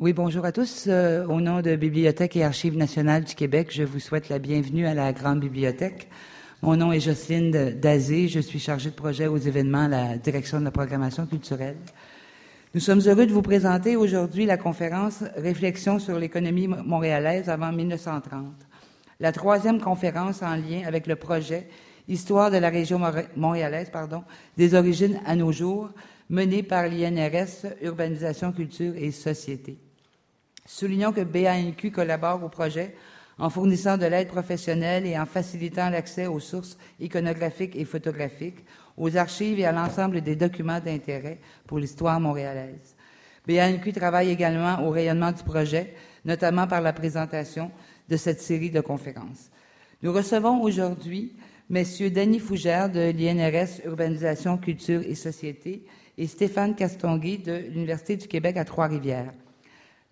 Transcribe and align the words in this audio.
Oui, 0.00 0.14
bonjour 0.14 0.46
à 0.46 0.50
tous. 0.50 0.86
Euh, 0.86 1.26
au 1.26 1.42
nom 1.42 1.60
de 1.60 1.76
Bibliothèque 1.76 2.34
et 2.34 2.42
Archives 2.42 2.74
nationales 2.74 3.22
du 3.22 3.34
Québec, 3.34 3.68
je 3.70 3.82
vous 3.82 4.00
souhaite 4.00 4.30
la 4.30 4.38
bienvenue 4.38 4.86
à 4.86 4.94
la 4.94 5.12
Grande 5.12 5.40
Bibliothèque. 5.40 6.08
Mon 6.62 6.74
nom 6.74 6.90
est 6.90 7.00
Jocelyne 7.00 7.78
Dazé. 7.78 8.26
Je 8.26 8.40
suis 8.40 8.58
chargée 8.58 8.88
de 8.88 8.94
projet 8.94 9.26
aux 9.26 9.36
événements 9.36 9.84
à 9.84 9.88
la 9.88 10.16
direction 10.16 10.58
de 10.58 10.64
la 10.64 10.70
programmation 10.70 11.26
culturelle. 11.26 11.76
Nous 12.72 12.80
sommes 12.80 13.02
heureux 13.06 13.26
de 13.26 13.32
vous 13.34 13.42
présenter 13.42 13.96
aujourd'hui 13.96 14.46
la 14.46 14.56
conférence 14.56 15.22
Réflexion 15.36 15.98
sur 15.98 16.18
l'économie 16.18 16.66
montréalaise 16.66 17.50
avant 17.50 17.70
1930. 17.70 18.54
La 19.20 19.32
troisième 19.32 19.82
conférence 19.82 20.42
en 20.42 20.56
lien 20.56 20.80
avec 20.86 21.08
le 21.08 21.16
projet 21.16 21.68
Histoire 22.08 22.50
de 22.50 22.56
la 22.56 22.70
région 22.70 22.98
montréalaise, 23.36 23.90
pardon, 23.90 24.24
des 24.56 24.74
origines 24.74 25.20
à 25.26 25.36
nos 25.36 25.52
jours, 25.52 25.90
mené 26.30 26.62
par 26.62 26.88
l'INRS 26.88 27.66
Urbanisation, 27.82 28.50
Culture 28.50 28.94
et 28.96 29.10
Société. 29.10 29.78
Soulignons 30.66 31.12
que 31.12 31.22
BANQ 31.22 31.90
collabore 31.90 32.42
au 32.44 32.48
projet 32.48 32.94
en 33.38 33.48
fournissant 33.48 33.96
de 33.96 34.06
l'aide 34.06 34.28
professionnelle 34.28 35.06
et 35.06 35.18
en 35.18 35.26
facilitant 35.26 35.88
l'accès 35.88 36.26
aux 36.26 36.40
sources 36.40 36.76
iconographiques 37.00 37.74
et 37.74 37.86
photographiques, 37.86 38.64
aux 38.96 39.16
archives 39.16 39.58
et 39.58 39.64
à 39.64 39.72
l'ensemble 39.72 40.20
des 40.20 40.36
documents 40.36 40.80
d'intérêt 40.80 41.38
pour 41.66 41.78
l'histoire 41.78 42.20
montréalaise. 42.20 42.94
BANQ 43.48 43.92
travaille 43.92 44.30
également 44.30 44.86
au 44.86 44.90
rayonnement 44.90 45.32
du 45.32 45.42
projet, 45.42 45.94
notamment 46.24 46.66
par 46.66 46.82
la 46.82 46.92
présentation 46.92 47.70
de 48.08 48.16
cette 48.16 48.42
série 48.42 48.70
de 48.70 48.82
conférences. 48.82 49.50
Nous 50.02 50.12
recevons 50.12 50.60
aujourd'hui 50.62 51.34
messieurs 51.70 52.10
Denis 52.10 52.40
Fougère 52.40 52.90
de 52.90 53.10
l'INRS 53.10 53.86
Urbanisation, 53.86 54.58
Culture 54.58 55.02
et 55.06 55.14
Société 55.14 55.86
et 56.18 56.26
Stéphane 56.26 56.74
Castonguay 56.74 57.38
de 57.38 57.52
l'Université 57.52 58.16
du 58.16 58.28
Québec 58.28 58.58
à 58.58 58.64
Trois-Rivières. 58.64 59.32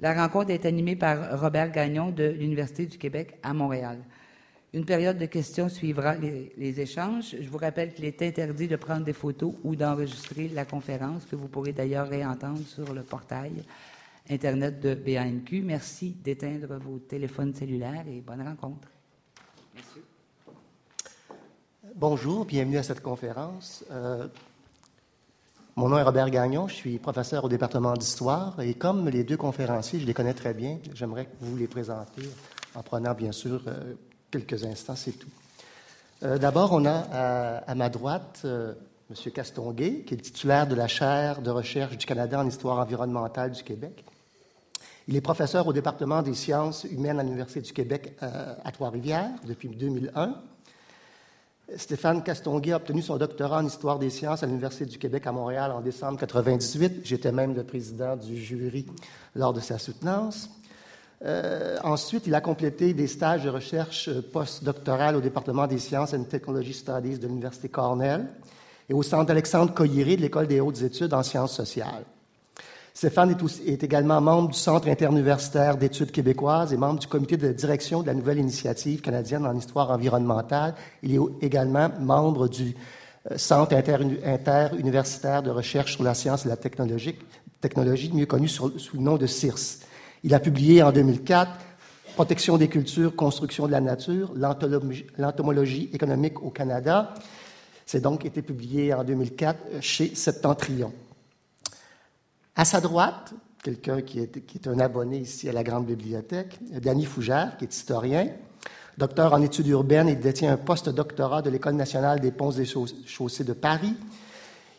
La 0.01 0.15
rencontre 0.15 0.51
est 0.51 0.65
animée 0.65 0.95
par 0.95 1.41
Robert 1.41 1.73
Gagnon 1.73 2.11
de 2.11 2.25
l'Université 2.25 2.87
du 2.87 2.98
Québec 2.98 3.37
à 3.42 3.53
Montréal. 3.53 3.98
Une 4.72 4.84
période 4.84 5.19
de 5.19 5.27
questions 5.27 5.69
suivra 5.69 6.14
les, 6.14 6.81
échanges. 6.81 7.34
Je 7.41 7.48
vous 7.48 7.59
rappelle 7.59 7.92
qu'il 7.92 8.05
est 8.05 8.22
interdit 8.22 8.69
de 8.69 8.77
prendre 8.77 9.03
des 9.05 9.12
photos 9.12 9.55
ou 9.64 9.75
d'enregistrer 9.75 10.48
la 10.48 10.64
conférence, 10.64 11.25
que 11.25 11.34
vous 11.34 11.48
pourrez 11.48 11.72
d'ailleurs 11.72 12.09
réentendre 12.09 12.64
sur 12.64 12.95
le 12.95 13.03
portail 13.03 13.64
Internet 14.31 14.78
de 14.78 14.95
BANQ. 14.95 15.62
Merci 15.62 16.11
d'éteindre 16.22 16.78
vos 16.78 16.98
téléphones 16.98 17.55
cellulaires 17.55 18.05
et 18.06 18.20
bonne 18.20 18.42
rencontre. 18.42 18.89
Bonjour, 21.97 22.44
bienvenue 22.44 22.77
à 22.77 22.83
cette 22.83 23.00
conférence. 23.00 23.84
Euh, 23.91 24.28
mon 25.79 25.91
nom 25.91 25.97
est 25.97 26.03
Robert 26.03 26.29
Gagnon, 26.29 26.67
je 26.67 26.75
suis 26.75 26.98
professeur 26.98 27.45
au 27.45 27.48
département 27.48 27.95
d'histoire 27.95 28.61
et 28.61 28.75
comme 28.75 29.09
les 29.09 29.23
deux 29.23 29.37
conférenciers, 29.37 30.01
je 30.01 30.07
les 30.07 30.12
connais 30.12 30.34
très 30.34 30.53
bien, 30.53 30.79
j'aimerais 30.93 31.27
que 31.27 31.37
vous 31.41 31.57
les 31.57 31.69
présenter 31.69 32.23
en 32.75 32.83
prenant 32.83 33.15
bien 33.15 33.31
sûr 33.31 33.62
euh, 33.69 33.95
quelques 34.29 34.65
instants, 34.65 34.97
c'est 34.97 35.12
tout. 35.12 35.29
Euh, 36.25 36.37
d'abord, 36.37 36.73
on 36.73 36.84
a 36.84 37.61
à, 37.65 37.75
ma 37.77 37.91
droite 37.91 38.41
euh, 38.45 38.75
M. 39.09 39.31
Castonguay, 39.31 40.03
qui 40.03 40.15
est 40.15 40.17
titulaire 40.17 40.67
de 40.67 40.75
la 40.75 40.89
chaire 40.89 41.43
de 41.43 41.51
recherche 41.51 41.97
du 41.97 42.06
Canada 42.06 42.41
en 42.41 42.49
histoire 42.49 42.81
environnementale 42.81 43.53
du 43.53 43.62
Québec. 43.62 44.05
Il 45.06 45.15
est 45.15 45.21
professeur 45.21 45.69
au 45.69 45.73
département 45.73 46.23
des 46.23 46.34
sciences 46.34 46.89
humaines 46.91 47.21
à 47.21 47.23
l'Université 47.23 47.61
du 47.61 47.73
Québec 47.73 48.19
à 48.21 48.73
Trois-Rivières 48.73 49.31
depuis 49.47 49.69
2001. 49.69 50.34
Stéphane 51.77 52.22
Castonguay 52.22 52.72
a 52.72 52.77
obtenu 52.77 53.02
son 53.02 53.19
doctorat 53.19 53.58
en 53.58 53.66
histoire 53.66 53.98
des 53.98 54.08
sciences 54.08 54.42
à 54.42 54.47
l'Université 54.47 54.86
du 54.86 54.98
Québec 54.98 55.27
à 55.27 55.33
Montréal 55.33 55.70
en 55.70 55.80
décembre 55.80 56.12
1998. 56.12 57.00
J'étais 57.05 57.30
même 57.30 57.55
le 57.55 57.62
président 57.62 58.16
du 58.16 58.38
jury 58.38 58.86
lors 59.34 59.52
de 59.52 59.60
sa 59.60 59.78
soutenance. 59.78 60.48
Euh, 61.25 61.77
ensuite, 61.84 62.27
il 62.27 62.34
a 62.34 62.41
complété 62.41 62.94
des 62.94 63.06
stages 63.06 63.44
de 63.44 63.50
recherche 63.50 64.08
postdoctorale 64.33 65.16
au 65.16 65.20
département 65.20 65.66
des 65.66 65.78
sciences 65.78 66.14
and 66.14 66.25
Technology 66.25 66.72
Studies 66.72 67.19
de 67.19 67.27
l'Université 67.27 67.69
Cornell 67.69 68.28
et 68.88 68.94
au 68.94 69.03
centre 69.03 69.31
Alexandre 69.31 69.75
Coyeré 69.75 70.16
de 70.16 70.22
l'École 70.22 70.47
des 70.47 70.60
hautes 70.60 70.81
études 70.81 71.12
en 71.12 71.22
sciences 71.22 71.54
sociales. 71.54 72.04
Stéphane 72.98 73.36
est, 73.64 73.84
également 73.84 74.20
membre 74.20 74.48
du 74.48 74.59
Centre 74.59 74.88
interuniversitaire 74.88 75.76
d'études 75.76 76.10
québécoises 76.10 76.72
et 76.72 76.76
membre 76.76 76.98
du 76.98 77.06
comité 77.06 77.36
de 77.36 77.53
direction 77.53 78.03
de 78.03 78.09
la 78.09 78.14
nouvelle 78.14 78.38
initiative 78.38 79.03
canadienne 79.03 79.47
en 79.47 79.56
histoire 79.56 79.92
environnementale. 79.92 80.75
Il 81.04 81.14
est 81.14 81.20
également 81.41 81.91
membre 82.00 82.48
du 82.48 82.75
euh, 83.31 83.38
Centre 83.38 83.76
interuniversitaire 83.76 85.44
de 85.44 85.50
recherche 85.50 85.94
sur 85.94 86.03
la 86.03 86.12
science 86.14 86.44
et 86.44 86.48
la 86.48 86.56
technologie, 86.56 87.14
technologie 87.60 88.10
mieux 88.12 88.26
connu 88.26 88.48
sous 88.48 88.72
le 88.94 89.00
nom 89.00 89.16
de 89.16 89.28
CIRS. 89.28 89.78
Il 90.25 90.34
a 90.34 90.41
publié 90.41 90.82
en 90.82 90.91
2004 90.91 91.53
Protection 92.16 92.58
des 92.58 92.66
cultures, 92.66 93.14
construction 93.14 93.69
de 93.69 93.70
la 93.70 93.81
nature, 93.81 94.34
l'entomologie 94.34 95.88
économique 95.92 96.42
au 96.42 96.50
Canada. 96.50 97.14
C'est 97.87 98.00
donc 98.00 98.25
été 98.25 98.42
publié 98.42 98.92
en 98.92 99.04
2004 99.04 99.56
chez 99.81 100.16
Septentrion. 100.16 100.92
À 102.58 102.64
sa 102.64 102.80
droite, 102.80 103.34
quelqu'un 103.62 104.02
qui 104.02 104.19
est, 104.19 104.66
un 104.66 104.80
abonné 104.80 105.19
ici 105.19 105.48
à 105.48 105.52
la 105.52 105.62
Grande 105.62 105.86
Bibliothèque, 105.86 106.58
Danny 106.82 107.04
Fougère, 107.04 107.56
qui 107.56 107.66
est 107.66 107.72
historien, 107.72 108.30
docteur 108.98 109.32
en 109.32 109.41
études 109.42 109.69
urbaines 109.69 110.08
et 110.08 110.16
détient 110.16 110.54
un 110.54 110.56
post-doctorat 110.56 111.41
de 111.41 111.50
l'École 111.50 111.76
nationale 111.76 112.19
des 112.19 112.32
ponts 112.32 112.50
et 112.50 112.64
chaussées 112.64 113.44
de 113.44 113.52
Paris. 113.52 113.94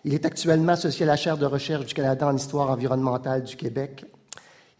Il 0.03 0.13
est 0.13 0.25
actuellement 0.25 0.73
associé 0.73 1.05
à 1.05 1.07
la 1.07 1.15
chaire 1.15 1.37
de 1.37 1.45
recherche 1.45 1.85
du 1.85 1.93
Canada 1.93 2.27
en 2.27 2.35
histoire 2.35 2.69
environnementale 2.69 3.45
du 3.45 3.55
Québec. 3.55 4.03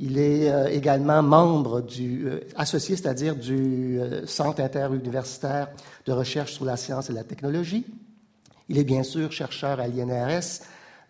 Il 0.02 0.18
est 0.18 0.52
euh, 0.52 0.68
également 0.68 1.24
membre 1.24 1.80
du, 1.80 2.28
euh, 2.28 2.42
associé, 2.58 2.98
c'est-à-dire 2.98 3.38
du 3.38 3.98
euh, 3.98 4.26
Centre 4.26 4.60
interuniversitaire 4.60 5.70
de 6.06 6.12
recherche 6.12 6.52
sur 6.52 6.66
la 6.66 6.76
science 6.76 7.10
et 7.10 7.14
la 7.14 7.24
technologie. 7.24 7.86
Il 8.68 8.78
est 8.78 8.84
bien 8.84 9.04
sûr 9.04 9.32
chercheur 9.32 9.80
à 9.80 9.88
l'INRS, 9.88 10.64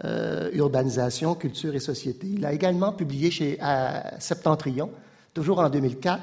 euh, 0.05 0.49
urbanisation, 0.53 1.35
culture 1.35 1.75
et 1.75 1.79
société. 1.79 2.27
Il 2.27 2.45
a 2.45 2.53
également 2.53 2.93
publié 2.93 3.31
chez 3.31 3.59
Septentrion, 4.17 4.91
toujours 5.33 5.59
en 5.59 5.69
2004, 5.69 6.21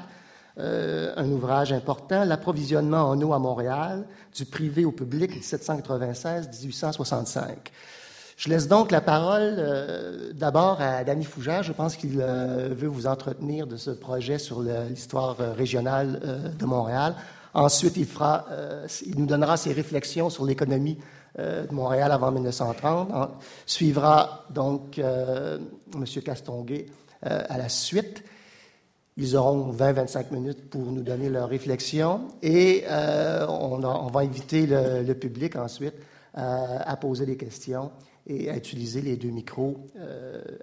euh, 0.57 1.13
un 1.15 1.29
ouvrage 1.29 1.71
important, 1.71 2.25
L'approvisionnement 2.25 3.07
en 3.07 3.21
eau 3.21 3.33
à 3.33 3.39
Montréal, 3.39 4.07
du 4.35 4.45
privé 4.45 4.83
au 4.83 4.91
public, 4.91 5.39
1796-1865. 5.39 7.43
Je 8.35 8.49
laisse 8.49 8.67
donc 8.67 8.89
la 8.89 9.01
parole 9.01 9.57
euh, 9.59 10.33
d'abord 10.33 10.81
à 10.81 11.03
Danny 11.03 11.25
Fougère. 11.25 11.61
Je 11.61 11.73
pense 11.73 11.97
qu'il 11.97 12.17
veut 12.17 12.87
vous 12.87 13.05
entretenir 13.05 13.67
de 13.67 13.77
ce 13.77 13.91
projet 13.91 14.39
sur 14.39 14.63
l'histoire 14.63 15.37
régionale 15.55 16.55
de 16.57 16.65
Montréal. 16.65 17.13
Ensuite, 17.53 17.95
il, 17.95 18.07
fera, 18.07 18.47
il 19.05 19.19
nous 19.19 19.27
donnera 19.27 19.55
ses 19.55 19.71
réflexions 19.71 20.31
sur 20.31 20.45
l'économie 20.45 20.97
euh, 20.99 21.17
de 21.37 21.73
Montréal 21.73 22.11
avant 22.11 22.31
1930. 22.31 23.09
suivra 23.65 24.45
donc 24.49 24.97
euh, 24.97 25.59
M. 25.93 26.05
Castonguay 26.23 26.87
euh, 27.25 27.43
à 27.47 27.57
la 27.57 27.69
suite. 27.69 28.23
Ils 29.17 29.35
auront 29.35 29.71
20-25 29.71 30.31
minutes 30.31 30.69
pour 30.69 30.81
nous 30.81 31.01
donner 31.01 31.29
leur 31.29 31.49
réflexion 31.49 32.27
et 32.43 32.83
on, 32.87 33.79
va 33.79 34.19
inviter 34.19 34.67
le, 34.67 35.13
public 35.13 35.55
ensuite 35.55 35.95
à 36.35 36.95
poser 36.97 37.25
des 37.25 37.35
questions 37.35 37.89
et 38.27 38.51
à 38.51 38.55
utiliser 38.55 39.01
les 39.01 39.17
deux 39.17 39.31
micros 39.31 39.87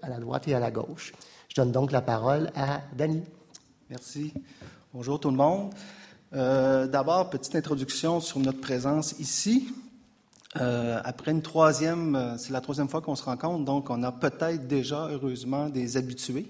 à 0.02 0.08
la 0.08 0.18
droite 0.20 0.46
et 0.46 0.54
à 0.54 0.60
la 0.60 0.70
gauche. 0.70 1.14
Je 1.48 1.56
donne 1.56 1.72
donc 1.72 1.90
la 1.90 2.00
parole 2.00 2.52
à 2.54 2.82
Dany. 2.96 3.24
Merci. 3.90 4.32
Bonjour 4.92 5.18
tout 5.18 5.32
le 5.32 5.36
monde. 5.36 5.74
D'abord, 6.30 7.30
petite 7.30 7.56
introduction 7.56 8.20
sur 8.20 8.38
notre 8.38 8.60
présence 8.60 9.18
ici. 9.18 9.66
Euh, 10.60 11.00
après 11.04 11.32
une 11.32 11.42
troisième, 11.42 12.14
euh, 12.14 12.38
c'est 12.38 12.52
la 12.52 12.60
troisième 12.60 12.88
fois 12.88 13.00
qu'on 13.00 13.16
se 13.16 13.24
rencontre, 13.24 13.64
donc 13.64 13.90
on 13.90 14.02
a 14.04 14.12
peut-être 14.12 14.68
déjà, 14.68 15.08
heureusement, 15.10 15.68
des 15.68 15.96
habitués. 15.96 16.46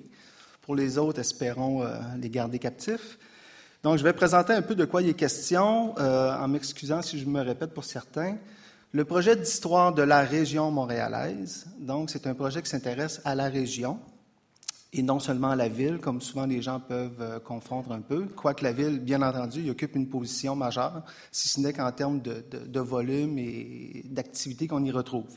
Pour 0.61 0.75
les 0.75 0.99
autres, 0.99 1.21
espérons 1.21 1.83
euh, 1.83 1.97
les 2.19 2.29
garder 2.29 2.59
captifs. 2.59 3.19
Donc, 3.83 3.99
je 3.99 4.05
vais 4.05 4.13
présenter 4.13 4.53
un 4.53 4.63
peu 4.63 4.75
de 4.75 4.85
quoi 4.85 5.03
il 5.03 5.09
est 5.11 5.15
question, 5.15 5.95
en 5.99 6.49
m'excusant 6.49 7.03
si 7.03 7.19
je 7.19 7.27
me 7.27 7.43
répète 7.43 7.75
pour 7.75 7.85
certains. 7.85 8.37
Le 8.93 9.05
projet 9.05 9.37
d'histoire 9.37 9.93
de 9.93 10.01
la 10.01 10.21
région 10.21 10.71
montréalaise, 10.71 11.67
donc 11.79 12.09
c'est 12.09 12.27
un 12.27 12.33
projet 12.33 12.63
qui 12.63 12.71
s'intéresse 12.71 13.21
à 13.27 13.35
la 13.35 13.51
région, 13.51 13.99
et 14.95 15.03
non 15.03 15.19
seulement 15.19 15.55
la 15.57 15.69
ville, 15.69 15.99
comme 15.99 16.21
souvent 16.21 16.47
les 16.47 16.63
gens 16.63 16.79
peuvent 16.79 17.21
euh, 17.21 17.41
confondre 17.41 17.93
un 17.93 18.01
peu, 18.01 18.27
quoique 18.27 18.63
la 18.63 18.73
ville, 18.73 19.01
bien 19.01 19.23
entendu, 19.23 19.61
y 19.63 19.71
occupe 19.71 19.97
une 19.97 20.09
position 20.09 20.55
majeure, 20.55 21.03
si 21.33 21.49
ce 21.49 21.61
n'est 21.61 21.73
qu'en 21.73 21.91
termes 21.91 22.21
de, 22.21 22.81
volume 22.81 23.37
et 23.39 24.03
d'activité 24.05 24.69
qu'on 24.69 24.85
y 24.85 24.93
retrouve. 24.93 25.37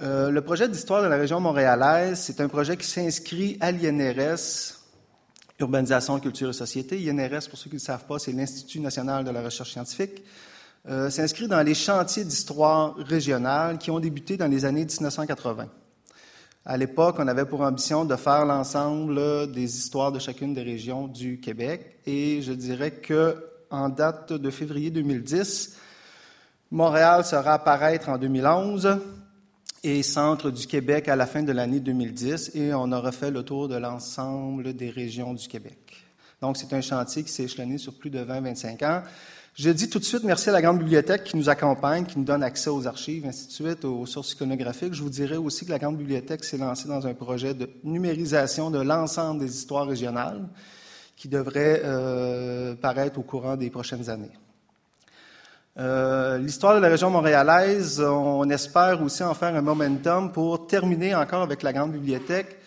Euh, 0.00 0.30
le 0.30 0.40
projet 0.40 0.68
d'histoire 0.68 1.02
de 1.02 1.08
la 1.08 1.16
région 1.16 1.40
montréalaise, 1.40 2.20
c'est 2.20 2.40
un 2.40 2.48
projet 2.48 2.76
qui 2.76 2.86
s'inscrit 2.86 3.58
à 3.60 3.72
l'INRS, 3.72 4.76
Urbanisation, 5.58 6.20
Culture 6.20 6.50
et 6.50 6.52
Société. 6.52 7.10
INRS, 7.10 7.48
pour 7.48 7.58
ceux 7.58 7.64
qui 7.64 7.74
ne 7.76 7.80
le 7.80 7.84
savent 7.84 8.06
pas, 8.06 8.20
c'est 8.20 8.30
l'Institut 8.30 8.78
national 8.78 9.24
de 9.24 9.30
la 9.30 9.42
recherche 9.42 9.72
scientifique. 9.72 10.22
Euh, 10.88 11.10
s'inscrit 11.10 11.48
dans 11.48 11.60
les 11.62 11.74
chantiers 11.74 12.24
d'histoire 12.24 12.94
régionale 12.94 13.78
qui 13.78 13.90
ont 13.90 13.98
débuté 13.98 14.36
dans 14.36 14.46
les 14.46 14.64
années 14.64 14.84
1980. 14.84 15.66
À 16.70 16.76
l'époque, 16.76 17.16
on 17.18 17.26
avait 17.26 17.46
pour 17.46 17.62
ambition 17.62 18.04
de 18.04 18.14
faire 18.14 18.44
l'ensemble 18.44 19.50
des 19.50 19.78
histoires 19.78 20.12
de 20.12 20.18
chacune 20.18 20.52
des 20.52 20.60
régions 20.60 21.08
du 21.08 21.40
Québec. 21.40 21.96
Et 22.04 22.42
je 22.42 22.52
dirais 22.52 22.90
que 22.90 23.42
en 23.70 23.88
date 23.88 24.34
de 24.34 24.50
février 24.50 24.90
2010, 24.90 25.78
Montréal 26.70 27.24
sera 27.24 27.54
apparaître 27.54 28.10
en 28.10 28.18
2011 28.18 28.98
et 29.82 30.02
Centre 30.02 30.50
du 30.50 30.66
Québec 30.66 31.08
à 31.08 31.16
la 31.16 31.24
fin 31.24 31.42
de 31.42 31.52
l'année 31.52 31.80
2010 31.80 32.50
et 32.54 32.74
on 32.74 32.92
aura 32.92 33.12
fait 33.12 33.30
le 33.30 33.42
tour 33.42 33.66
de 33.68 33.76
l'ensemble 33.76 34.74
des 34.74 34.90
régions 34.90 35.32
du 35.32 35.48
Québec. 35.48 36.04
Donc, 36.42 36.58
c'est 36.58 36.74
un 36.74 36.82
chantier 36.82 37.22
qui 37.22 37.32
s'est 37.32 37.44
échelonné 37.44 37.78
sur 37.78 37.94
plus 37.94 38.10
de 38.10 38.22
20-25 38.22 38.84
ans. 38.84 39.02
Je 39.58 39.70
dis 39.70 39.90
tout 39.90 39.98
de 39.98 40.04
suite 40.04 40.22
merci 40.22 40.50
à 40.50 40.52
la 40.52 40.62
Grande 40.62 40.78
Bibliothèque 40.78 41.24
qui 41.24 41.36
nous 41.36 41.48
accompagne, 41.48 42.04
qui 42.06 42.16
nous 42.16 42.24
donne 42.24 42.44
accès 42.44 42.70
aux 42.70 42.86
archives, 42.86 43.26
ainsi 43.26 43.48
de 43.48 43.52
suite, 43.52 43.84
aux 43.84 44.06
sources 44.06 44.34
iconographiques. 44.34 44.94
Je 44.94 45.02
vous 45.02 45.10
dirais 45.10 45.36
aussi 45.36 45.66
que 45.66 45.72
la 45.72 45.80
Grande 45.80 45.96
Bibliothèque 45.96 46.44
s'est 46.44 46.58
lancée 46.58 46.86
dans 46.86 47.04
un 47.08 47.12
projet 47.12 47.54
de 47.54 47.68
numérisation 47.82 48.70
de 48.70 48.80
l'ensemble 48.80 49.40
des 49.40 49.52
histoires 49.52 49.88
régionales 49.88 50.48
qui 51.16 51.26
devrait 51.26 51.82
euh, 51.84 52.76
paraître 52.76 53.18
au 53.18 53.22
courant 53.22 53.56
des 53.56 53.68
prochaines 53.68 54.08
années. 54.08 54.30
Euh, 55.76 56.38
l'histoire 56.38 56.76
de 56.76 56.80
la 56.80 56.88
région 56.88 57.10
montréalaise, 57.10 58.00
on 58.00 58.48
espère 58.50 59.02
aussi 59.02 59.24
en 59.24 59.34
faire 59.34 59.56
un 59.56 59.62
momentum 59.62 60.30
pour 60.30 60.68
terminer 60.68 61.16
encore 61.16 61.42
avec 61.42 61.64
la 61.64 61.72
Grande 61.72 61.90
Bibliothèque. 61.90 62.58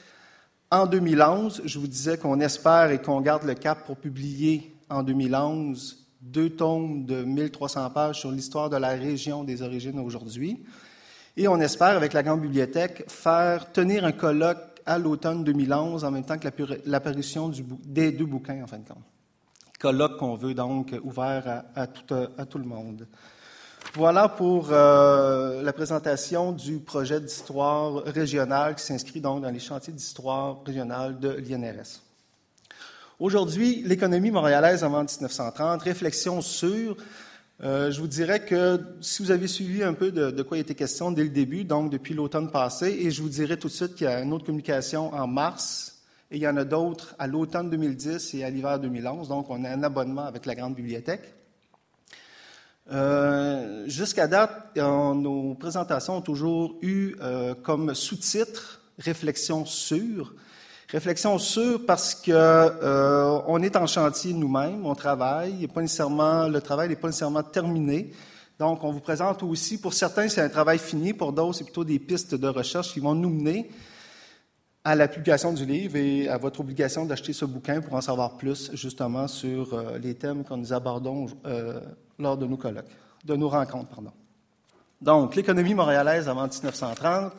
En 0.70 0.86
2011, 0.88 1.62
je 1.64 1.80
vous 1.80 1.88
disais 1.88 2.18
qu'on 2.18 2.42
espère 2.42 2.92
et 2.92 3.02
qu'on 3.02 3.22
garde 3.22 3.44
le 3.46 3.54
cap 3.54 3.86
pour 3.86 3.96
publier 3.96 4.76
en 4.90 5.04
2011 5.04 6.01
deux 6.22 6.52
tomes 6.52 7.06
de 7.06 7.24
1300 7.24 7.90
pages 7.90 8.20
sur 8.20 8.32
l'histoire 8.32 8.70
de 8.70 8.78
la 8.78 8.90
région 8.90 9.44
des 9.44 9.62
origines 9.62 10.00
aujourd'hui. 10.00 10.64
Et 11.38 11.48
on 11.48 11.60
espère, 11.60 11.96
avec 11.96 12.14
la 12.14 12.24
Grande 12.24 12.42
Bibliothèque, 12.42 13.10
faire 13.10 13.72
tenir 13.72 14.06
un 14.06 14.12
colloque 14.12 14.58
à 14.86 14.98
l'automne 14.98 15.44
2011, 15.44 16.04
en 16.04 16.12
même 16.12 16.26
temps 16.26 16.38
que 16.38 16.48
l'apparition 16.86 17.52
des 17.86 18.12
deux 18.12 18.26
bouquins, 18.26 18.62
en 18.64 18.68
fin 18.68 18.80
de 18.80 18.88
compte. 18.88 19.04
Colloque 19.80 20.18
qu'on 20.18 20.36
veut 20.36 20.54
donc 20.54 20.94
ouvert 21.04 21.64
à, 21.76 21.88
tout, 21.88 22.58
le 22.58 22.66
monde. 22.66 23.08
Voilà 23.96 24.30
pour 24.30 24.68
euh, 24.72 25.64
la 25.64 25.74
présentation 25.74 26.52
du 26.52 26.80
projet 26.80 27.20
d'histoire 27.20 28.04
régionale 28.04 28.76
qui 28.76 28.84
s'inscrit 28.84 29.22
donc 29.22 29.42
dans 29.42 29.50
les 29.50 29.60
chantiers 29.60 29.94
d'histoire 29.94 30.62
régionale 30.64 31.20
de 31.20 31.30
l'INRS. 31.30 32.11
Aujourd'hui, 33.22 33.84
l'économie 33.86 34.32
montréalaise 34.32 34.84
avant 34.84 35.04
1930, 35.04 35.84
réflexion 35.84 36.42
sur. 36.42 36.98
Euh, 37.62 37.92
je 37.92 38.02
vous 38.02 38.08
dirais 38.08 38.44
que 38.44 38.80
si 39.00 39.22
vous 39.22 39.30
avez 39.30 39.46
suivi 39.46 39.84
un 39.84 39.94
peu 39.94 40.12
de, 40.12 40.42
quoi 40.42 40.58
il 40.58 40.62
était 40.62 40.74
question 40.74 41.12
dès 41.12 41.22
le 41.22 41.30
début, 41.30 41.64
donc 41.64 41.92
depuis 41.92 42.16
l'automne 42.16 42.50
passé, 42.50 42.88
et 42.88 43.12
je 43.12 43.22
vous 43.22 43.30
dirai 43.30 43.58
tout 43.60 43.68
de 43.68 43.74
suite 43.74 43.94
qu'il 43.94 44.06
y 44.06 44.10
a 44.10 44.22
une 44.22 44.34
autre 44.34 44.48
communication 44.48 45.14
en 45.14 45.28
mars, 45.28 46.02
et 46.32 46.38
il 46.38 46.42
y 46.42 46.48
en 46.48 46.58
a 46.58 46.64
d'autres 46.64 47.14
à 47.20 47.28
l'automne 47.28 47.70
2010 47.70 48.34
et 48.34 48.44
à 48.44 48.50
l'hiver 48.50 48.80
2011, 48.80 49.28
donc 49.28 49.52
on 49.52 49.64
a 49.66 49.70
un 49.70 49.84
abonnement 49.84 50.26
avec 50.26 50.48
la 50.48 50.56
Grande 50.56 50.74
Bibliothèque. 50.74 51.36
Euh, 52.92 53.88
jusqu'à 53.88 54.26
date, 54.26 54.76
nos 54.76 55.54
présentations 55.54 56.18
ont 56.18 56.22
toujours 56.22 56.76
eu 56.82 57.14
euh, 57.22 57.54
comme 57.54 57.94
sous-titre 57.94 58.82
Réflexion 58.98 59.64
sur. 59.68 60.34
Réflexion 60.92 61.40
sûre 61.40 61.86
parce 61.88 62.14
que 62.14 62.32
euh, 62.34 63.40
on 63.48 63.64
est 63.64 63.78
en 63.78 63.88
chantier 63.88 64.34
nous-mêmes, 64.34 64.86
on 64.86 64.94
travaille, 64.94 65.66
pas 65.68 65.80
nécessairement, 65.80 66.50
le 66.50 66.60
travail 66.60 66.90
n'est 66.90 66.98
pas 66.98 67.08
nécessairement 67.08 67.44
terminé. 67.44 68.12
Donc, 68.60 68.84
on 68.84 68.92
vous 68.92 69.00
présente 69.00 69.42
aussi, 69.42 69.80
pour 69.80 69.94
certains, 69.94 70.28
c'est 70.28 70.42
un 70.42 70.50
travail 70.50 70.80
fini, 70.80 71.14
pour 71.14 71.32
d'autres, 71.32 71.60
c'est 71.60 71.64
plutôt 71.64 71.86
des 71.86 71.98
pistes 71.98 72.36
de 72.36 72.48
recherche 72.50 72.92
qui 72.92 73.00
vont 73.00 73.16
nous 73.16 73.30
mener 73.30 73.70
à 74.84 74.94
la 74.94 75.08
publication 75.08 75.54
du 75.54 75.66
livre 75.66 75.96
et 75.96 76.28
à 76.28 76.38
votre 76.38 76.60
obligation 76.60 77.06
d'acheter 77.06 77.32
ce 77.32 77.46
bouquin 77.46 77.80
pour 77.80 77.94
en 77.94 78.02
savoir 78.02 78.36
plus, 78.36 78.70
justement, 78.74 79.30
sur 79.30 79.74
euh, 79.74 79.98
les 79.98 80.16
thèmes 80.16 80.44
que 80.44 80.54
nous 80.56 80.74
abordons 80.74 81.28
euh, 81.46 81.80
lors 82.20 82.36
de 82.36 82.46
nos 82.46 82.58
colloques, 82.58 82.92
de 83.24 83.36
nos 83.38 83.48
rencontres, 83.48 83.88
pardon. 83.88 84.12
Donc, 85.02 85.38
l'économie 85.38 85.74
montréalaise 85.74 86.28
avant 86.28 86.48
1930, 86.48 87.32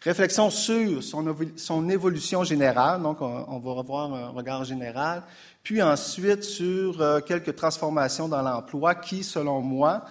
Réflexion 0.00 0.48
sur 0.48 1.02
son, 1.02 1.88
évolution 1.88 2.44
générale, 2.44 3.02
donc 3.02 3.20
on, 3.20 3.58
va 3.58 3.72
revoir 3.72 4.14
un 4.14 4.28
regard 4.28 4.62
général, 4.62 5.24
puis 5.64 5.82
ensuite 5.82 6.44
sur 6.44 7.00
euh, 7.00 7.20
quelques 7.20 7.56
transformations 7.56 8.28
dans 8.28 8.40
l'emploi 8.40 8.94
qui, 8.94 9.24
selon 9.24 9.60
moi, 9.60 10.04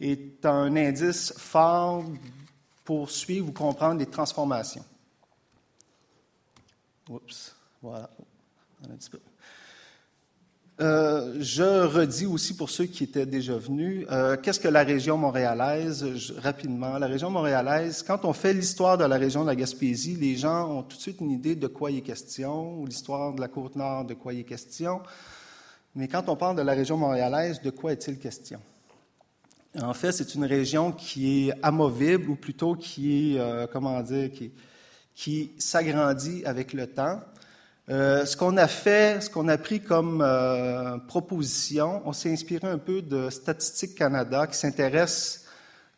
est 0.00 0.44
un 0.44 0.74
indice 0.74 1.32
fort 1.36 2.04
pour 2.84 3.10
suivre 3.10 3.48
ou 3.48 3.52
comprendre 3.52 4.00
les 4.00 4.06
transformations. 4.06 4.84
Oups, 7.08 7.54
voilà. 7.80 8.10
Un 8.90 8.96
petit 8.96 9.10
peu. 9.10 9.20
Euh, 10.80 11.34
je 11.40 11.86
redis 11.86 12.26
aussi 12.26 12.54
pour 12.54 12.70
ceux 12.70 12.84
qui 12.84 13.02
étaient 13.02 13.26
déjà 13.26 13.58
venus, 13.58 14.06
euh, 14.12 14.36
qu'est-ce 14.36 14.60
que 14.60 14.68
la 14.68 14.84
région 14.84 15.16
montréalaise? 15.16 16.06
Rapidement, 16.40 16.98
la 16.98 17.08
région 17.08 17.30
montréalaise, 17.30 18.04
quand 18.06 18.24
on 18.24 18.32
fait 18.32 18.54
l'histoire 18.54 18.96
de 18.96 19.04
la 19.04 19.16
région 19.16 19.42
de 19.42 19.48
la 19.48 19.56
Gaspésie, 19.56 20.14
les 20.14 20.36
gens 20.36 20.70
ont 20.70 20.82
tout 20.84 20.96
de 20.96 21.02
suite 21.02 21.20
une 21.20 21.32
idée 21.32 21.56
de 21.56 21.66
quoi 21.66 21.90
il 21.90 21.98
est 21.98 22.02
question, 22.02 22.78
ou 22.78 22.86
l'histoire 22.86 23.34
de 23.34 23.40
la 23.40 23.48
côte 23.48 23.74
nord, 23.74 24.04
de 24.04 24.14
quoi 24.14 24.32
il 24.32 24.40
est 24.40 24.44
question. 24.44 25.00
Mais 25.96 26.06
quand 26.06 26.28
on 26.28 26.36
parle 26.36 26.54
de 26.54 26.62
la 26.62 26.74
région 26.74 26.96
montréalaise, 26.96 27.60
de 27.60 27.70
quoi 27.70 27.90
est-il 27.90 28.16
question? 28.16 28.60
En 29.82 29.94
fait, 29.94 30.12
c'est 30.12 30.36
une 30.36 30.44
région 30.44 30.92
qui 30.92 31.48
est 31.48 31.54
amovible, 31.60 32.30
ou 32.30 32.36
plutôt 32.36 32.76
qui 32.76 33.34
est, 33.34 33.40
euh, 33.40 33.66
comment 33.66 34.00
dire, 34.00 34.30
qui, 34.30 34.52
qui 35.12 35.50
s'agrandit 35.58 36.44
avec 36.44 36.72
le 36.72 36.86
temps. 36.86 37.20
Euh, 37.90 38.26
ce 38.26 38.36
qu'on 38.36 38.58
a 38.58 38.68
fait, 38.68 39.22
ce 39.22 39.30
qu'on 39.30 39.48
a 39.48 39.56
pris 39.56 39.80
comme 39.80 40.20
euh, 40.20 40.98
proposition, 40.98 42.02
on 42.04 42.12
s'est 42.12 42.30
inspiré 42.30 42.68
un 42.68 42.76
peu 42.76 43.00
de 43.00 43.30
Statistique 43.30 43.94
Canada 43.94 44.46
qui 44.46 44.58
s'intéresse 44.58 45.46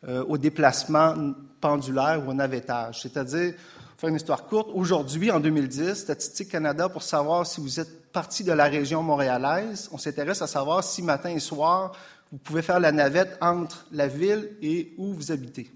euh, 0.07 0.23
au 0.23 0.37
déplacement 0.37 1.33
pendulaire 1.59 2.23
ou 2.25 2.29
au 2.29 2.33
navettage. 2.33 3.01
C'est-à-dire, 3.01 3.55
pour 3.55 3.99
faire 3.99 4.09
une 4.09 4.15
histoire 4.15 4.45
courte, 4.45 4.69
aujourd'hui, 4.73 5.31
en 5.31 5.41
2010, 5.41 5.95
Statistique 5.95 6.47
Canada, 6.47 6.87
pour 6.87 7.03
savoir 7.03 7.45
si 7.45 7.59
vous 7.59 7.81
êtes 7.81 8.09
parti 8.13 8.45
de 8.45 8.53
la 8.53 8.65
région 8.65 9.03
montréalaise, 9.03 9.89
on 9.91 9.97
s'intéresse 9.97 10.41
à 10.41 10.47
savoir 10.47 10.85
si 10.85 11.01
matin 11.01 11.31
et 11.31 11.39
soir, 11.39 11.91
vous 12.31 12.37
pouvez 12.37 12.61
faire 12.61 12.79
la 12.79 12.93
navette 12.93 13.37
entre 13.41 13.85
la 13.91 14.07
ville 14.07 14.51
et 14.61 14.93
où 14.97 15.13
vous 15.13 15.33
habitez. 15.33 15.69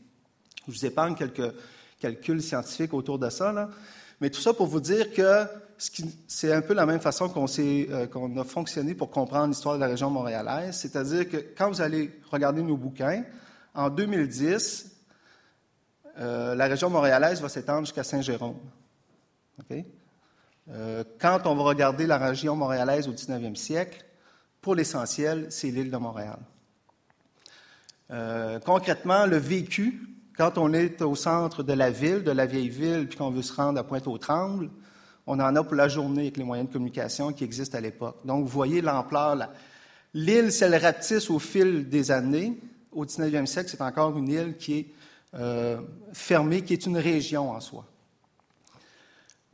Je 0.65 0.71
vous 0.71 0.85
épargne 0.85 1.13
quelques 1.13 1.53
calculs 1.99 2.41
scientifiques 2.41 2.93
autour 2.93 3.19
de 3.19 3.29
ça, 3.29 3.51
là. 3.51 3.69
mais 4.21 4.29
tout 4.29 4.39
ça 4.39 4.53
pour 4.53 4.67
vous 4.67 4.79
dire 4.79 5.11
que 5.11 5.45
c'est 5.77 6.53
un 6.53 6.61
peu 6.61 6.73
la 6.73 6.85
même 6.85 7.01
façon 7.01 7.31
euh, 7.59 8.07
qu'on 8.07 8.37
a 8.37 8.43
fonctionné 8.43 8.95
pour 8.95 9.09
comprendre 9.09 9.47
l'histoire 9.47 9.75
de 9.75 9.81
la 9.81 9.87
région 9.87 10.09
montréalaise, 10.09 10.77
c'est-à-dire 10.77 11.29
que 11.29 11.37
quand 11.57 11.69
vous 11.69 11.81
allez 11.81 12.19
regarder 12.31 12.61
nos 12.61 12.77
bouquins, 12.77 13.23
en 13.73 13.89
2010, 13.89 14.91
euh, 16.17 16.55
la 16.55 16.67
région 16.67 16.89
montréalaise 16.89 17.41
va 17.41 17.49
s'étendre 17.49 17.81
jusqu'à 17.81 18.03
Saint-Jérôme. 18.03 18.57
Euh, 20.69 21.03
quand 21.19 21.45
on 21.45 21.55
va 21.55 21.63
regarder 21.63 22.07
la 22.07 22.17
région 22.17 22.55
montréalaise 22.55 23.07
au 23.07 23.13
19e 23.13 23.55
siècle, 23.55 24.05
pour 24.61 24.75
l'essentiel, 24.75 25.47
c'est 25.49 25.69
l'île 25.69 25.91
de 25.91 25.97
Montréal. 25.97 26.39
concrètement, 28.65 29.25
le 29.25 29.37
vécu, 29.37 30.01
quand 30.37 30.57
on 30.57 30.73
est 30.73 31.01
au 31.01 31.15
centre 31.15 31.63
de 31.63 31.73
la 31.73 31.91
ville, 31.91 32.23
de 32.23 32.31
la 32.31 32.45
vieille 32.45 32.69
ville, 32.69 33.07
puis 33.07 33.17
qu'on 33.17 33.29
veut 33.29 33.43
se 33.43 33.53
rendre 33.53 33.79
à 33.79 33.83
Pointe-aux-Trembles, 33.83 34.69
on 35.27 35.39
en 35.39 35.55
a 35.55 35.63
pour 35.63 35.75
la 35.75 35.87
journée 35.87 36.23
avec 36.23 36.37
les 36.37 36.43
moyens 36.43 36.67
de 36.69 36.73
communication 36.73 37.33
qui 37.33 37.43
existent 37.43 37.77
à 37.77 37.81
l'époque. 37.81 38.17
Donc, 38.25 38.43
vous 38.43 38.51
voyez 38.51 38.81
l'ampleur. 38.81 39.37
L'île, 40.13 40.51
si 40.51 40.63
elle 40.63 40.75
rapetisse 40.75 41.29
au 41.29 41.39
fil 41.39 41.89
des 41.89 42.11
années, 42.11 42.59
au 42.91 43.05
19e 43.05 43.45
siècle, 43.45 43.69
c'est 43.69 43.81
encore 43.81 44.17
une 44.17 44.29
île 44.29 44.55
qui 44.57 44.79
est 44.79 44.87
euh, 45.33 45.81
fermée, 46.13 46.61
qui 46.61 46.73
est 46.73 46.85
une 46.85 46.97
région 46.97 47.51
en 47.51 47.59
soi. 47.59 47.85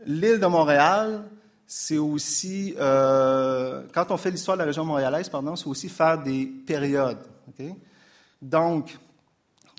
L'île 0.05 0.39
de 0.39 0.45
Montréal, 0.45 1.23
c'est 1.65 1.97
aussi, 1.97 2.75
euh, 2.79 3.83
quand 3.93 4.11
on 4.11 4.17
fait 4.17 4.29
l'histoire 4.29 4.57
de 4.57 4.61
la 4.61 4.65
région 4.65 4.83
montréalaise, 4.83 5.29
pardon, 5.29 5.55
c'est 5.55 5.67
aussi 5.67 5.89
faire 5.89 6.21
des 6.21 6.45
périodes. 6.45 7.25
Donc, 8.41 8.97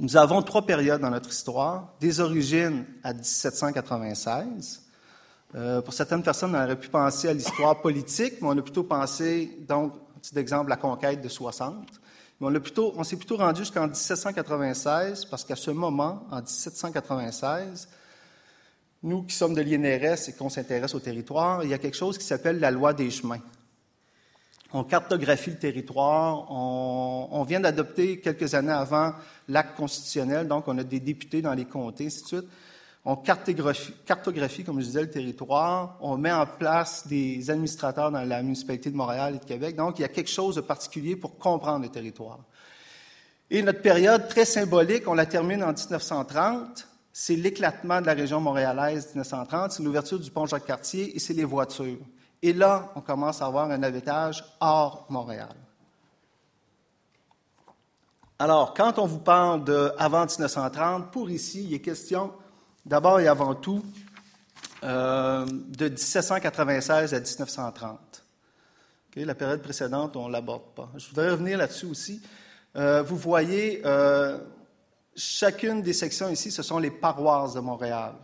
nous 0.00 0.16
avons 0.16 0.42
trois 0.42 0.64
périodes 0.64 1.00
dans 1.00 1.10
notre 1.10 1.30
histoire. 1.30 1.92
Des 2.00 2.20
origines 2.20 2.84
à 3.02 3.12
1796, 3.12 4.82
euh, 5.54 5.82
pour 5.82 5.92
certaines 5.92 6.22
personnes, 6.22 6.54
on 6.54 6.62
aurait 6.62 6.78
pu 6.78 6.88
penser 6.88 7.28
à 7.28 7.34
l'histoire 7.34 7.80
politique, 7.82 8.40
mais 8.40 8.48
on 8.48 8.56
a 8.56 8.62
plutôt 8.62 8.84
pensé, 8.84 9.58
donc, 9.68 9.92
petit 10.20 10.38
exemple, 10.38 10.70
la 10.70 10.76
conquête 10.76 11.20
de 11.20 11.28
60. 11.28 11.86
Mais 12.40 12.48
on, 12.48 13.04
s'est 13.04 13.16
plutôt 13.16 13.36
rendu 13.36 13.60
jusqu'en 13.60 13.86
1796, 13.86 15.26
parce 15.26 15.44
qu'à 15.44 15.56
ce 15.56 15.70
moment, 15.70 16.26
en 16.30 16.38
1796, 16.38 17.88
nous 19.04 19.22
qui 19.24 19.34
sommes 19.34 19.54
de 19.54 19.60
l'INRS 19.60 20.28
et 20.28 20.32
qu'on 20.32 20.48
s'intéresse 20.48 20.94
au 20.94 21.00
territoire, 21.00 21.62
il 21.64 21.70
y 21.70 21.74
a 21.74 21.78
quelque 21.78 21.96
chose 21.96 22.16
qui 22.16 22.24
s'appelle 22.24 22.58
la 22.58 22.70
loi 22.70 22.94
des 22.94 23.10
chemins. 23.10 23.40
On 24.72 24.84
cartographie 24.84 25.50
le 25.50 25.58
territoire. 25.58 26.50
On, 26.50 27.28
on 27.30 27.42
vient 27.42 27.60
d'adopter 27.60 28.20
quelques 28.20 28.54
années 28.54 28.72
avant 28.72 29.12
l'acte 29.48 29.76
constitutionnel, 29.76 30.48
donc 30.48 30.66
on 30.66 30.78
a 30.78 30.84
des 30.84 31.00
députés 31.00 31.42
dans 31.42 31.52
les 31.52 31.66
comtés, 31.66 32.06
ainsi 32.06 32.22
de 32.22 32.26
suite 32.26 32.48
On 33.04 33.16
cartographie, 33.16 34.62
comme 34.64 34.80
je 34.80 34.86
disais, 34.86 35.00
le 35.00 35.10
territoire. 35.10 35.96
On 36.00 36.16
met 36.16 36.30
en 36.30 36.46
place 36.46 37.06
des 37.06 37.50
administrateurs 37.50 38.12
dans 38.12 38.22
la 38.22 38.42
municipalité 38.42 38.90
de 38.90 38.96
Montréal 38.96 39.34
et 39.34 39.38
de 39.38 39.44
Québec. 39.44 39.74
Donc, 39.74 39.98
il 39.98 40.02
y 40.02 40.04
a 40.04 40.08
quelque 40.08 40.30
chose 40.30 40.54
de 40.54 40.60
particulier 40.60 41.16
pour 41.16 41.36
comprendre 41.36 41.84
le 41.84 41.90
territoire. 41.90 42.38
Et 43.50 43.60
notre 43.60 43.82
période 43.82 44.28
très 44.28 44.44
symbolique, 44.44 45.08
on 45.08 45.14
la 45.14 45.26
termine 45.26 45.64
en 45.64 45.72
1930. 45.72 46.88
C'est 47.12 47.36
l'éclatement 47.36 48.00
de 48.00 48.06
la 48.06 48.14
région 48.14 48.40
montréalaise 48.40 49.08
1930, 49.14 49.72
c'est 49.72 49.82
l'ouverture 49.82 50.18
du 50.18 50.30
pont 50.30 50.46
Jacques-Cartier 50.46 51.14
et 51.14 51.18
c'est 51.18 51.34
les 51.34 51.44
voitures. 51.44 51.98
Et 52.40 52.54
là, 52.54 52.90
on 52.96 53.02
commence 53.02 53.42
à 53.42 53.46
avoir 53.46 53.70
un 53.70 53.76
navettage 53.76 54.42
hors 54.60 55.06
Montréal. 55.10 55.54
Alors, 58.38 58.72
quand 58.72 58.98
on 58.98 59.06
vous 59.06 59.18
parle 59.18 59.64
de 59.64 59.92
avant 59.98 60.24
1930, 60.24 61.10
pour 61.10 61.30
ici, 61.30 61.64
il 61.64 61.74
est 61.74 61.80
question 61.80 62.32
d'abord 62.84 63.20
et 63.20 63.28
avant 63.28 63.54
tout 63.54 63.82
euh, 64.84 65.46
de 65.46 65.88
1796 65.88 67.14
à 67.14 67.20
1930. 67.20 68.24
la 69.16 69.34
période 69.34 69.62
précédente, 69.62 70.16
on 70.16 70.28
ne 70.28 70.32
l'aborde 70.32 70.74
pas. 70.74 70.90
Je 70.96 71.08
voudrais 71.08 71.30
revenir 71.30 71.58
là-dessus 71.58 71.86
aussi. 71.86 72.22
Euh, 72.74 73.02
vous 73.02 73.16
voyez, 73.16 73.82
euh, 73.84 74.38
chacune 75.14 75.82
des 75.82 75.92
sections 75.92 76.28
ici, 76.28 76.50
ce 76.50 76.62
sont 76.62 76.78
les 76.78 76.90
paroisses 76.90 77.54
de 77.54 77.60
Montréal. 77.60 78.14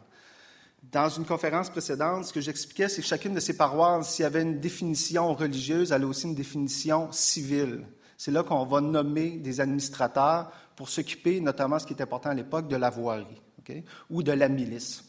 Dans 0.83 1.09
une 1.09 1.27
conférence 1.27 1.69
précédente, 1.69 2.25
ce 2.25 2.33
que 2.33 2.41
j'expliquais, 2.41 2.89
c'est 2.89 3.03
que 3.03 3.07
chacune 3.07 3.35
de 3.35 3.41
ces 3.41 3.57
paroisses, 3.57 4.15
s'il 4.15 4.23
y 4.23 4.27
avait 4.27 4.43
une 4.43 4.59
définition 4.59 5.35
religieuse, 5.35 5.93
elle 5.93 6.03
a 6.03 6.07
aussi 6.07 6.27
une 6.27 6.35
définition 6.35 7.13
civile. 7.13 7.85
C'est 8.17 8.31
là 8.31 8.43
qu'on 8.43 8.65
va 8.65 8.81
nommer 8.81 9.33
des 9.37 9.61
administrateurs 9.61 10.51
pour 10.75 10.89
s'occuper, 10.89 11.41
notamment 11.41 11.79
ce 11.79 11.87
qui 11.87 11.93
est 11.93 12.03
important 12.03 12.31
à 12.31 12.35
l'époque, 12.35 12.69
de 12.69 12.77
la 12.77 12.89
voirie 12.89 13.43
ou 14.11 14.23
de 14.23 14.33
la 14.33 14.49
milice. 14.49 15.05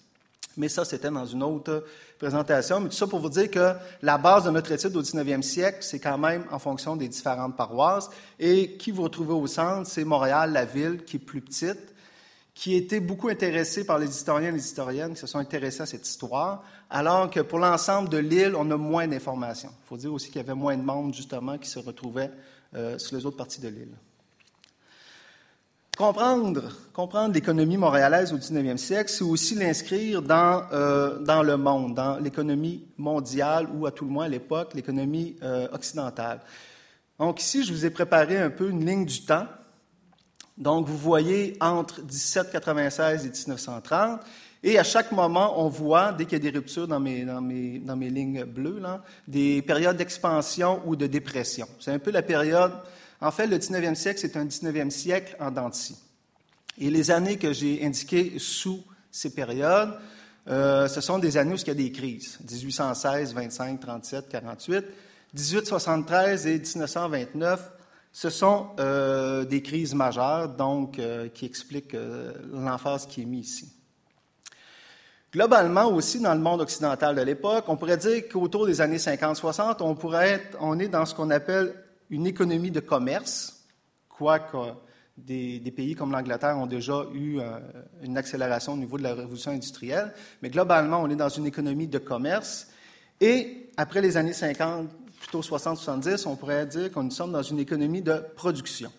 Mais 0.57 0.67
ça, 0.67 0.83
c'était 0.83 1.09
dans 1.09 1.25
une 1.25 1.41
autre 1.43 1.85
présentation. 2.17 2.81
Mais 2.81 2.89
tout 2.89 2.95
ça 2.95 3.07
pour 3.07 3.19
vous 3.19 3.29
dire 3.29 3.49
que 3.49 3.73
la 4.01 4.17
base 4.17 4.43
de 4.43 4.51
notre 4.51 4.71
étude 4.71 4.95
au 4.95 5.01
19e 5.01 5.41
siècle, 5.41 5.77
c'est 5.81 5.99
quand 5.99 6.17
même 6.17 6.43
en 6.51 6.59
fonction 6.59 6.95
des 6.95 7.07
différentes 7.07 7.55
paroisses. 7.55 8.09
Et 8.39 8.75
qui 8.77 8.91
vous 8.91 9.03
retrouvez 9.03 9.33
au 9.33 9.47
centre, 9.47 9.89
c'est 9.89 10.03
Montréal, 10.03 10.51
la 10.51 10.65
ville, 10.65 11.03
qui 11.05 11.15
est 11.15 11.19
plus 11.19 11.41
petite, 11.41 11.93
qui 12.53 12.75
était 12.75 12.99
beaucoup 12.99 13.29
intéressée 13.29 13.85
par 13.85 13.99
les 13.99 14.09
historiens 14.09 14.49
et 14.49 14.53
les 14.53 14.65
historiennes 14.65 15.13
qui 15.13 15.19
se 15.21 15.27
sont 15.27 15.39
intéressés 15.39 15.83
à 15.83 15.85
cette 15.85 16.05
histoire, 16.05 16.63
alors 16.89 17.29
que 17.29 17.39
pour 17.39 17.59
l'ensemble 17.59 18.09
de 18.09 18.17
l'île, 18.17 18.53
on 18.57 18.69
a 18.69 18.75
moins 18.75 19.07
d'informations. 19.07 19.71
Il 19.85 19.87
faut 19.87 19.97
dire 19.97 20.11
aussi 20.11 20.27
qu'il 20.27 20.41
y 20.41 20.43
avait 20.43 20.55
moins 20.55 20.75
de 20.75 20.83
monde, 20.83 21.13
justement, 21.13 21.57
qui 21.57 21.69
se 21.69 21.79
retrouvaient 21.79 22.31
euh, 22.75 22.97
sur 22.97 23.15
les 23.15 23.25
autres 23.25 23.37
parties 23.37 23.61
de 23.61 23.69
l'île. 23.69 23.95
Comprendre, 25.99 26.71
l'économie 27.33 27.75
montréalaise 27.75 28.31
au 28.31 28.37
19e 28.37 28.77
siècle, 28.77 29.11
c'est 29.11 29.25
aussi 29.25 29.53
l'inscrire 29.55 30.21
dans, 30.21 30.63
euh, 30.71 31.19
dans 31.19 31.43
le 31.43 31.57
monde, 31.57 31.93
dans 31.93 32.17
l'économie 32.19 32.85
mondiale 32.97 33.67
ou 33.73 33.85
à 33.85 33.91
tout 33.91 34.05
le 34.05 34.11
moins 34.11 34.23
à 34.23 34.29
l'époque 34.29 34.73
l'économie 34.75 35.35
euh, 35.43 35.67
occidentale. 35.73 36.39
Donc 37.19 37.41
ici, 37.41 37.65
je 37.65 37.73
vous 37.73 37.85
ai 37.85 37.89
préparé 37.89 38.37
un 38.37 38.49
peu 38.49 38.69
une 38.69 38.85
ligne 38.85 39.05
du 39.05 39.25
temps. 39.25 39.45
Donc 40.57 40.87
vous 40.87 40.97
voyez 40.97 41.57
entre 41.59 41.99
1796 41.99 43.25
et 43.25 43.29
1930, 43.29 44.21
et 44.63 44.79
à 44.79 44.85
chaque 44.85 45.11
moment, 45.11 45.61
on 45.61 45.67
voit, 45.67 46.13
dès 46.13 46.23
qu'il 46.23 46.41
y 46.41 46.47
a 46.47 46.49
des 46.49 46.57
ruptures 46.57 46.87
dans 46.87 47.01
mes, 47.01 47.25
lignes 48.09 48.45
bleues, 48.45 48.81
des 49.27 49.61
périodes 49.63 49.97
d'expansion 49.97 50.81
ou 50.85 50.95
de 50.95 51.07
dépression. 51.07 51.67
C'est 51.81 51.91
un 51.91 51.99
peu 51.99 52.11
la 52.11 52.21
période 52.21 52.71
en 53.21 53.31
fait, 53.31 53.47
le 53.47 53.57
19e 53.57 53.95
siècle, 53.95 54.19
c'est 54.19 54.37
un 54.37 54.45
19e 54.45 54.89
siècle 54.89 55.35
en 55.39 55.51
dents 55.51 55.71
Et 56.77 56.89
les 56.89 57.11
années 57.11 57.37
que 57.37 57.51
j'ai 57.51 57.85
indiquées 57.85 58.33
sous 58.37 58.81
ces 59.11 59.33
périodes, 59.33 59.93
euh, 60.47 60.87
ce 60.87 61.01
sont 61.01 61.19
des 61.19 61.35
années 61.35 61.53
où 61.53 61.57
il 61.57 61.67
y 61.67 61.71
a 61.71 61.73
des 61.73 61.91
crises. 61.91 62.39
1816, 62.49 63.33
25, 63.33 63.79
37, 63.79 64.29
48. 64.29 64.85
1873 65.33 66.47
et 66.47 66.59
1929, 66.59 67.71
ce 68.11 68.29
sont 68.29 68.69
euh, 68.79 69.43
des 69.43 69.61
crises 69.61 69.93
majeures, 69.93 70.49
donc 70.49 70.97
euh, 70.97 71.27
qui 71.27 71.45
expliquent 71.45 71.95
l'emphase 72.53 73.05
qui 73.05 73.21
est 73.21 73.25
mise 73.25 73.49
ici. 73.49 73.73
Globalement 75.31 75.85
aussi, 75.91 76.19
dans 76.19 76.33
le 76.33 76.39
monde 76.39 76.61
occidental 76.61 77.15
de 77.15 77.21
l'époque, 77.21 77.65
on 77.67 77.75
pourrait 77.75 77.97
dire 77.97 78.23
qu'autour 78.31 78.65
des 78.65 78.81
années 78.81 78.97
50-60, 78.97 79.77
on 79.81 79.93
pourrait 79.93 80.29
être, 80.29 80.57
on 80.59 80.79
est 80.79 80.87
dans 80.87 81.05
ce 81.05 81.13
qu'on 81.13 81.29
appelle 81.29 81.75
une 82.09 82.27
économie 82.27 82.71
de 82.71 82.79
commerce, 82.79 83.65
quoique 84.07 84.73
des, 85.17 85.59
des 85.59 85.71
pays 85.71 85.95
comme 85.95 86.11
l'Angleterre 86.11 86.57
ont 86.57 86.65
déjà 86.65 87.05
eu 87.13 87.39
euh, 87.39 87.59
une 88.03 88.17
accélération 88.17 88.73
au 88.73 88.77
niveau 88.77 88.97
de 88.97 89.03
la 89.03 89.13
révolution 89.13 89.51
industrielle, 89.51 90.13
mais 90.41 90.49
globalement, 90.49 91.01
on 91.01 91.09
est 91.09 91.15
dans 91.15 91.29
une 91.29 91.45
économie 91.45 91.87
de 91.87 91.97
commerce. 91.97 92.67
Et 93.21 93.69
après 93.77 94.01
les 94.01 94.17
années 94.17 94.33
50, 94.33 94.89
plutôt 95.19 95.41
60-70, 95.41 96.27
on 96.27 96.35
pourrait 96.35 96.65
dire 96.65 96.91
qu'on 96.91 97.03
nous 97.03 97.11
sommes 97.11 97.31
dans 97.31 97.41
une 97.41 97.59
économie 97.59 98.01
de 98.01 98.23
production, 98.35 98.91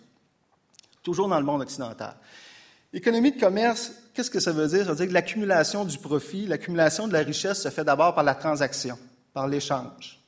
toujours 1.03 1.27
dans 1.27 1.39
le 1.39 1.45
monde 1.45 1.61
occidental. 1.61 2.15
Économie 2.93 3.31
de 3.31 3.39
commerce, 3.39 3.93
qu'est-ce 4.13 4.29
que 4.29 4.39
ça 4.39 4.51
veut 4.51 4.67
dire? 4.67 4.85
Ça 4.85 4.91
veut 4.91 4.97
dire 4.97 5.07
que 5.07 5.13
l'accumulation 5.13 5.85
du 5.85 5.97
profit, 5.97 6.45
l'accumulation 6.45 7.07
de 7.07 7.13
la 7.13 7.19
richesse 7.19 7.61
se 7.61 7.69
fait 7.69 7.85
d'abord 7.85 8.13
par 8.13 8.23
la 8.23 8.35
transaction, 8.35 8.97
par 9.33 9.47
l'échange. 9.47 10.19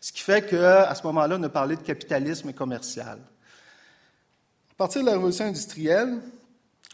Ce 0.00 0.12
qui 0.12 0.22
fait 0.22 0.48
qu'à 0.48 0.94
ce 0.94 1.02
moment-là, 1.06 1.36
on 1.38 1.42
a 1.42 1.48
parlé 1.48 1.76
de 1.76 1.82
capitalisme 1.82 2.52
commercial. 2.52 3.18
À 4.70 4.74
partir 4.76 5.02
de 5.02 5.06
la 5.06 5.12
révolution 5.12 5.44
industrielle, 5.44 6.20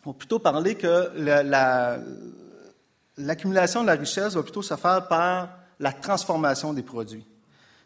on 0.05 0.11
va 0.11 0.17
plutôt 0.17 0.41
parler 0.41 0.75
que 0.75 1.13
l'accumulation 3.17 3.83
de 3.83 3.87
la 3.87 3.95
richesse 3.95 4.35
va 4.35 4.43
plutôt 4.43 4.63
se 4.63 4.75
faire 4.75 5.07
par 5.07 5.51
la 5.79 5.93
transformation 5.93 6.73
des 6.73 6.83
produits. 6.83 7.27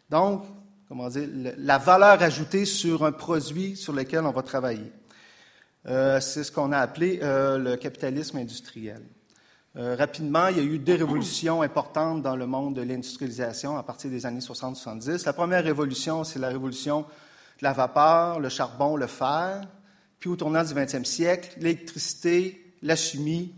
Donc, 0.09 0.43
comment 0.87 1.07
dire, 1.09 1.29
la 1.57 1.77
valeur 1.77 2.21
ajoutée 2.21 2.65
sur 2.65 3.05
un 3.05 3.11
produit 3.11 3.77
sur 3.77 3.93
lequel 3.93 4.25
on 4.25 4.31
va 4.31 4.41
travailler. 4.41 4.91
Euh, 5.87 6.19
c'est 6.19 6.43
ce 6.43 6.51
qu'on 6.51 6.71
a 6.71 6.79
appelé 6.79 7.19
euh, 7.21 7.57
le 7.57 7.75
capitalisme 7.75 8.37
industriel. 8.37 9.01
Euh, 9.77 9.95
rapidement, 9.95 10.47
il 10.47 10.57
y 10.57 10.59
a 10.59 10.63
eu 10.63 10.79
deux 10.79 10.95
révolutions 10.95 11.61
importantes 11.61 12.21
dans 12.21 12.35
le 12.35 12.45
monde 12.45 12.75
de 12.75 12.81
l'industrialisation 12.81 13.77
à 13.77 13.83
partir 13.83 14.11
des 14.11 14.25
années 14.25 14.41
60-70. 14.41 15.25
La 15.25 15.31
première 15.31 15.63
révolution, 15.63 16.25
c'est 16.25 16.39
la 16.39 16.49
révolution 16.49 17.01
de 17.01 17.63
la 17.63 17.71
vapeur, 17.71 18.41
le 18.41 18.49
charbon, 18.49 18.97
le 18.97 19.07
fer. 19.07 19.61
Puis 20.19 20.29
au 20.29 20.35
tournant 20.35 20.63
du 20.63 20.73
20e 20.73 21.05
siècle, 21.05 21.53
l'électricité, 21.57 22.75
la 22.81 22.97
chimie, 22.97 23.55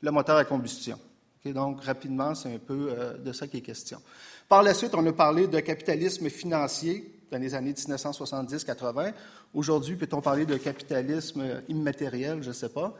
le 0.00 0.10
moteur 0.10 0.36
à 0.36 0.44
combustion. 0.44 0.98
donc, 1.44 1.84
rapidement, 1.84 2.34
c'est 2.34 2.52
un 2.52 2.58
peu 2.58 2.88
euh, 2.90 3.16
de 3.18 3.32
ça 3.32 3.46
qui 3.46 3.58
est 3.58 3.62
question. 3.62 4.02
Par 4.48 4.64
la 4.64 4.74
suite, 4.74 4.94
on 4.96 5.06
a 5.06 5.12
parlé 5.12 5.46
de 5.46 5.60
capitalisme 5.60 6.28
financier 6.28 7.20
dans 7.30 7.38
les 7.38 7.54
années 7.54 7.72
1970-80. 7.72 9.12
Aujourd'hui, 9.54 9.94
peut-on 9.94 10.20
parler 10.20 10.44
de 10.44 10.56
capitalisme 10.56 11.62
immatériel? 11.68 12.42
Je 12.42 12.48
ne 12.48 12.52
sais 12.52 12.68
pas. 12.68 12.94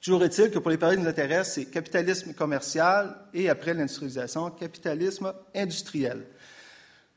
Toujours 0.00 0.24
est-il 0.24 0.50
que 0.50 0.58
pour 0.58 0.70
les 0.70 0.76
périodes 0.76 0.98
qui 0.98 1.04
nous 1.04 1.10
intéressent, 1.10 1.54
c'est 1.54 1.64
capitalisme 1.66 2.32
commercial 2.32 3.16
et 3.34 3.48
après 3.48 3.74
l'industrialisation, 3.74 4.50
capitalisme 4.50 5.32
industriel. 5.54 6.26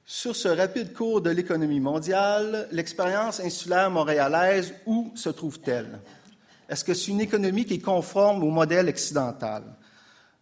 Sur 0.05 0.35
ce 0.35 0.47
rapide 0.47 0.93
cours 0.93 1.21
de 1.21 1.29
l'économie 1.29 1.79
mondiale, 1.79 2.67
l'expérience 2.71 3.39
insulaire 3.39 3.91
montréalaise, 3.91 4.73
où 4.87 5.11
se 5.13 5.29
trouve-t-elle? 5.29 5.99
Est-ce 6.67 6.83
que 6.83 6.95
c'est 6.95 7.11
une 7.11 7.21
économie 7.21 7.65
qui 7.65 7.75
est 7.75 7.79
conforme 7.79 8.43
au 8.43 8.49
modèle 8.49 8.89
occidental? 8.89 9.63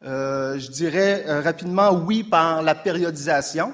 Euh, 0.05 0.59
je 0.59 0.69
dirais 0.69 1.25
euh, 1.27 1.41
rapidement 1.41 1.91
oui 1.91 2.23
par 2.23 2.61
la 2.61 2.75
périodisation, 2.75 3.73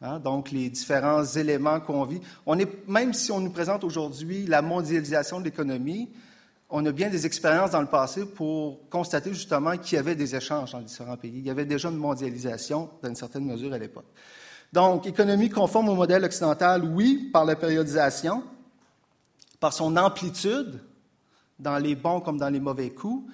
hein, 0.00 0.18
donc 0.18 0.50
les 0.50 0.70
différents 0.70 1.24
éléments 1.24 1.78
qu'on 1.78 2.04
vit. 2.04 2.20
On 2.46 2.58
est, 2.58 2.88
même 2.88 3.12
si 3.12 3.30
on 3.30 3.38
nous 3.38 3.50
présente 3.50 3.84
aujourd'hui 3.84 4.46
la 4.46 4.62
mondialisation 4.62 5.38
de 5.38 5.44
l'économie, 5.44 6.08
on 6.70 6.86
a 6.86 6.92
bien 6.92 7.10
des 7.10 7.26
expériences 7.26 7.72
dans 7.72 7.80
le 7.80 7.88
passé 7.88 8.24
pour 8.24 8.88
constater 8.88 9.34
justement 9.34 9.76
qu'il 9.76 9.96
y 9.96 9.98
avait 9.98 10.14
des 10.14 10.36
échanges 10.36 10.72
dans 10.72 10.80
différents 10.80 11.16
pays. 11.16 11.34
Il 11.36 11.46
y 11.46 11.50
avait 11.50 11.64
déjà 11.64 11.88
une 11.88 11.96
mondialisation 11.96 12.90
dans 13.02 13.08
une 13.08 13.16
certaine 13.16 13.44
mesure 13.44 13.72
à 13.72 13.78
l'époque. 13.78 14.06
Donc, 14.72 15.06
économie 15.06 15.50
conforme 15.50 15.88
au 15.88 15.96
modèle 15.96 16.24
occidental, 16.24 16.84
oui, 16.84 17.28
par 17.32 17.44
la 17.44 17.56
périodisation, 17.56 18.44
par 19.58 19.72
son 19.72 19.96
amplitude, 19.96 20.80
dans 21.58 21.78
les 21.78 21.96
bons 21.96 22.20
comme 22.20 22.38
dans 22.38 22.48
les 22.48 22.60
mauvais 22.60 22.90
coups, 22.90 23.30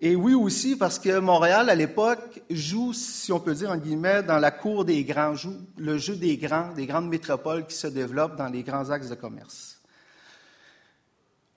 et 0.00 0.14
oui 0.14 0.34
aussi 0.34 0.76
parce 0.76 1.00
que 1.00 1.18
Montréal, 1.18 1.68
à 1.68 1.74
l'époque, 1.74 2.42
joue, 2.48 2.92
si 2.92 3.32
on 3.32 3.40
peut 3.40 3.54
dire 3.54 3.70
en 3.70 3.76
guillemets, 3.76 4.22
dans 4.22 4.38
la 4.38 4.52
cour 4.52 4.84
des 4.84 5.02
grands, 5.02 5.34
joue 5.34 5.56
le 5.76 5.98
jeu 5.98 6.14
des 6.14 6.36
grands, 6.36 6.72
des 6.72 6.86
grandes 6.86 7.08
métropoles 7.08 7.66
qui 7.66 7.74
se 7.74 7.88
développent 7.88 8.36
dans 8.36 8.46
les 8.46 8.62
grands 8.62 8.90
axes 8.90 9.08
de 9.08 9.16
commerce. 9.16 9.77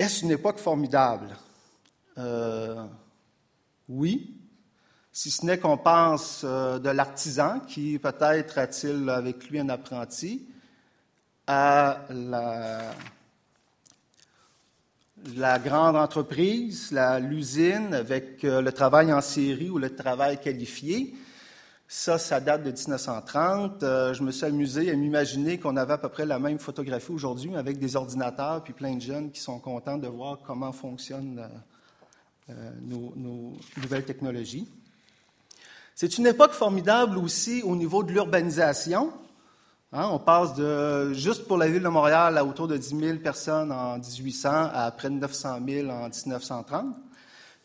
Est-ce 0.02 0.26
une 0.26 0.32
époque 0.32 0.58
formidable? 0.58 1.28
Euh, 2.18 2.88
oui, 3.88 4.36
si 5.12 5.30
ce 5.30 5.46
n'est 5.46 5.60
qu'on 5.60 5.78
pense 5.78 6.42
euh, 6.44 6.80
de 6.80 6.90
l'artisan 6.90 7.60
qui 7.60 8.00
peut-être 8.00 8.58
a-t-il 8.58 9.08
avec 9.12 9.48
lui 9.48 9.60
un 9.60 9.70
apprenti, 9.70 10.48
à 11.46 12.00
la 12.10 12.90
grande 15.60 15.98
entreprise, 15.98 16.98
l'usine 17.22 17.94
avec 17.94 18.44
euh, 18.44 18.60
le 18.60 18.72
travail 18.72 19.14
en 19.14 19.22
série 19.22 19.70
ou 19.70 19.78
le 19.78 19.96
travail 19.96 20.42
qualifié. 20.42 21.14
Ça, 21.94 22.18
ça 22.18 22.40
date 22.40 22.64
de 22.64 22.72
1930. 22.72 23.84
Euh, 23.84 24.14
je 24.14 24.24
me 24.24 24.32
suis 24.32 24.46
amusé 24.46 24.90
à 24.90 24.96
m'imaginer 24.96 25.60
qu'on 25.60 25.76
avait 25.76 25.92
à 25.92 25.98
peu 25.98 26.08
près 26.08 26.26
la 26.26 26.40
même 26.40 26.58
photographie 26.58 27.12
aujourd'hui 27.12 27.54
avec 27.54 27.80
des 27.80 27.98
ordinateurs 27.98 28.64
puis 28.64 28.72
plein 28.72 28.96
de 28.96 29.02
jeunes 29.02 29.30
qui 29.30 29.42
sont 29.42 29.60
contents 29.60 29.98
de 29.98 30.08
voir 30.08 30.38
comment 30.48 30.72
fonctionnent 30.72 31.46
nos, 32.84 33.12
nos 33.18 33.58
nouvelles 33.76 34.06
technologies. 34.06 34.70
C'est 35.94 36.18
une 36.18 36.28
époque 36.28 36.54
formidable 36.54 37.18
aussi 37.18 37.62
au 37.62 37.76
niveau 37.76 38.04
de 38.04 38.14
l'urbanisation. 38.14 39.12
Hein, 39.92 40.08
on 40.14 40.20
passe 40.20 40.54
de, 40.54 41.12
juste 41.12 41.46
pour 41.46 41.58
la 41.58 41.68
ville 41.68 41.84
de 41.84 41.90
Montréal, 41.90 42.38
à 42.38 42.46
autour 42.46 42.70
de 42.70 42.78
10 42.78 43.00
000 43.00 43.18
personnes 43.18 43.70
en 43.70 43.98
1800 43.98 44.70
à 44.72 44.92
près 44.92 45.10
de 45.10 45.16
900 45.16 45.60
000 45.68 45.90
en 45.90 46.08
1930. 46.08 46.86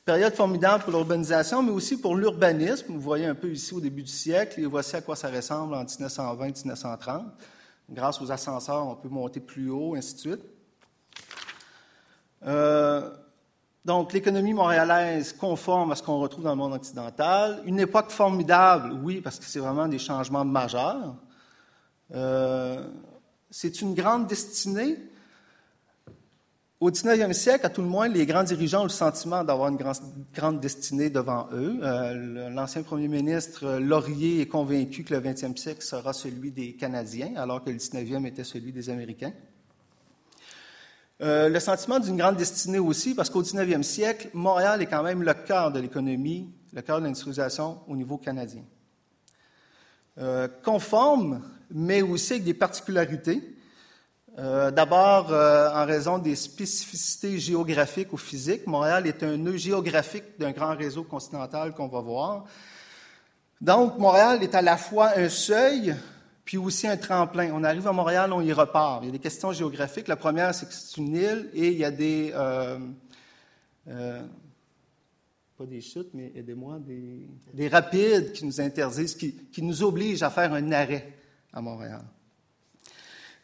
Période 0.07 0.35
formidable 0.35 0.85
pour 0.85 0.93
l'urbanisation, 0.93 1.65
mais 1.65 1.73
aussi 1.73 2.01
pour 2.01 2.15
l'urbanisme. 2.15 2.93
Vous 2.93 3.01
voyez 3.01 3.27
un 3.27 3.35
peu 3.35 3.51
ici 3.51 3.75
au 3.75 3.81
début 3.81 4.05
du 4.05 4.13
siècle, 4.13 4.61
et 4.61 4.65
voici 4.65 4.95
à 4.95 5.01
quoi 5.01 5.17
ça 5.17 5.29
ressemble 5.29 5.75
en 5.75 5.83
1920-1930. 5.83 7.25
Grâce 7.91 8.23
aux 8.23 8.31
ascenseurs, 8.31 8.87
on 8.87 8.95
peut 8.95 9.09
monter 9.09 9.41
plus 9.41 9.69
haut, 9.69 9.97
ainsi 9.97 10.15
de 10.15 10.21
suite. 10.21 10.41
Euh, 12.47 13.11
donc, 13.85 14.13
l'économie 14.13 14.55
montréalaise 14.55 15.33
conforme 15.33 15.91
à 15.91 15.97
ce 15.97 16.05
qu'on 16.05 16.21
retrouve 16.21 16.45
dans 16.45 16.51
le 16.51 16.57
monde 16.57 16.75
occidental. 16.75 17.61
Une 17.65 17.81
époque 17.81 18.11
formidable, 18.11 18.93
oui, 19.03 19.21
parce 19.21 19.41
que 19.41 19.45
c'est 19.45 19.59
vraiment 19.59 19.89
des 19.89 19.99
changements 19.99 20.45
majeurs. 20.45 21.17
Euh, 22.15 22.87
c'est 23.51 23.81
une 23.81 23.93
grande 23.93 24.29
destinée. 24.29 24.99
Au 26.79 26.91
19e 26.91 27.33
siècle, 27.33 27.65
à 27.65 27.71
tout 27.71 27.81
le 27.81 27.89
moins, 27.89 28.07
les 28.07 28.27
grands 28.27 28.45
dirigeants 28.45 28.81
ont 28.81 28.85
le 28.85 28.91
sentiment 28.91 29.43
d'avoir 29.43 29.71
une 29.71 29.79
grande 30.35 30.61
destinée 30.61 31.09
devant 31.09 31.49
eux. 31.55 31.79
Euh, 31.83 32.51
l'ancien 32.51 32.83
premier 32.83 33.09
ministre 33.09 33.79
Laurier 33.79 34.43
est 34.43 34.47
convaincu 34.47 35.03
que 35.03 35.15
le 35.15 35.21
20e 35.21 35.57
siècle 35.57 35.81
sera 35.81 36.13
celui 36.13 36.51
des 36.51 36.75
Canadiens, 36.75 37.33
alors 37.37 37.65
que 37.65 37.71
le 37.71 37.77
19e 37.77 38.27
était 38.27 38.45
celui 38.45 38.73
des 38.73 38.91
Américains. 38.91 39.33
Euh, 41.23 41.49
le 41.49 41.61
sentiment 41.61 41.99
d'une 41.99 42.19
grande 42.19 42.37
destinée 42.37 42.79
aussi, 42.79 43.15
parce 43.15 43.31
qu'au 43.31 43.43
19e 43.43 43.83
siècle, 43.83 44.29
Montréal 44.35 44.83
est 44.83 44.87
quand 44.87 45.03
même 45.03 45.23
le 45.23 45.33
cœur 45.33 45.73
de 45.73 45.81
l'économie, 45.81 46.53
le 46.75 46.83
cœur 46.83 46.99
de 46.99 47.05
l'industrialisation 47.05 47.79
au 47.89 47.97
niveau 47.97 48.19
canadien. 48.19 48.65
Euh, 50.19 50.47
conforme, 50.63 51.41
mais 51.71 52.03
aussi 52.03 52.35
avec 52.35 52.45
des 52.45 52.53
particularités. 52.53 53.56
Euh, 54.39 54.71
d'abord, 54.71 55.31
en 55.31 55.87
raison 55.87 56.19
des 56.19 56.37
spécificités 56.37 57.39
géographiques 57.39 58.13
ou 58.13 58.17
physiques, 58.17 58.67
Montréal 58.67 59.07
est 59.07 59.23
un 59.23 59.37
nœud 59.37 59.57
géographique 59.57 60.39
d'un 60.39 60.53
grand 60.53 60.77
réseau 60.77 61.05
continental 61.05 61.73
qu'on 61.73 61.89
va 61.89 62.01
voir. 62.01 62.45
Donc, 63.61 63.99
Montréal 63.99 64.43
est 64.43 64.55
à 64.55 64.63
la 64.63 64.77
fois 64.77 65.13
un 65.17 65.29
seuil, 65.29 65.95
puis 66.45 66.59
aussi 66.59 66.87
un 66.87 66.97
tremplin. 66.97 67.51
On 67.53 67.65
arrive 67.65 67.87
à 67.89 67.93
Montréal, 67.93 68.33
on 68.33 68.43
y 68.43 68.53
repart. 68.53 69.03
Il 69.03 69.07
y 69.07 69.09
a 69.09 69.13
des 69.13 69.19
questions 69.19 69.53
géographiques. 69.53 70.09
La 70.09 70.17
première, 70.17 70.55
c'est 70.55 70.67
que 70.67 70.75
c'est 70.75 70.99
une 70.99 71.17
île 71.17 71.51
et 71.55 71.69
il 71.69 71.79
y 71.79 71.85
a 71.85 71.91
des... 71.91 72.33
Euh, 72.35 72.79
euh, 73.89 74.23
pas 75.57 75.65
des 75.65 75.81
chutes, 75.81 76.11
mais 76.13 76.33
aidez-moi, 76.35 76.79
des, 76.81 77.27
des, 77.55 77.69
rapides 77.69 78.33
qui 78.33 78.45
nous 78.45 78.61
interdisent, 78.61 79.15
qui, 79.15 79.63
nous 79.63 79.83
obligent 79.83 80.23
à 80.23 80.29
faire 80.29 80.53
un 80.53 80.71
arrêt 80.71 81.15
à 81.51 81.63
Montréal. 81.63 82.03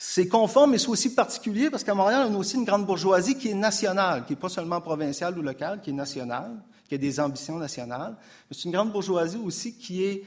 C'est 0.05 0.27
conforme, 0.27 0.73
mais 0.73 0.79
c'est 0.79 0.89
aussi 0.89 1.15
particulier 1.15 1.71
parce 1.71 1.85
qu'à 1.85 1.95
Montréal, 1.95 2.27
on 2.29 2.35
a 2.35 2.39
aussi 2.39 2.57
une 2.57 2.65
grande 2.65 2.85
bourgeoisie 2.85 3.37
qui 3.37 3.51
est 3.51 3.55
nationale, 3.55 4.25
qui 4.27 4.33
n'est 4.33 4.39
pas 4.39 4.49
seulement 4.49 4.81
provinciale 4.81 5.39
ou 5.39 5.43
locale, 5.43 5.81
qui 5.81 5.91
est 5.91 5.93
nationale, 5.93 6.61
qui 6.89 6.97
a 6.97 6.99
des 6.99 7.21
ambitions 7.21 7.57
nationales. 7.57 8.17
C'est 8.51 8.65
une 8.65 8.73
grande 8.73 8.91
bourgeoisie 8.91 9.37
aussi 9.37 9.79
qui 9.79 10.03
est 10.03 10.25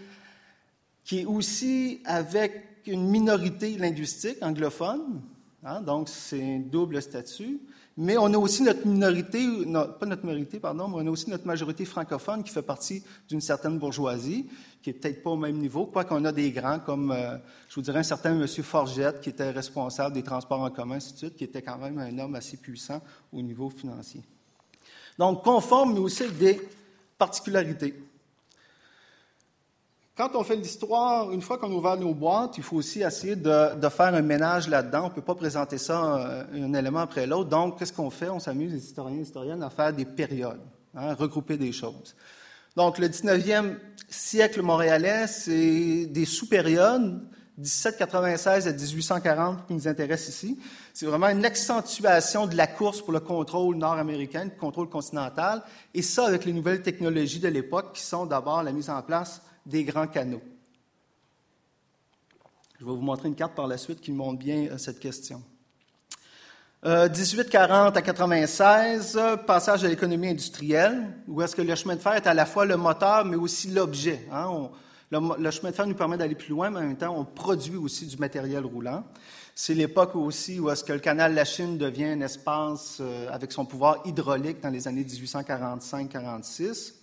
qui 1.03 1.19
est 1.19 1.25
aussi 1.25 2.01
avec 2.05 2.83
une 2.87 3.09
minorité 3.09 3.77
linguistique 3.77 4.37
anglophone, 4.41 5.21
hein, 5.61 5.81
donc 5.81 6.07
c'est 6.07 6.41
un 6.41 6.59
double 6.59 7.01
statut. 7.01 7.59
Mais 7.97 8.17
on 8.17 8.25
a 8.33 8.37
aussi 8.37 8.61
notre 8.61 8.85
minorité, 8.85 9.39
pas 9.99 10.05
notre 10.05 10.25
minorité, 10.25 10.59
pardon, 10.59 10.89
mais 10.89 10.95
on 10.97 11.07
a 11.07 11.09
aussi 11.09 11.29
notre 11.29 11.47
majorité 11.47 11.85
francophone 11.85 12.43
qui 12.43 12.51
fait 12.51 12.61
partie 12.61 13.01
d'une 13.29 13.39
certaine 13.39 13.79
bourgeoisie, 13.79 14.47
qui 14.81 14.89
est 14.89 14.93
peut-être 14.93 15.23
pas 15.23 15.29
au 15.29 15.37
même 15.37 15.57
niveau, 15.57 15.85
quoi 15.85 16.03
qu'on 16.03 16.25
a 16.25 16.33
des 16.33 16.51
grands 16.51 16.79
comme, 16.79 17.11
euh, 17.11 17.37
je 17.69 17.75
vous 17.75 17.81
dirais, 17.81 17.99
un 17.99 18.03
certain 18.03 18.37
M. 18.37 18.45
Forgette, 18.47 19.21
qui 19.21 19.29
était 19.29 19.49
responsable 19.49 20.13
des 20.13 20.23
transports 20.23 20.61
en 20.61 20.71
commun, 20.71 20.95
ainsi 20.95 21.13
de 21.13 21.17
suite, 21.19 21.35
qui 21.37 21.45
était 21.45 21.61
quand 21.61 21.77
même 21.77 21.97
un 21.97 22.19
homme 22.19 22.35
assez 22.35 22.57
puissant 22.57 23.01
au 23.31 23.41
niveau 23.41 23.69
financier. 23.69 24.21
Donc, 25.17 25.43
conforme, 25.43 25.93
mais 25.93 25.99
aussi 25.99 26.23
avec 26.23 26.37
des 26.37 26.61
particularités. 27.17 27.93
Quand 30.15 30.33
on 30.35 30.45
fait 30.45 30.55
l'histoire, 30.55 31.29
une 31.33 31.41
fois 31.41 31.57
qu'on 31.57 31.69
ouvre 31.73 31.97
nos 31.97 32.13
boîtes, 32.13 32.57
il 32.57 32.63
faut 32.63 32.77
aussi 32.77 33.01
essayer 33.01 33.35
de, 33.35 33.89
faire 33.89 34.15
un 34.15 34.21
ménage 34.21 34.69
là-dedans. 34.69 35.01
On 35.01 35.09
ne 35.09 35.13
peut 35.13 35.21
pas 35.21 35.35
présenter 35.35 35.77
ça 35.77 36.15
euh, 36.15 36.43
un, 36.53 36.73
élément 36.73 36.99
après 36.99 37.27
l'autre. 37.27 37.49
Donc, 37.49 37.77
qu'est-ce 37.77 37.91
qu'on 37.91 38.09
fait? 38.09 38.29
On 38.29 38.39
s'amuse, 38.39 38.71
les 38.71 38.79
historiens 38.79 39.17
et 39.17 39.23
historiennes, 39.23 39.61
à 39.61 39.69
faire 39.69 39.91
des 39.91 40.05
périodes, 40.05 40.61
hein, 40.95 41.15
regrouper 41.15 41.57
des 41.57 41.73
choses. 41.73 42.15
Donc, 42.77 42.97
le 42.97 43.09
19e 43.09 43.75
siècle 44.07 44.61
montréalais, 44.61 45.27
c'est 45.27 46.05
des 46.05 46.25
sous-périodes, 46.25 47.21
1796 47.57 48.67
à 48.69 48.71
1840 48.71 49.67
qui 49.67 49.73
nous 49.73 49.87
intéressent 49.87 50.29
ici. 50.29 50.59
C'est 50.93 51.07
vraiment 51.07 51.27
une 51.27 51.43
accentuation 51.43 52.47
de 52.47 52.55
la 52.55 52.67
course 52.67 53.01
pour 53.01 53.11
le 53.11 53.19
contrôle 53.19 53.75
nord-américain, 53.75 54.45
le 54.45 54.59
contrôle 54.59 54.87
continental, 54.87 55.61
et 55.93 56.01
ça 56.01 56.25
avec 56.25 56.45
les 56.45 56.53
nouvelles 56.53 56.81
technologies 56.81 57.39
de 57.39 57.49
l'époque 57.49 57.91
qui 57.93 58.01
sont 58.01 58.25
d'abord 58.25 58.63
la 58.63 58.71
mise 58.71 58.89
en 58.89 59.01
place 59.01 59.41
des 59.65 59.83
grands 59.83 60.07
canaux. 60.07 60.41
Je 62.79 62.85
vais 62.85 62.91
vous 62.91 63.01
montrer 63.01 63.29
une 63.29 63.35
carte 63.35 63.55
par 63.55 63.67
la 63.67 63.77
suite 63.77 64.01
qui 64.01 64.11
montre 64.11 64.39
bien 64.39 64.67
euh, 64.67 64.77
cette 64.77 64.99
question. 64.99 65.41
1840 66.83 67.95
euh, 67.95 67.99
à 67.99 68.01
96, 68.01 69.19
passage 69.47 69.83
à 69.83 69.87
l'économie 69.87 70.27
industrielle, 70.29 71.07
où 71.27 71.41
est-ce 71.41 71.55
que 71.55 71.63
le 71.63 71.73
chemin 71.73 71.95
de 71.95 72.01
fer 72.01 72.13
est 72.13 72.27
à 72.27 72.33
la 72.35 72.45
fois 72.45 72.65
le 72.65 72.77
moteur, 72.77 73.25
mais 73.25 73.37
aussi 73.37 73.69
l'objet. 73.69 74.27
Hein? 74.31 74.69
Le, 75.09 75.51
chemin 75.51 75.71
de 75.71 75.75
fer 75.75 75.87
nous 75.87 75.95
permet 75.95 76.17
d'aller 76.17 76.35
plus 76.35 76.49
loin, 76.49 76.69
mais 76.69 76.79
en 76.79 76.83
même 76.83 76.97
temps, 76.97 77.17
on 77.17 77.25
produit 77.25 77.75
aussi 77.75 78.05
du 78.05 78.17
matériel 78.17 78.65
roulant. 78.65 79.03
C'est 79.55 79.73
l'époque 79.73 80.15
aussi 80.15 80.59
où 80.59 80.69
est-ce 80.69 80.83
que 80.83 80.93
le 80.93 80.99
canal 80.99 81.31
de 81.31 81.37
la 81.37 81.45
Chine 81.45 81.77
devient 81.77 82.05
un 82.05 82.21
espace 82.21 82.97
euh, 82.99 83.29
avec 83.31 83.51
son 83.51 83.65
pouvoir 83.65 84.01
hydraulique 84.05 84.61
dans 84.61 84.69
les 84.69 84.87
années 84.87 85.05
1845-46. 85.05 86.93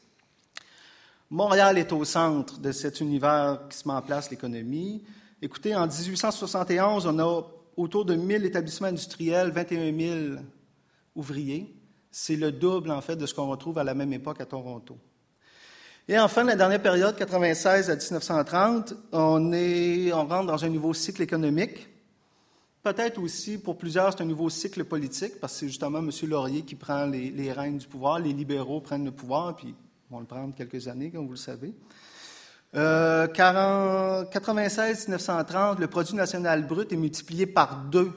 Montréal 1.32 1.78
est 1.78 1.90
au 1.92 2.04
centre 2.04 2.60
de 2.60 2.72
cet 2.72 3.00
univers 3.00 3.60
qui 3.70 3.78
se 3.78 3.88
met 3.88 3.94
en 3.94 4.02
place, 4.02 4.30
l'économie. 4.30 5.02
Écoutez, 5.40 5.74
en 5.74 5.86
1871, 5.86 7.06
on 7.06 7.18
a 7.18 7.46
autour 7.74 8.04
de 8.04 8.14
1000 8.14 8.44
établissements 8.44 8.88
industriels, 8.88 9.50
21 9.50 9.98
000 9.98 10.42
ouvriers. 11.16 11.74
C'est 12.10 12.36
le 12.36 12.52
double, 12.52 12.90
en 12.90 13.00
fait, 13.00 13.16
de 13.16 13.24
ce 13.24 13.32
qu'on 13.32 13.48
retrouve 13.48 13.78
à 13.78 13.82
la 13.82 13.94
même 13.94 14.12
époque 14.12 14.42
à 14.42 14.44
Toronto. 14.44 14.98
Et 16.06 16.18
enfin, 16.18 16.44
la 16.44 16.54
dernière 16.54 16.82
période, 16.82 17.16
96 17.16 17.88
à 17.88 17.96
1930, 17.96 18.92
on, 19.12 19.50
rentre 20.28 20.46
dans 20.48 20.62
un 20.62 20.68
nouveau 20.68 20.92
cycle 20.92 21.22
économique. 21.22 21.88
Peut-être 22.82 23.18
aussi, 23.22 23.56
pour 23.56 23.78
plusieurs, 23.78 24.12
c'est 24.12 24.20
un 24.20 24.26
nouveau 24.26 24.50
cycle 24.50 24.84
politique, 24.84 25.40
parce 25.40 25.54
que 25.54 25.60
c'est 25.60 25.68
justement 25.68 26.00
M. 26.00 26.10
Laurier 26.28 26.60
qui 26.60 26.74
prend 26.74 27.06
les, 27.06 27.30
les 27.30 27.52
rênes 27.52 27.78
du 27.78 27.86
pouvoir, 27.86 28.18
les 28.18 28.34
libéraux 28.34 28.82
prennent 28.82 29.06
le 29.06 29.12
pouvoir, 29.12 29.56
puis 29.56 29.74
vont 30.12 30.20
le 30.20 30.26
prendre 30.26 30.54
quelques 30.54 30.86
années, 30.88 31.10
comme 31.10 31.24
vous 31.26 31.32
le 31.32 31.38
savez. 31.38 31.74
Euh, 32.74 33.26
96-1930, 33.26 35.80
le 35.80 35.86
produit 35.88 36.14
national 36.14 36.66
brut 36.66 36.90
est 36.92 36.96
multiplié 36.96 37.46
par 37.46 37.84
deux 37.90 38.12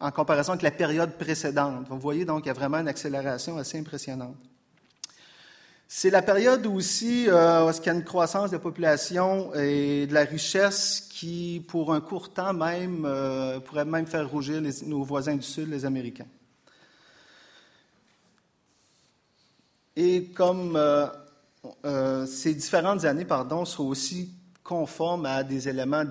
en 0.00 0.12
comparaison 0.12 0.52
avec 0.52 0.62
la 0.62 0.70
période 0.70 1.18
précédente. 1.18 1.86
Vous 1.88 1.98
voyez 1.98 2.24
donc 2.24 2.42
qu'il 2.42 2.48
y 2.48 2.50
a 2.50 2.54
vraiment 2.54 2.78
une 2.78 2.86
accélération 2.88 3.58
assez 3.58 3.78
impressionnante. 3.78 4.36
C'est 5.90 6.10
la 6.10 6.20
période 6.22 6.66
aussi 6.66 7.28
euh, 7.28 7.66
où 7.66 7.70
il 7.70 7.86
y 7.86 7.88
a 7.88 7.94
une 7.94 8.04
croissance 8.04 8.50
de 8.50 8.56
la 8.56 8.60
population 8.60 9.54
et 9.54 10.06
de 10.06 10.14
la 10.14 10.24
richesse 10.24 11.08
qui, 11.10 11.64
pour 11.66 11.94
un 11.94 12.00
court 12.00 12.32
temps 12.32 12.52
même, 12.52 13.04
euh, 13.06 13.58
pourrait 13.58 13.86
même 13.86 14.06
faire 14.06 14.28
rougir 14.28 14.62
nos 14.86 15.02
voisins 15.02 15.34
du 15.34 15.42
Sud, 15.42 15.70
les 15.70 15.84
Américains. 15.84 16.26
Et 20.00 20.26
comme 20.26 20.76
euh, 20.76 21.08
euh, 21.84 22.24
ces 22.24 22.54
différentes 22.54 23.04
années 23.04 23.24
pardon, 23.24 23.64
sont 23.64 23.82
aussi 23.82 24.32
conformes 24.62 25.26
à 25.26 25.42
des 25.42 25.68
éléments 25.68 26.04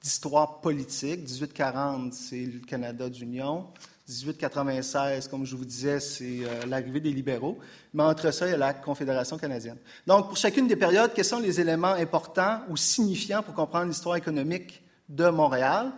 d'histoire 0.00 0.62
politique, 0.62 1.20
1840, 1.20 2.14
c'est 2.14 2.46
le 2.46 2.60
Canada 2.60 3.10
d'Union. 3.10 3.66
1896, 4.08 5.28
comme 5.28 5.44
je 5.44 5.56
vous 5.56 5.66
disais, 5.66 6.00
c'est 6.00 6.38
euh, 6.42 6.64
l'arrivée 6.66 7.00
des 7.00 7.12
libéraux. 7.12 7.58
Mais 7.92 8.04
entre 8.04 8.30
ça, 8.30 8.46
il 8.46 8.52
y 8.52 8.54
a 8.54 8.56
la 8.56 8.72
Confédération 8.72 9.36
canadienne. 9.36 9.76
Donc, 10.06 10.28
pour 10.28 10.38
chacune 10.38 10.66
des 10.66 10.76
périodes, 10.76 11.12
quels 11.12 11.26
sont 11.26 11.38
les 11.38 11.60
éléments 11.60 11.92
importants 11.92 12.60
ou 12.70 12.78
signifiants 12.78 13.42
pour 13.42 13.52
comprendre 13.52 13.88
l'histoire 13.88 14.16
économique 14.16 14.82
de 15.10 15.28
Montréal? 15.28 15.92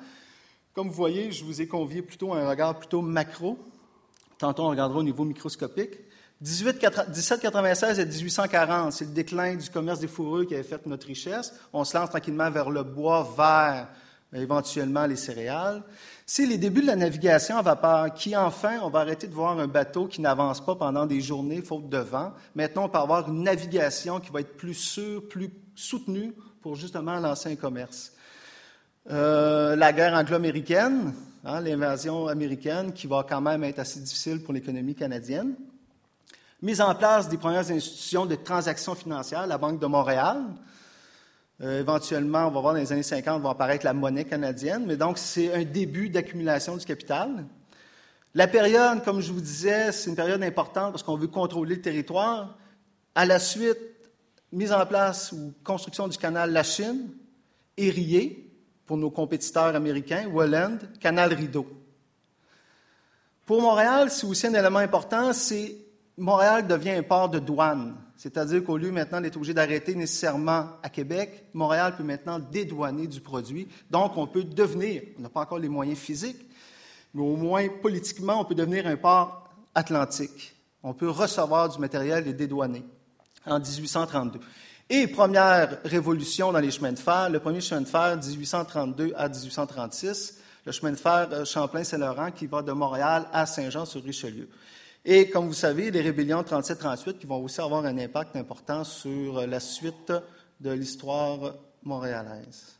Comme 0.74 0.88
vous 0.88 0.94
voyez, 0.94 1.30
je 1.30 1.44
vous 1.44 1.62
ai 1.62 1.68
convié 1.68 2.02
plutôt 2.02 2.34
à 2.34 2.40
un 2.40 2.48
regard 2.48 2.76
plutôt 2.76 3.02
macro 3.02 3.56
Tantôt, 4.38 4.64
on 4.64 4.68
regardera 4.68 4.98
au 4.98 5.02
niveau 5.02 5.24
microscopique. 5.24 5.92
1796 6.42 7.98
et 7.98 8.04
1840, 8.04 8.92
c'est 8.92 9.06
le 9.06 9.12
déclin 9.12 9.54
du 9.54 9.70
commerce 9.70 10.00
des 10.00 10.06
fourrures 10.06 10.46
qui 10.46 10.54
avait 10.54 10.62
fait 10.62 10.84
notre 10.86 11.06
richesse. 11.06 11.54
On 11.72 11.84
se 11.84 11.96
lance 11.96 12.10
tranquillement 12.10 12.50
vers 12.50 12.68
le 12.68 12.82
bois, 12.82 13.26
vers 13.36 13.88
éventuellement 14.34 15.06
les 15.06 15.16
céréales. 15.16 15.82
C'est 16.26 16.44
les 16.44 16.58
débuts 16.58 16.82
de 16.82 16.88
la 16.88 16.96
navigation 16.96 17.56
à 17.56 17.62
vapeur 17.62 18.12
qui, 18.12 18.36
enfin, 18.36 18.80
on 18.82 18.90
va 18.90 19.00
arrêter 19.00 19.26
de 19.28 19.32
voir 19.32 19.58
un 19.58 19.66
bateau 19.66 20.06
qui 20.06 20.20
n'avance 20.20 20.64
pas 20.64 20.74
pendant 20.74 21.06
des 21.06 21.20
journées 21.20 21.62
faute 21.62 21.88
de 21.88 21.98
vent. 21.98 22.32
Maintenant, 22.54 22.84
on 22.84 22.88
peut 22.88 22.98
avoir 22.98 23.28
une 23.30 23.42
navigation 23.42 24.20
qui 24.20 24.30
va 24.30 24.40
être 24.40 24.56
plus 24.56 24.74
sûre, 24.74 25.26
plus 25.28 25.50
soutenue 25.74 26.34
pour 26.60 26.74
justement 26.74 27.18
lancer 27.18 27.50
un 27.50 27.56
commerce. 27.56 28.12
Euh, 29.10 29.76
la 29.76 29.92
guerre 29.92 30.14
anglo-américaine, 30.14 31.14
hein, 31.44 31.60
l'invasion 31.60 32.26
américaine 32.26 32.92
qui 32.92 33.06
va 33.06 33.24
quand 33.26 33.40
même 33.40 33.62
être 33.62 33.78
assez 33.78 34.00
difficile 34.00 34.42
pour 34.42 34.52
l'économie 34.52 34.96
canadienne. 34.96 35.54
Mise 36.62 36.80
en 36.80 36.94
place 36.94 37.28
des 37.28 37.36
premières 37.36 37.70
institutions 37.70 38.24
de 38.24 38.34
transactions 38.34 38.94
financières, 38.94 39.46
la 39.46 39.58
Banque 39.58 39.78
de 39.78 39.86
Montréal, 39.86 40.42
euh, 41.60 41.80
éventuellement, 41.80 42.46
on 42.46 42.50
va 42.50 42.60
voir 42.60 42.74
dans 42.74 42.80
les 42.80 42.92
années 42.92 43.02
50, 43.02 43.42
va 43.42 43.50
apparaître 43.50 43.84
la 43.84 43.92
monnaie 43.92 44.24
canadienne, 44.24 44.84
mais 44.86 44.96
donc 44.96 45.18
c'est 45.18 45.52
un 45.52 45.64
début 45.64 46.08
d'accumulation 46.08 46.76
du 46.76 46.84
capital. 46.86 47.44
La 48.34 48.46
période, 48.46 49.04
comme 49.04 49.20
je 49.20 49.32
vous 49.32 49.40
disais, 49.40 49.92
c'est 49.92 50.08
une 50.08 50.16
période 50.16 50.42
importante 50.42 50.92
parce 50.92 51.02
qu'on 51.02 51.16
veut 51.16 51.26
contrôler 51.26 51.76
le 51.76 51.82
territoire. 51.82 52.56
À 53.14 53.26
la 53.26 53.38
suite, 53.38 53.78
mise 54.50 54.72
en 54.72 54.84
place 54.86 55.32
ou 55.32 55.54
construction 55.62 56.08
du 56.08 56.16
canal 56.16 56.52
La 56.52 56.62
Chine, 56.62 57.10
Erie 57.76 58.44
pour 58.86 58.96
nos 58.96 59.10
compétiteurs 59.10 59.74
américains, 59.74 60.30
Welland, 60.32 60.78
canal 61.00 61.34
Rideau. 61.34 61.66
Pour 63.44 63.60
Montréal, 63.60 64.10
c'est 64.10 64.26
aussi 64.26 64.46
un 64.46 64.54
élément 64.54 64.78
important, 64.78 65.32
c'est 65.32 65.85
Montréal 66.18 66.66
devient 66.66 66.90
un 66.90 67.02
port 67.02 67.28
de 67.28 67.38
douane. 67.38 67.94
C'est-à-dire 68.16 68.64
qu'au 68.64 68.78
lieu 68.78 68.90
maintenant 68.90 69.20
d'être 69.20 69.36
obligé 69.36 69.52
d'arrêter 69.52 69.94
nécessairement 69.94 70.70
à 70.82 70.88
Québec, 70.88 71.44
Montréal 71.52 71.94
peut 71.96 72.02
maintenant 72.02 72.38
dédouaner 72.38 73.06
du 73.06 73.20
produit. 73.20 73.68
Donc, 73.90 74.16
on 74.16 74.26
peut 74.26 74.44
devenir, 74.44 75.02
on 75.18 75.22
n'a 75.22 75.28
pas 75.28 75.42
encore 75.42 75.58
les 75.58 75.68
moyens 75.68 75.98
physiques, 75.98 76.46
mais 77.12 77.22
au 77.22 77.36
moins 77.36 77.68
politiquement, 77.82 78.40
on 78.40 78.44
peut 78.44 78.54
devenir 78.54 78.86
un 78.86 78.96
port 78.96 79.50
atlantique. 79.74 80.56
On 80.82 80.94
peut 80.94 81.10
recevoir 81.10 81.68
du 81.68 81.78
matériel 81.78 82.26
et 82.26 82.32
dédouaner 82.32 82.84
en 83.44 83.58
1832. 83.58 84.40
Et 84.88 85.08
première 85.08 85.78
révolution 85.84 86.52
dans 86.52 86.60
les 86.60 86.70
chemins 86.70 86.92
de 86.92 86.98
fer, 86.98 87.28
le 87.28 87.40
premier 87.40 87.60
chemin 87.60 87.80
de 87.80 87.88
fer 87.88 88.16
1832 88.16 89.12
à 89.16 89.28
1836, 89.28 90.38
le 90.64 90.72
chemin 90.72 90.92
de 90.92 90.96
fer 90.96 91.28
euh, 91.32 91.44
Champlain-Saint-Laurent 91.44 92.30
qui 92.30 92.46
va 92.46 92.62
de 92.62 92.72
Montréal 92.72 93.26
à 93.32 93.46
Saint-Jean-sur-Richelieu. 93.46 94.48
Et 95.08 95.30
comme 95.30 95.46
vous 95.46 95.54
savez, 95.54 95.92
les 95.92 96.00
rébellions 96.00 96.42
37-38 96.42 97.18
qui 97.18 97.26
vont 97.26 97.40
aussi 97.44 97.60
avoir 97.60 97.84
un 97.84 97.96
impact 97.96 98.34
important 98.34 98.82
sur 98.82 99.46
la 99.46 99.60
suite 99.60 100.12
de 100.60 100.70
l'histoire 100.72 101.54
montréalaise. 101.84 102.76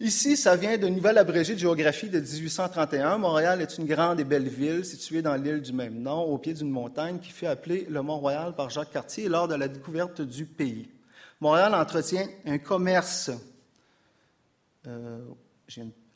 Ici, 0.00 0.36
ça 0.36 0.56
vient 0.56 0.76
d'un 0.76 0.90
nouvel 0.90 1.16
abrégé 1.18 1.54
de 1.54 1.60
géographie 1.60 2.08
de 2.08 2.18
1831. 2.18 3.18
Montréal 3.18 3.62
est 3.62 3.78
une 3.78 3.86
grande 3.86 4.18
et 4.18 4.24
belle 4.24 4.48
ville 4.48 4.84
située 4.84 5.22
dans 5.22 5.36
l'île 5.36 5.62
du 5.62 5.72
même 5.72 6.02
nom, 6.02 6.22
au 6.22 6.38
pied 6.38 6.54
d'une 6.54 6.70
montagne 6.70 7.20
qui 7.20 7.30
fut 7.30 7.46
appelée 7.46 7.86
le 7.88 8.02
Mont-Royal 8.02 8.56
par 8.56 8.68
Jacques 8.68 8.90
Cartier 8.90 9.28
lors 9.28 9.46
de 9.46 9.54
la 9.54 9.68
découverte 9.68 10.20
du 10.20 10.44
pays. 10.44 10.90
Montréal 11.40 11.72
entretient 11.72 12.26
un 12.46 12.58
commerce, 12.58 13.30
euh, 14.88 15.20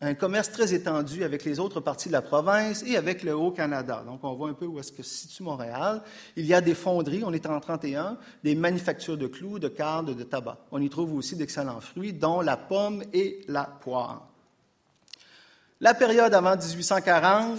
un 0.05 0.14
commerce 0.14 0.51
très 0.51 0.75
étendu 0.75 1.25
avec 1.25 1.45
les 1.45 1.59
autres 1.59 1.81
parties 1.81 2.09
de 2.09 2.12
la 2.12 2.23
province 2.23 2.85
et 2.87 2.97
avec 2.97 3.23
le 3.23 3.35
Haut-Canada. 3.35 4.03
Donc, 4.07 4.21
on 4.23 4.35
voit 4.35 4.51
un 4.51 4.55
peu 4.55 4.67
où 4.67 4.79
est-ce 4.79 4.93
que 4.93 5.03
se 5.03 5.27
situe 5.27 5.43
Montréal. 5.43 6.03
Il 6.37 6.45
y 6.45 6.53
a 6.53 6.61
des 6.61 6.75
fonderies, 6.75 7.23
on 7.25 7.33
est 7.33 7.47
en 7.47 7.59
31, 7.59 8.19
des 8.43 8.55
manufactures 8.55 9.17
de 9.17 9.27
clous, 9.27 9.59
de 9.59 9.69
cardes, 9.69 10.14
de 10.14 10.23
tabac. 10.23 10.59
On 10.73 10.81
y 10.81 10.90
trouve 10.90 11.14
aussi 11.14 11.37
d'excellents 11.37 11.81
fruits, 11.81 12.12
dont 12.12 12.40
la 12.43 12.57
pomme 12.57 13.03
et 13.12 13.40
la 13.49 13.64
poire. 13.64 14.29
La 15.81 15.95
période 15.95 16.35
avant 16.35 16.57
1840, 16.57 17.59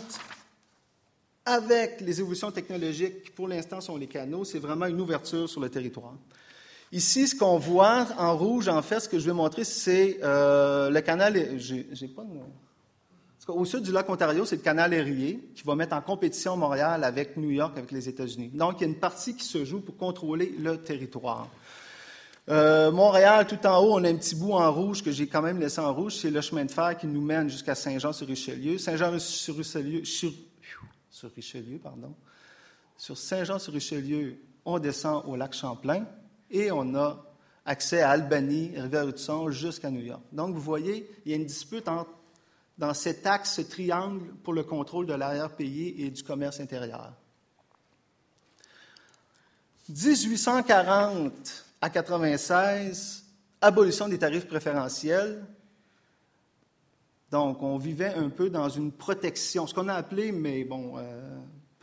avec 1.45 2.01
les 2.01 2.19
évolutions 2.19 2.51
technologiques 2.51 3.23
qui, 3.23 3.31
pour 3.31 3.47
l'instant, 3.47 3.81
sont 3.81 3.97
les 3.97 4.07
canaux, 4.07 4.45
c'est 4.45 4.59
vraiment 4.59 4.85
une 4.85 5.01
ouverture 5.01 5.49
sur 5.49 5.61
le 5.61 5.69
territoire. 5.69 6.13
Ici, 6.95 7.27
ce 7.27 7.35
qu'on 7.35 7.57
voit 7.57 8.07
en 8.17 8.37
rouge, 8.37 8.69
en 8.69 8.81
fait, 8.81 9.01
ce 9.01 9.09
que 9.09 9.19
je 9.19 9.25
vais 9.25 9.33
montrer, 9.33 9.65
c'est 9.65 10.17
euh, 10.23 10.89
le 10.89 11.01
canal. 11.01 11.59
J'ai, 11.59 12.07
pas 12.07 12.23
Au 13.49 13.65
sud 13.65 13.81
du 13.81 13.91
lac 13.91 14.09
Ontario, 14.09 14.45
c'est 14.45 14.55
le 14.55 14.61
canal 14.61 14.93
Erie 14.93 15.41
qui 15.53 15.63
va 15.63 15.75
mettre 15.75 15.93
en 15.93 15.99
compétition 15.99 16.55
Montréal 16.55 17.03
avec 17.03 17.35
New 17.35 17.49
York, 17.49 17.77
avec 17.77 17.91
les 17.91 18.07
États-Unis. 18.07 18.51
Donc, 18.53 18.75
il 18.77 18.83
y 18.83 18.85
a 18.85 18.87
une 18.87 18.99
partie 18.99 19.35
qui 19.35 19.43
se 19.43 19.65
joue 19.65 19.81
pour 19.81 19.97
contrôler 19.97 20.55
le 20.57 20.77
territoire. 20.77 21.49
Euh, 22.47 22.91
Montréal, 22.91 23.45
tout 23.45 23.67
en 23.67 23.77
haut, 23.79 23.99
on 23.99 24.03
a 24.05 24.07
un 24.07 24.15
petit 24.15 24.35
bout 24.35 24.53
en 24.53 24.71
rouge 24.71 25.03
que 25.03 25.11
j'ai 25.11 25.27
quand 25.27 25.41
même 25.41 25.59
laissé 25.59 25.81
en 25.81 25.93
rouge. 25.93 26.15
C'est 26.15 26.31
le 26.31 26.39
chemin 26.39 26.63
de 26.63 26.71
fer 26.71 26.97
qui 26.97 27.07
nous 27.07 27.19
mène 27.19 27.49
jusqu'à 27.49 27.75
Saint-Jean-sur-Richelieu. 27.75 28.77
Saint-Jean-sur-Richelieu, 28.77 30.05
sur, 30.05 30.31
sur 31.11 31.29
Richelieu, 31.35 31.77
pardon. 31.77 32.13
Sur 32.95 33.17
Saint-Jean-sur-Richelieu, 33.17 34.37
on 34.63 34.79
descend 34.79 35.25
au 35.27 35.35
lac 35.35 35.53
Champlain 35.53 36.05
et 36.55 36.71
on 36.71 36.95
a 36.95 37.23
accès 37.65 38.01
à 38.01 38.11
Albany, 38.11 38.71
Rivière-Hudson, 38.77 39.49
jusqu'à 39.51 39.89
New 39.89 40.01
York. 40.01 40.21
Donc, 40.31 40.53
vous 40.55 40.61
voyez, 40.61 41.09
il 41.25 41.31
y 41.31 41.33
a 41.33 41.37
une 41.37 41.45
dispute 41.45 41.85
dans 42.77 42.93
cet 42.93 43.25
axe, 43.25 43.55
ce 43.55 43.61
triangle 43.61 44.33
pour 44.43 44.53
le 44.53 44.63
contrôle 44.63 45.05
de 45.05 45.13
l'arrière-pays 45.13 45.95
et 46.03 46.09
du 46.09 46.23
commerce 46.23 46.59
intérieur. 46.59 47.13
1840 49.89 51.65
à 51.81 51.89
96, 51.89 53.25
abolition 53.61 54.07
des 54.07 54.17
tarifs 54.17 54.47
préférentiels. 54.47 55.45
Donc, 57.31 57.61
on 57.61 57.77
vivait 57.77 58.13
un 58.13 58.29
peu 58.29 58.49
dans 58.49 58.69
une 58.69 58.91
protection, 58.91 59.67
ce 59.67 59.73
qu'on 59.73 59.89
a 59.89 59.95
appelé, 59.95 60.31
mais 60.31 60.63
bon, 60.63 60.93
euh, 60.97 61.37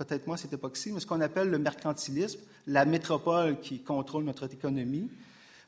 peut-être 0.04 0.26
moins 0.26 0.36
à 0.36 0.38
cette 0.38 0.52
époque-ci, 0.52 0.92
mais 0.92 1.00
ce 1.00 1.06
qu'on 1.06 1.20
appelle 1.20 1.48
le 1.48 1.58
mercantilisme, 1.58 2.40
la 2.66 2.84
métropole 2.84 3.60
qui 3.60 3.80
contrôle 3.80 4.24
notre 4.24 4.44
économie. 4.52 5.10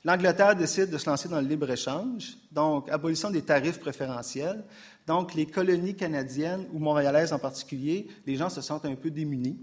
L'Angleterre 0.04 0.54
décide 0.54 0.90
de 0.90 0.98
se 0.98 1.08
lancer 1.08 1.28
dans 1.28 1.40
le 1.40 1.46
libre-échange, 1.46 2.36
donc 2.52 2.90
abolition 2.90 3.30
des 3.30 3.42
tarifs 3.42 3.80
préférentiels. 3.80 4.62
Donc, 5.06 5.34
les 5.34 5.46
colonies 5.46 5.94
canadiennes, 5.94 6.66
ou 6.72 6.78
montréalaises 6.78 7.32
en 7.32 7.38
particulier, 7.38 8.08
les 8.26 8.36
gens 8.36 8.50
se 8.50 8.60
sentent 8.60 8.84
un 8.84 8.94
peu 8.94 9.10
démunis. 9.10 9.58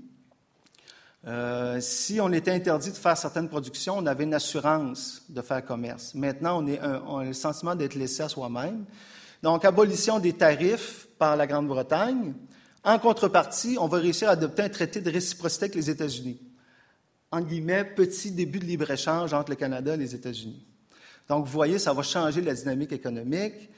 Euh, 1.28 1.80
si 1.80 2.20
on 2.20 2.32
était 2.34 2.52
interdit 2.52 2.90
de 2.90 2.96
faire 2.96 3.16
certaines 3.16 3.50
productions, 3.50 3.98
on 3.98 4.06
avait 4.08 4.24
une 4.24 4.34
assurance 4.34 5.22
de 5.30 5.42
faire 5.42 5.64
commerce. 5.64 6.16
Maintenant, 6.16 6.64
on, 6.64 7.20
a 7.20 7.24
le 7.26 7.34
sentiment 7.34 7.76
d'être 7.76 7.94
laissé 7.94 8.24
à 8.24 8.30
soi-même. 8.30 8.86
Donc, 9.44 9.64
abolition 9.64 10.20
des 10.20 10.34
tarifs 10.34 11.08
par 11.20 11.36
la 11.36 11.46
Grande-Bretagne, 11.46 12.34
en 12.84 13.00
contrepartie, 13.00 13.78
on 13.80 13.88
va 13.88 14.00
réussir 14.00 14.30
à 14.30 14.32
adopter 14.32 14.64
un 14.64 14.70
traité 14.70 15.02
de 15.02 15.12
réciprocité 15.12 15.66
avec 15.66 15.76
les 15.76 15.90
États-Unis. 15.90 16.42
En 17.32 17.42
guillemets, 17.42 17.86
petit 17.86 18.32
début 18.32 18.60
de 18.60 18.66
libre-échange 18.66 19.34
entre 19.34 19.52
le 19.52 19.56
Canada 19.56 19.94
et 19.94 19.98
les 19.98 20.16
États-Unis. 20.16 20.66
Donc, 21.30 21.46
vous 21.46 21.52
voyez, 21.52 21.80
ça 21.80 21.94
va 21.94 22.02
changer 22.02 22.42
la 22.42 22.54
dynamique 22.54 22.92
économique. 22.92 23.70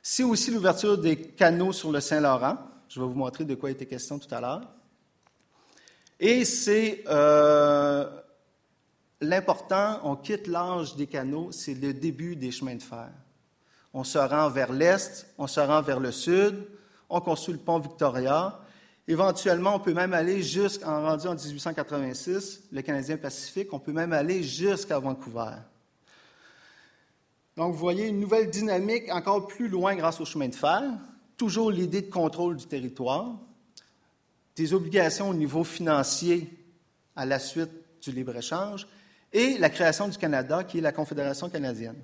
C'est 0.00 0.22
aussi 0.22 0.50
l'ouverture 0.50 0.96
des 0.96 1.16
canaux 1.16 1.72
sur 1.72 1.90
le 1.90 2.00
Saint-Laurent. 2.00 2.56
Je 2.88 3.00
vais 3.00 3.06
vous 3.06 3.14
montrer 3.14 3.44
de 3.44 3.54
quoi 3.54 3.70
était 3.70 3.86
question 3.86 4.18
tout 4.18 4.32
à 4.34 4.40
l'heure. 4.40 4.62
Et 6.18 6.44
c'est 6.44 7.04
euh, 7.08 8.08
l'important, 9.20 10.00
on 10.04 10.16
quitte 10.16 10.46
l'âge 10.46 10.96
des 10.96 11.06
canaux, 11.06 11.50
c'est 11.52 11.74
le 11.74 11.92
début 11.92 12.36
des 12.36 12.50
chemins 12.50 12.76
de 12.76 12.82
fer. 12.82 13.10
On 13.92 14.04
se 14.04 14.18
rend 14.18 14.48
vers 14.48 14.72
l'est, 14.72 15.26
on 15.36 15.46
se 15.46 15.60
rend 15.60 15.82
vers 15.82 16.00
le 16.00 16.12
sud, 16.12 16.66
on 17.08 17.20
construit 17.20 17.54
le 17.54 17.60
pont 17.60 17.78
Victoria. 17.78 18.60
Éventuellement, 19.08 19.76
on 19.76 19.80
peut 19.80 19.94
même 19.94 20.12
aller 20.12 20.42
jusqu'en 20.42 21.02
rendu 21.02 21.28
en 21.28 21.34
1886, 21.34 22.64
le 22.72 22.82
Canadien 22.82 23.16
Pacifique, 23.16 23.72
on 23.72 23.78
peut 23.78 23.92
même 23.92 24.12
aller 24.12 24.42
jusqu'à 24.42 24.98
Vancouver. 24.98 25.52
Donc, 27.56 27.72
vous 27.72 27.78
voyez 27.78 28.08
une 28.08 28.20
nouvelle 28.20 28.50
dynamique 28.50 29.04
encore 29.10 29.46
plus 29.46 29.68
loin 29.68 29.94
grâce 29.94 30.20
au 30.20 30.24
chemin 30.24 30.48
de 30.48 30.54
fer, 30.54 30.82
toujours 31.36 31.70
l'idée 31.70 32.02
de 32.02 32.10
contrôle 32.10 32.56
du 32.56 32.66
territoire, 32.66 33.36
des 34.56 34.74
obligations 34.74 35.30
au 35.30 35.34
niveau 35.34 35.64
financier 35.64 36.50
à 37.14 37.24
la 37.24 37.38
suite 37.38 37.70
du 38.02 38.10
libre-échange 38.10 38.86
et 39.32 39.56
la 39.58 39.70
création 39.70 40.08
du 40.08 40.18
Canada, 40.18 40.64
qui 40.64 40.78
est 40.78 40.82
la 40.82 40.92
Confédération 40.92 41.48
canadienne. 41.48 41.96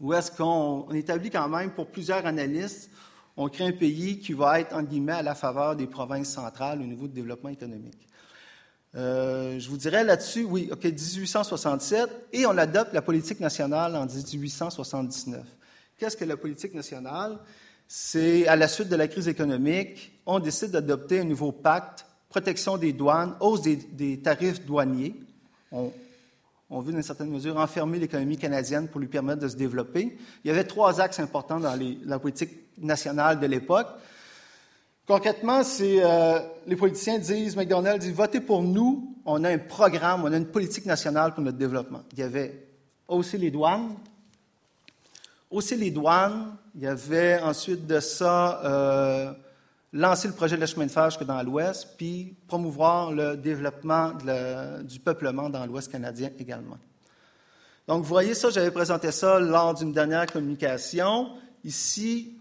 Où 0.00 0.12
est-ce 0.12 0.30
qu'on 0.30 0.90
établit 0.92 1.30
quand 1.30 1.48
même, 1.48 1.70
pour 1.70 1.86
plusieurs 1.86 2.24
analystes, 2.26 2.90
on 3.36 3.48
crée 3.48 3.66
un 3.66 3.72
pays 3.72 4.18
qui 4.18 4.32
va 4.32 4.60
être, 4.60 4.74
en 4.74 4.82
guillemets, 4.82 5.12
à 5.12 5.22
la 5.22 5.34
faveur 5.34 5.76
des 5.76 5.86
provinces 5.86 6.30
centrales 6.30 6.80
au 6.80 6.84
niveau 6.84 7.06
du 7.06 7.14
développement 7.14 7.50
économique. 7.50 8.08
Euh, 8.94 9.58
je 9.58 9.68
vous 9.68 9.76
dirais 9.76 10.04
là-dessus, 10.04 10.44
oui, 10.44 10.68
OK, 10.72 10.84
1867, 10.84 12.28
et 12.32 12.46
on 12.46 12.56
adopte 12.56 12.92
la 12.94 13.02
politique 13.02 13.40
nationale 13.40 13.94
en 13.94 14.06
1879. 14.06 15.44
Qu'est-ce 15.98 16.16
que 16.16 16.24
la 16.24 16.36
politique 16.36 16.74
nationale? 16.74 17.38
c'est 17.88 18.46
à 18.48 18.56
la 18.56 18.68
suite 18.68 18.88
de 18.88 18.96
la 18.96 19.08
crise 19.08 19.28
économique, 19.28 20.12
on 20.26 20.38
décide 20.40 20.70
d'adopter 20.70 21.20
un 21.20 21.24
nouveau 21.24 21.52
pacte, 21.52 22.06
protection 22.28 22.76
des 22.76 22.92
douanes, 22.92 23.36
hausse 23.40 23.62
des, 23.62 24.18
tarifs 24.18 24.64
douaniers. 24.64 25.14
On 26.68 26.80
veut, 26.80 26.92
d'une 26.92 27.02
certaine 27.02 27.30
mesure, 27.30 27.56
enfermer 27.56 27.98
l'économie 27.98 28.36
canadienne 28.36 28.88
pour 28.88 29.00
lui 29.00 29.06
permettre 29.06 29.40
de 29.40 29.48
se 29.48 29.56
développer. 29.56 30.18
Il 30.44 30.48
y 30.48 30.50
avait 30.50 30.64
trois 30.64 31.00
axes 31.00 31.20
importants 31.20 31.60
dans 31.60 31.78
la 32.04 32.18
politique 32.18 32.50
nationale 32.78 33.38
de 33.38 33.46
l'époque. 33.46 33.86
Concrètement, 35.06 35.62
c'est 35.62 36.04
euh, 36.04 36.40
les 36.66 36.74
politiciens 36.74 37.18
disent, 37.18 37.54
McDonald's 37.54 38.04
dit, 38.04 38.10
votez 38.10 38.40
pour 38.40 38.62
nous, 38.62 39.14
on 39.24 39.44
a 39.44 39.50
un 39.50 39.58
programme, 39.58 40.24
on 40.24 40.32
a 40.32 40.36
une 40.36 40.46
politique 40.46 40.86
nationale 40.86 41.32
pour 41.32 41.44
notre 41.44 41.58
développement. 41.58 42.02
Il 42.12 42.18
y 42.18 42.22
avait 42.22 42.66
aussi 43.06 43.38
les 43.38 43.52
douanes, 43.52 43.94
aussi 45.48 45.76
les 45.76 45.92
douanes, 45.92 46.56
il 46.74 46.82
y 46.82 46.86
avait 46.88 47.40
ensuite 47.40 47.86
de 47.86 48.00
ça 48.00 48.60
euh, 48.64 49.32
lancer 49.92 50.28
le 50.28 50.34
projet 50.34 50.56
de 50.56 50.66
chemin 50.66 50.86
de 50.86 50.90
fer 50.90 51.10
jusque 51.10 51.24
dans 51.24 51.42
l'Ouest, 51.42 51.94
puis 51.96 52.36
promouvoir 52.48 53.12
le 53.12 53.36
développement 53.36 54.12
du 54.82 55.00
peuplement 55.00 55.48
dans 55.48 55.64
l'Ouest 55.66 55.90
canadien 55.90 56.30
également. 56.38 56.78
Donc, 57.86 58.02
vous 58.02 58.08
voyez 58.08 58.34
ça, 58.34 58.50
j'avais 58.50 58.72
présenté 58.72 59.12
ça 59.12 59.38
lors 59.38 59.74
d'une 59.74 59.92
dernière 59.92 60.26
communication. 60.26 61.30
Ici, 61.62 62.36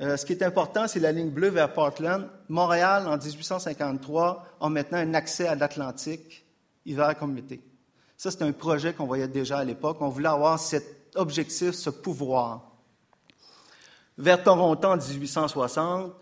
euh, 0.00 0.16
ce 0.16 0.24
qui 0.24 0.32
est 0.32 0.42
important, 0.42 0.86
c'est 0.86 1.00
la 1.00 1.12
ligne 1.12 1.30
bleue 1.30 1.48
vers 1.48 1.72
Portland. 1.72 2.26
Montréal, 2.48 3.06
en 3.06 3.18
1853, 3.18 4.46
a 4.60 4.68
maintenant 4.68 4.98
un 4.98 5.12
accès 5.14 5.46
à 5.46 5.54
l'Atlantique, 5.54 6.46
hiver 6.86 7.18
comme 7.18 7.36
été. 7.36 7.60
Ça, 8.16 8.30
c'est 8.30 8.42
un 8.42 8.52
projet 8.52 8.94
qu'on 8.94 9.06
voyait 9.06 9.28
déjà 9.28 9.58
à 9.58 9.64
l'époque. 9.64 9.98
On 10.00 10.08
voulait 10.08 10.28
avoir 10.28 10.58
cet 10.58 11.16
objectif, 11.16 11.72
ce 11.72 11.90
pouvoir. 11.90 12.72
Vers 14.16 14.42
Toronto 14.42 14.88
en 14.88 14.96
1860, 14.96 16.12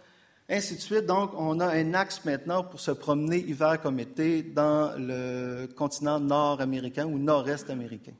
ainsi 0.48 0.76
de 0.76 0.80
suite. 0.80 1.06
Donc, 1.06 1.30
on 1.36 1.60
a 1.60 1.66
un 1.66 1.94
axe 1.94 2.24
maintenant 2.24 2.64
pour 2.64 2.80
se 2.80 2.90
promener 2.90 3.38
hiver 3.38 3.80
comme 3.80 3.98
été 3.98 4.42
dans 4.42 4.94
le 4.96 5.66
continent 5.76 6.20
nord-américain 6.20 7.06
ou 7.06 7.18
nord-est 7.18 7.68
américain. 7.70 8.14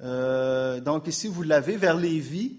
Euh, 0.00 0.80
donc, 0.80 1.06
ici, 1.06 1.28
vous 1.28 1.42
l'avez 1.42 1.76
vers 1.76 1.96
Lévis 1.96 2.58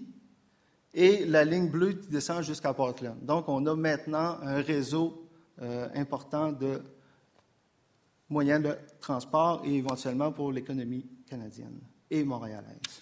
et 0.94 1.24
la 1.24 1.44
ligne 1.44 1.68
bleue 1.68 1.94
qui 1.94 2.08
descend 2.08 2.42
jusqu'à 2.42 2.72
Portland. 2.74 3.18
Donc, 3.24 3.48
on 3.48 3.66
a 3.66 3.74
maintenant 3.74 4.38
un 4.42 4.60
réseau 4.60 5.28
euh, 5.60 5.88
important 5.94 6.52
de 6.52 6.82
moyens 8.28 8.62
de 8.62 8.76
transport 9.00 9.62
et 9.64 9.74
éventuellement 9.74 10.32
pour 10.32 10.52
l'économie 10.52 11.06
canadienne 11.28 11.80
et 12.10 12.24
montréalaise. 12.24 13.01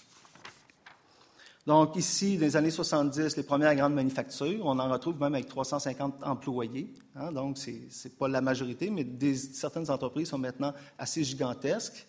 Donc 1.66 1.96
ici, 1.96 2.37
dans 2.37 2.46
les 2.46 2.57
années 2.57 2.70
70, 2.70 3.37
les 3.37 3.42
premières 3.42 3.75
grandes 3.75 3.94
manufactures, 3.94 4.64
on 4.64 4.79
en 4.79 4.90
retrouve 4.90 5.20
même 5.20 5.35
avec 5.35 5.46
350 5.46 6.23
employés. 6.23 6.92
Hein. 7.14 7.33
donc 7.33 7.59
ce 7.59 7.70
n'est 7.70 8.14
pas 8.18 8.29
la 8.29 8.40
majorité, 8.40 8.88
mais 8.90 9.07
certaines 9.53 9.90
entreprises 9.90 10.29
sont 10.29 10.38
maintenant 10.38 10.73
assez 10.99 11.23
gigantesques. 11.23 12.07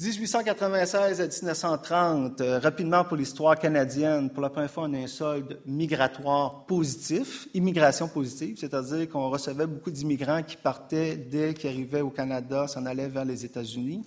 1896 0.00 1.20
à 1.20 1.26
1930, 1.26 2.40
euh, 2.40 2.60
rapidement 2.60 3.04
pour 3.04 3.16
l'histoire 3.16 3.58
canadienne, 3.58 4.30
pour 4.30 4.44
la 4.44 4.48
première 4.48 4.70
fois, 4.70 4.84
on 4.84 4.94
a 4.94 4.98
un 4.98 5.08
solde 5.08 5.58
migratoire 5.66 6.66
positif, 6.66 7.48
immigration 7.52 8.06
positive, 8.06 8.58
c'est-à-dire 8.60 9.08
qu'on 9.08 9.28
recevait 9.28 9.66
beaucoup 9.66 9.90
d'immigrants 9.90 10.44
qui 10.44 10.56
partaient 10.56 11.16
dès 11.16 11.52
qu'ils 11.52 11.70
arrivaient 11.70 12.00
au 12.00 12.10
Canada, 12.10 12.68
s'en 12.68 12.86
allaient 12.86 13.08
vers 13.08 13.24
les 13.24 13.44
États-Unis. 13.44 14.04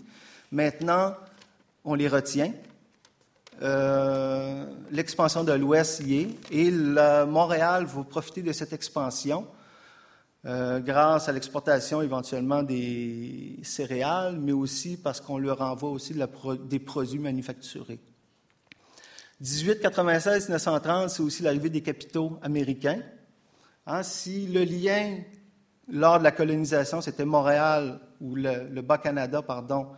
Maintenant, 0.50 1.14
on 1.84 1.96
les 1.96 2.08
retient. 2.08 2.54
Euh, 3.62 4.66
l'expansion 4.90 5.44
de 5.44 5.52
l'Ouest 5.54 6.02
y 6.02 6.22
est, 6.22 6.52
et 6.52 6.72
Montréal 6.72 7.86
va 7.86 8.04
profiter 8.04 8.42
de 8.42 8.52
cette 8.54 8.74
expansion 8.74 9.48
euh, 10.46 10.80
grâce 10.80 11.30
à 11.30 11.32
l'exportation 11.32 12.02
éventuellement 12.02 12.64
des 12.64 13.60
céréales, 13.62 14.40
mais 14.40 14.54
aussi 14.54 14.98
parce 14.98 15.22
qu'on 15.22 15.38
leur 15.38 15.62
envoie 15.62 15.92
aussi 15.92 16.16
des 16.66 16.80
produits 16.80 17.20
manufacturés. 17.20 18.00
1896-1930, 19.44 21.10
c'est 21.10 21.22
aussi 21.22 21.44
l'arrivée 21.44 21.70
des 21.70 21.82
capitaux 21.82 22.40
américains. 22.42 23.02
Hein, 23.86 24.02
si 24.02 24.48
le 24.48 24.64
lien 24.64 25.18
lors 25.88 26.18
de 26.18 26.24
la 26.24 26.32
colonisation, 26.32 27.02
c'était 27.02 27.26
Montréal 27.26 28.00
ou 28.20 28.36
le, 28.36 28.68
le 28.70 28.82
Bas-Canada, 28.82 29.44
pardon, 29.44 29.90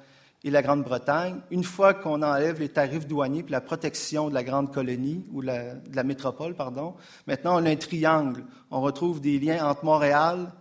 et 0.44 0.52
la 0.52 0.62
Grande-Bretagne, 0.62 1.40
une 1.52 1.64
fois 1.64 1.94
qu'on 1.94 2.22
enlève 2.22 2.60
les 2.60 2.70
tarifs 2.70 3.08
douaniers 3.08 3.46
et 3.48 3.52
la 3.52 3.62
protection 3.62 4.30
de 4.30 4.34
la 4.34 4.44
grande 4.44 4.74
colonie 4.74 5.26
ou 5.32 5.42
de 5.42 5.48
la 5.94 6.04
métropole, 6.04 6.54
pardon, 6.54 6.96
maintenant 7.28 7.62
on 7.62 7.66
a 7.66 7.70
un 7.70 7.76
triangle. 7.76 8.44
On 8.70 8.82
retrouve 8.82 9.22
des 9.22 9.40
liens 9.40 9.66
entre 9.66 9.86
Montréal, 9.86 10.52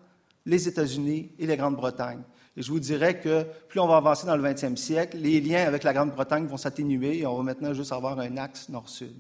les 0.47 0.69
États-Unis 0.69 1.33
et 1.39 1.47
la 1.47 1.57
Grande-Bretagne. 1.57 2.23
Et 2.57 2.63
je 2.63 2.71
vous 2.71 2.81
dirais 2.81 3.19
que 3.19 3.45
plus 3.69 3.81
on 3.81 3.89
va 3.89 3.97
avancer 3.97 4.27
dans 4.27 4.37
le 4.37 4.43
20e 4.43 4.77
siècle, 4.77 5.17
les 5.17 5.41
liens 5.41 5.67
avec 5.67 5.83
la 5.83 5.93
Grande-Bretagne 5.93 6.47
vont 6.47 6.59
s'atténuer 6.59 7.19
et 7.19 7.27
on 7.27 7.37
va 7.37 7.43
maintenant 7.43 7.75
juste 7.75 7.93
avoir 7.93 8.19
un 8.21 8.37
axe 8.37 8.69
nord-sud. 8.69 9.17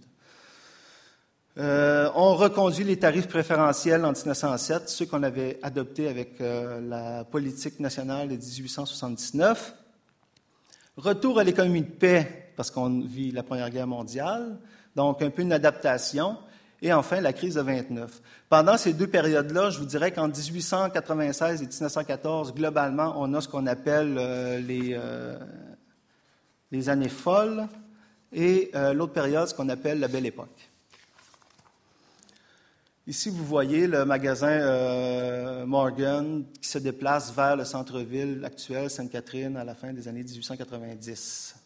Euh, 1.58 2.08
on 2.14 2.34
reconduit 2.34 2.84
les 2.84 2.98
tarifs 2.98 3.28
préférentiels 3.28 4.04
en 4.04 4.12
1907, 4.12 4.88
ceux 4.88 5.06
qu'on 5.06 5.22
avait 5.22 5.58
adoptés 5.62 6.08
avec 6.08 6.40
euh, 6.40 6.80
la 6.80 7.24
politique 7.24 7.78
nationale 7.80 8.28
de 8.28 8.36
1879. 8.36 9.74
Retour 10.96 11.38
à 11.38 11.44
l'économie 11.44 11.82
de 11.82 11.90
paix, 11.90 12.52
parce 12.56 12.70
qu'on 12.70 13.00
vit 13.00 13.30
la 13.30 13.42
Première 13.42 13.70
Guerre 13.70 13.86
mondiale, 13.86 14.58
donc 14.94 15.22
un 15.22 15.30
peu 15.30 15.42
une 15.42 15.52
adaptation. 15.52 16.36
Et 16.82 16.92
enfin, 16.92 17.20
la 17.20 17.32
crise 17.32 17.54
de 17.54 17.60
29. 17.60 18.20
Pendant 18.48 18.76
ces 18.76 18.92
deux 18.92 19.06
périodes-là, 19.06 19.70
je 19.70 19.78
vous 19.78 19.86
dirais 19.86 20.10
qu'en 20.10 20.26
1896 20.26 21.62
et 21.62 21.66
1914, 21.66 22.54
globalement, 22.54 23.14
on 23.16 23.32
a 23.34 23.40
ce 23.40 23.46
qu'on 23.46 23.68
appelle 23.68 24.16
euh, 24.18 24.58
les, 24.58 24.94
euh, 24.94 25.38
les, 26.72 26.88
années 26.88 27.08
folles 27.08 27.68
et 28.32 28.72
euh, 28.74 28.92
l'autre 28.92 29.12
période, 29.12 29.46
ce 29.46 29.54
qu'on 29.54 29.68
appelle 29.68 30.00
la 30.00 30.08
belle 30.08 30.26
époque. 30.26 30.71
Ici, 33.04 33.30
vous 33.30 33.44
voyez 33.44 33.88
le 33.88 34.04
magasin 34.04 34.46
euh, 34.46 35.66
Morgan 35.66 36.44
qui 36.60 36.68
se 36.68 36.78
déplace 36.78 37.32
vers 37.32 37.56
le 37.56 37.64
centre-ville 37.64 38.44
actuel, 38.44 38.88
Sainte-Catherine, 38.88 39.56
à 39.56 39.64
la 39.64 39.74
fin 39.74 39.92
des 39.92 40.06
années 40.06 40.22
1890. 40.22 41.56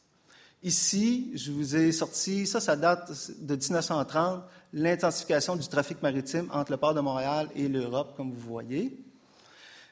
Ici, 0.62 1.32
je 1.34 1.52
vous 1.52 1.76
ai 1.76 1.92
sorti, 1.92 2.46
ça, 2.46 2.58
ça 2.58 2.74
date 2.74 3.12
de 3.38 3.54
1930, 3.54 4.44
l'intensification 4.72 5.56
du 5.56 5.68
trafic 5.68 6.02
maritime 6.02 6.48
entre 6.54 6.70
le 6.70 6.78
port 6.78 6.94
de 6.94 7.00
Montréal 7.00 7.50
et 7.54 7.68
l'Europe, 7.68 8.14
comme 8.16 8.32
vous 8.32 8.48
voyez. 8.48 8.98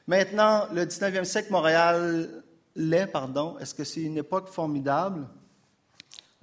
Maintenant, 0.07 0.65
le 0.73 0.83
19e 0.85 1.25
siècle, 1.25 1.51
Montréal 1.51 2.27
l'est, 2.75 3.05
pardon. 3.05 3.59
Est-ce 3.59 3.75
que 3.75 3.83
c'est 3.83 4.01
une 4.01 4.17
époque 4.17 4.47
formidable? 4.47 5.27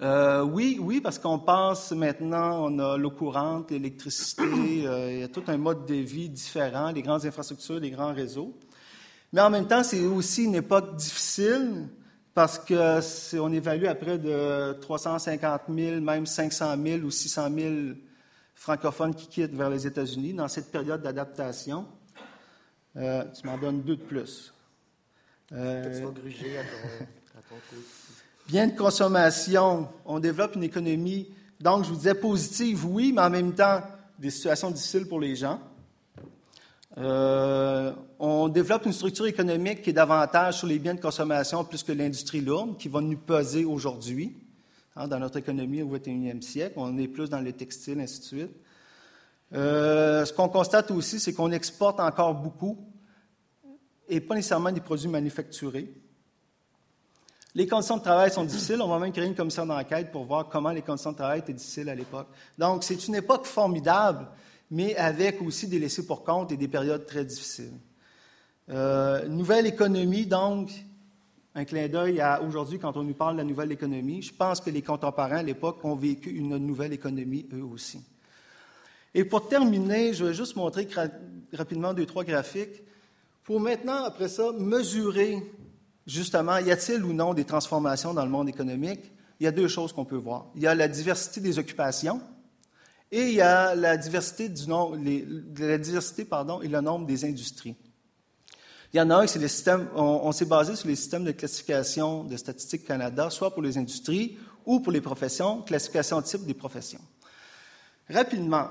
Euh, 0.03 0.43
oui, 0.43 0.79
oui, 0.81 1.01
parce 1.01 1.19
qu'on 1.19 1.38
pense 1.38 1.93
maintenant, 1.93 2.69
on 2.69 2.79
a 2.81 2.97
l'eau 2.97 3.12
courante, 3.12 3.71
l'électricité, 3.71 4.43
euh, 4.87 5.12
il 5.12 5.21
y 5.21 5.23
a 5.23 5.29
tout 5.29 5.45
un 5.47 5.57
mode 5.57 5.87
de 5.87 5.95
vie 5.95 6.29
différent, 6.29 6.91
les 6.91 7.03
grandes 7.03 7.25
infrastructures, 7.25 7.79
les 7.79 7.91
grands 7.91 8.12
réseaux. 8.12 8.53
Mais 9.33 9.41
en 9.41 9.49
même 9.49 9.69
temps, 9.69 9.85
c'est 9.85 10.05
aussi 10.05 10.45
une 10.45 10.57
époque 10.57 10.97
difficile 10.97 11.88
parce 12.35 12.59
qu'on 12.59 13.53
évalue 13.53 13.85
à 13.85 13.95
près 13.95 14.19
de 14.19 14.73
350 14.81 15.62
000, 15.69 16.01
même 16.01 16.27
500 16.27 16.75
000 16.83 16.99
ou 17.03 17.11
600 17.11 17.49
000 17.57 17.75
francophones 18.55 19.15
qui 19.15 19.29
quittent 19.29 19.55
vers 19.55 19.71
les 19.71 19.87
États-Unis 19.87 20.35
dans 20.35 20.49
cette 20.49 20.73
période 20.73 21.03
d'adaptation. 21.03 21.87
Euh, 22.97 23.25
tu 23.33 23.47
m'en 23.47 23.57
donnes 23.57 23.83
deux 23.83 23.97
de 23.97 24.03
plus. 24.03 24.53
Euh, 25.53 25.97
tu 25.97 26.05
vas 26.05 26.11
gruger 26.11 26.59
à 26.59 26.62
ton, 26.62 27.05
à 27.38 27.43
ton 27.43 27.57
bien 28.48 28.68
de 28.68 28.76
consommation, 28.76 29.88
on 30.05 30.18
développe 30.18 30.57
une 30.57 30.64
économie, 30.64 31.28
donc 31.61 31.85
je 31.85 31.90
vous 31.90 31.96
disais 31.96 32.14
positive, 32.14 32.85
oui, 32.87 33.12
mais 33.14 33.22
en 33.22 33.31
même 33.31 33.55
temps 33.55 33.81
des 34.18 34.31
situations 34.31 34.70
difficiles 34.70 35.07
pour 35.07 35.20
les 35.20 35.37
gens. 35.37 35.61
Euh, 36.98 37.92
on 38.18 38.48
développe 38.48 38.85
une 38.85 38.92
structure 38.92 39.26
économique 39.26 39.83
qui 39.83 39.90
est 39.90 39.94
davantage 39.94 40.59
sur 40.59 40.66
les 40.66 40.78
biens 40.78 40.94
de 40.94 41.00
consommation 41.00 41.64
plus 41.64 41.83
que 41.83 41.92
l'industrie 41.92 42.40
lourde, 42.40 42.76
qui 42.78 42.88
va 42.88 43.00
nous 43.00 43.16
peser 43.16 43.64
aujourd'hui 43.64 44.37
hein, 44.94 45.09
dans 45.09 45.18
notre 45.18 45.38
économie 45.38 45.83
au 45.83 45.96
21e 45.96 46.42
siècle. 46.42 46.74
On 46.76 46.98
est 46.98 47.09
plus 47.09 47.31
dans 47.31 47.40
le 47.40 47.52
textile, 47.52 48.00
ainsi 48.00 48.20
de 48.20 48.24
suite. 48.24 48.57
Euh, 49.55 50.24
ce 50.24 50.33
qu'on 50.33 50.48
constate 50.48 50.90
aussi, 50.90 51.18
c'est 51.18 51.33
qu'on 51.33 51.52
exporte 51.52 52.00
encore 52.00 52.35
beaucoup 52.35 52.78
et 54.09 54.20
pas 54.20 54.35
nécessairement 54.35 54.72
des 54.72 54.81
produits 54.81 55.09
manufacturés. 55.09 55.90
Les 57.55 57.67
conditions 57.67 57.99
de 57.99 58.03
travail 58.03 58.31
sont 58.31 58.45
difficiles. 58.45 58.81
On 58.81 58.88
va 58.88 58.99
même 58.99 59.12
créer 59.12 59.27
une 59.27 59.35
commission 59.35 59.67
d'enquête 59.67 60.11
pour 60.11 60.25
voir 60.25 60.49
comment 60.49 60.71
les 60.71 60.81
conditions 60.81 61.12
de 61.12 61.17
travail 61.17 61.41
étaient 61.41 61.53
difficiles 61.53 61.88
à 61.88 61.95
l'époque. 61.95 62.29
Donc, 62.57 62.83
c'est 62.83 63.07
une 63.07 63.15
époque 63.15 63.45
formidable, 63.45 64.27
mais 64.71 64.97
avec 64.97 65.43
aussi 65.43 65.69
des 65.69 65.79
laissés 65.79 66.07
pour 66.07 66.25
compte 66.25 66.51
et 66.53 66.57
des 66.57 66.69
périodes 66.69 67.05
très 67.05 67.25
difficiles. 67.25 67.75
Euh, 68.71 69.29
nouvelle 69.29 69.67
économie, 69.67 70.25
donc, 70.25 70.71
un 71.55 71.65
clin 71.67 71.88
d'œil 71.88 72.21
à 72.21 72.41
aujourd'hui 72.41 72.79
quand 72.79 72.97
on 72.97 73.03
nous 73.03 73.12
parle 73.12 73.35
de 73.35 73.38
la 73.38 73.45
nouvelle 73.45 73.71
économie. 73.71 74.23
Je 74.23 74.33
pense 74.33 74.61
que 74.61 74.71
les 74.71 74.81
contemporains 74.81 75.38
à 75.38 75.43
l'époque 75.43 75.85
ont 75.85 75.97
vécu 75.97 76.31
une 76.31 76.57
nouvelle 76.57 76.95
économie 76.95 77.47
eux 77.53 77.65
aussi. 77.65 78.01
Et 79.12 79.25
pour 79.25 79.47
terminer, 79.47 80.15
je 80.15 80.25
vais 80.25 80.33
juste 80.33 80.57
montrer 80.57 80.88
rapidement 81.53 81.93
deux, 81.93 82.07
trois 82.07 82.25
graphiques 82.25 82.83
pour 83.45 83.61
maintenant, 83.61 84.05
après 84.05 84.29
ça, 84.29 84.53
mesurer 84.53 85.43
justement, 86.07 86.59
y 86.59 86.71
a-t-il 86.71 87.05
ou 87.05 87.12
non 87.12 87.35
des 87.35 87.45
transformations 87.45 88.15
dans 88.15 88.25
le 88.25 88.31
monde 88.31 88.49
économique? 88.49 89.12
Il 89.41 89.45
y 89.45 89.47
a 89.47 89.53
deux 89.53 89.69
choses 89.69 89.93
qu'on 89.93 90.05
peut 90.05 90.17
voir. 90.17 90.47
Il 90.55 90.62
y 90.62 90.67
a 90.67 90.75
la 90.75 90.88
diversité 90.88 91.41
des 91.41 91.59
occupations 91.59 92.21
et 93.11 93.29
il 93.29 93.35
y 93.35 93.41
a 93.41 93.75
la 93.75 93.97
diversité, 93.97 94.49
du 94.49 94.65
la 95.59 95.79
diversité 95.79 96.25
pardon, 96.25 96.62
et 96.62 96.69
le 96.69 96.81
nombre 96.81 97.07
des 97.07 97.25
industries. 97.25 97.77
Il 98.93 98.99
y 98.99 99.01
en 99.01 99.11
a 99.11 99.17
un, 99.17 99.27
c'est 99.27 99.38
le 99.38 99.49
système, 99.49 99.88
on, 99.95 100.33
s'est 100.33 100.45
basé 100.45 100.77
sur 100.77 100.87
les 100.87 100.97
systèmes 100.97 101.25
de 101.25 101.33
classification 101.33 102.25
de 102.25 102.37
Statistique 102.37 102.87
Canada, 102.87 103.31
soit 103.31 103.53
pour 103.53 103.62
les 103.62 103.79
industries 103.79 104.37
ou 104.67 104.81
pour 104.81 104.93
les 104.93 105.01
professions, 105.01 105.62
classification 105.62 106.21
type 106.21 106.45
des 106.45 106.55
professions. 106.55 107.01
Rapidement, 108.09 108.69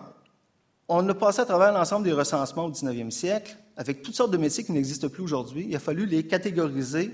on 0.88 1.08
a 1.10 1.14
passé 1.16 1.42
à 1.42 1.46
travers 1.46 1.72
l'ensemble 1.72 2.06
des 2.06 2.14
recensements 2.14 2.66
au 2.66 2.72
19e 2.72 3.10
siècle, 3.10 3.56
avec 3.78 4.02
toutes 4.02 4.16
sortes 4.16 4.32
de 4.32 4.38
métiers 4.38 4.64
qui 4.64 4.72
n'existent 4.72 5.10
plus 5.10 5.24
aujourd'hui. 5.24 5.66
Il 5.68 5.76
a 5.76 5.80
fallu 5.80 6.06
les 6.06 6.28
catégoriser 6.28 7.12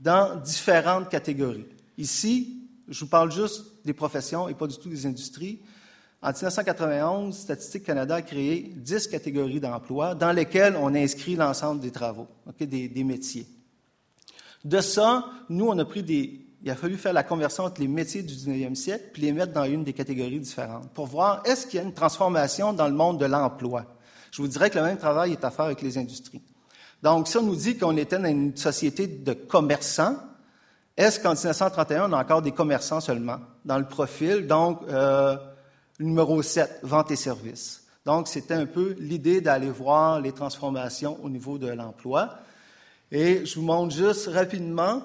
dans 0.00 0.36
différentes 0.36 1.08
catégories. 1.08 1.66
Ici, 1.98 2.62
je 2.88 3.00
vous 3.00 3.10
parle 3.10 3.32
juste 3.32 3.64
des 3.84 3.92
professions 3.92 4.48
et 4.48 4.54
pas 4.54 4.66
du 4.66 4.76
tout 4.76 4.88
des 4.88 5.06
industries. 5.06 5.60
En 6.22 6.28
1991, 6.28 7.36
Statistique 7.36 7.84
Canada 7.84 8.16
a 8.16 8.22
créé 8.22 8.72
10 8.74 9.08
catégories 9.08 9.60
d'emplois 9.60 10.14
dans 10.14 10.32
lesquelles 10.32 10.76
on 10.76 10.94
inscrit 10.94 11.36
l'ensemble 11.36 11.80
des 11.80 11.90
travaux, 11.90 12.26
des, 12.58 13.04
métiers. 13.04 13.46
De 14.64 14.80
ça, 14.80 15.26
nous, 15.48 15.68
on 15.68 15.78
a 15.78 15.84
pris 15.84 16.02
des. 16.02 16.42
Il 16.62 16.70
a 16.70 16.74
fallu 16.74 16.96
faire 16.96 17.12
la 17.12 17.22
conversion 17.22 17.64
entre 17.64 17.80
les 17.80 17.86
métiers 17.86 18.22
du 18.22 18.34
19e 18.34 18.74
siècle 18.74 19.10
puis 19.12 19.22
les 19.22 19.30
mettre 19.30 19.52
dans 19.52 19.64
une 19.64 19.84
des 19.84 19.92
catégories 19.92 20.40
différentes 20.40 20.90
pour 20.90 21.06
voir 21.06 21.42
est-ce 21.44 21.66
qu'il 21.66 21.76
y 21.76 21.80
a 21.80 21.84
une 21.84 21.94
transformation 21.94 22.72
dans 22.72 22.88
le 22.88 22.94
monde 22.94 23.20
de 23.20 23.26
l'emploi. 23.26 23.84
Je 24.36 24.42
vous 24.42 24.48
dirais 24.48 24.68
que 24.68 24.76
le 24.76 24.84
même 24.84 24.98
travail 24.98 25.32
est 25.32 25.44
à 25.46 25.50
faire 25.50 25.64
avec 25.64 25.80
les 25.80 25.96
industries. 25.96 26.42
Donc, 27.02 27.26
si 27.26 27.38
on 27.38 27.42
nous 27.42 27.56
dit 27.56 27.78
qu'on 27.78 27.96
était 27.96 28.18
dans 28.18 28.28
une 28.28 28.54
société 28.54 29.06
de 29.06 29.32
commerçants, 29.32 30.14
est-ce 30.94 31.18
qu'en 31.18 31.32
1931, 31.32 32.10
on 32.10 32.12
a 32.12 32.20
encore 32.20 32.42
des 32.42 32.52
commerçants 32.52 33.00
seulement 33.00 33.38
dans 33.64 33.78
le 33.78 33.86
profil? 33.86 34.46
Donc, 34.46 34.82
euh, 34.90 35.38
Numéro 36.00 36.42
7, 36.42 36.80
vente 36.82 37.10
et 37.12 37.16
services. 37.16 37.84
Donc, 38.04 38.28
c'était 38.28 38.52
un 38.52 38.66
peu 38.66 38.94
l'idée 38.98 39.40
d'aller 39.40 39.70
voir 39.70 40.20
les 40.20 40.32
transformations 40.32 41.18
au 41.22 41.30
niveau 41.30 41.56
de 41.56 41.68
l'emploi. 41.68 42.34
Et 43.10 43.46
je 43.46 43.54
vous 43.54 43.64
montre 43.64 43.96
juste 43.96 44.26
rapidement, 44.26 45.00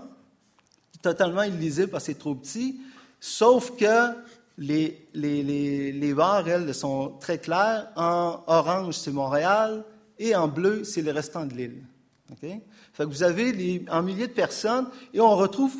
totalement 1.02 1.44
illisible 1.44 1.88
parce 1.88 2.04
que 2.04 2.12
c'est 2.12 2.20
trop 2.20 2.36
petit, 2.36 2.82
sauf 3.22 3.78
que 3.78 4.14
les, 4.58 5.08
les, 5.14 6.14
barres, 6.14 6.48
elles, 6.48 6.74
sont 6.74 7.18
très 7.20 7.40
claires. 7.40 7.92
En 7.96 8.44
orange, 8.48 8.96
c'est 8.96 9.12
Montréal, 9.12 9.84
et 10.20 10.36
en 10.36 10.48
bleu, 10.48 10.84
c'est 10.84 11.02
le 11.02 11.12
restant 11.12 11.46
de 11.46 11.54
l'île. 11.54 11.84
Que 12.40 13.04
vous 13.04 13.24
avez 13.24 13.52
les, 13.52 13.86
en 13.90 14.02
milliers 14.02 14.28
de 14.28 14.34
personnes, 14.34 14.88
et 15.14 15.20
on 15.20 15.36
retrouve 15.36 15.76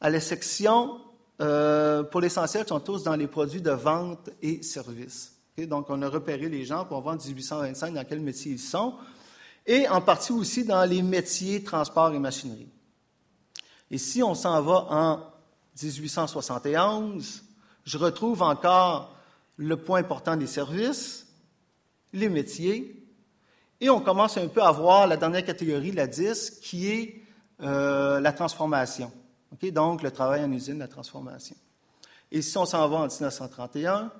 à 0.00 0.10
la 0.10 0.20
section 0.20 1.00
euh, 1.40 2.02
pour 2.02 2.20
l'essentiel, 2.20 2.66
sont 2.66 2.80
tous 2.80 3.02
dans 3.02 3.16
les 3.16 3.26
produits 3.26 3.62
de 3.62 3.70
vente 3.70 4.30
et 4.40 4.62
services. 4.62 5.34
Donc, 5.58 5.86
on 5.88 6.00
a 6.02 6.08
repéré 6.08 6.48
les 6.48 6.64
gens 6.64 6.84
pour 6.84 7.06
en 7.06 7.16
1825 7.16 7.94
dans 7.94 8.04
quel 8.04 8.20
métier 8.20 8.52
ils 8.52 8.58
sont, 8.58 8.94
et 9.66 9.88
en 9.88 10.00
partie 10.00 10.32
aussi 10.32 10.64
dans 10.64 10.84
les 10.84 11.02
métiers 11.02 11.62
transport 11.62 12.12
et 12.12 12.18
machinerie. 12.18 12.68
Et 13.90 13.98
si 13.98 14.22
on 14.22 14.34
s'en 14.34 14.60
va 14.62 14.86
en 14.90 15.20
1871, 15.80 17.42
je 17.84 17.98
retrouve 17.98 18.42
encore 18.42 19.16
le 19.56 19.76
point 19.76 20.00
important 20.00 20.36
des 20.36 20.46
services, 20.46 21.26
les 22.12 22.28
métiers, 22.28 23.02
et 23.80 23.90
on 23.90 24.00
commence 24.00 24.36
un 24.36 24.48
peu 24.48 24.62
à 24.62 24.70
voir 24.70 25.06
la 25.06 25.16
dernière 25.16 25.44
catégorie, 25.44 25.90
la 25.90 26.06
10, 26.06 26.60
qui 26.62 26.88
est 26.88 27.22
euh, 27.62 28.20
la 28.20 28.32
transformation. 28.32 29.10
Donc, 29.60 30.02
le 30.02 30.10
travail 30.10 30.44
en 30.44 30.52
usine, 30.52 30.78
la 30.78 30.88
transformation. 30.88 31.56
Et 32.30 32.42
si 32.42 32.56
on 32.56 32.64
s'en 32.64 32.88
va 32.88 32.96
en 32.96 33.06
1931, 33.08 34.10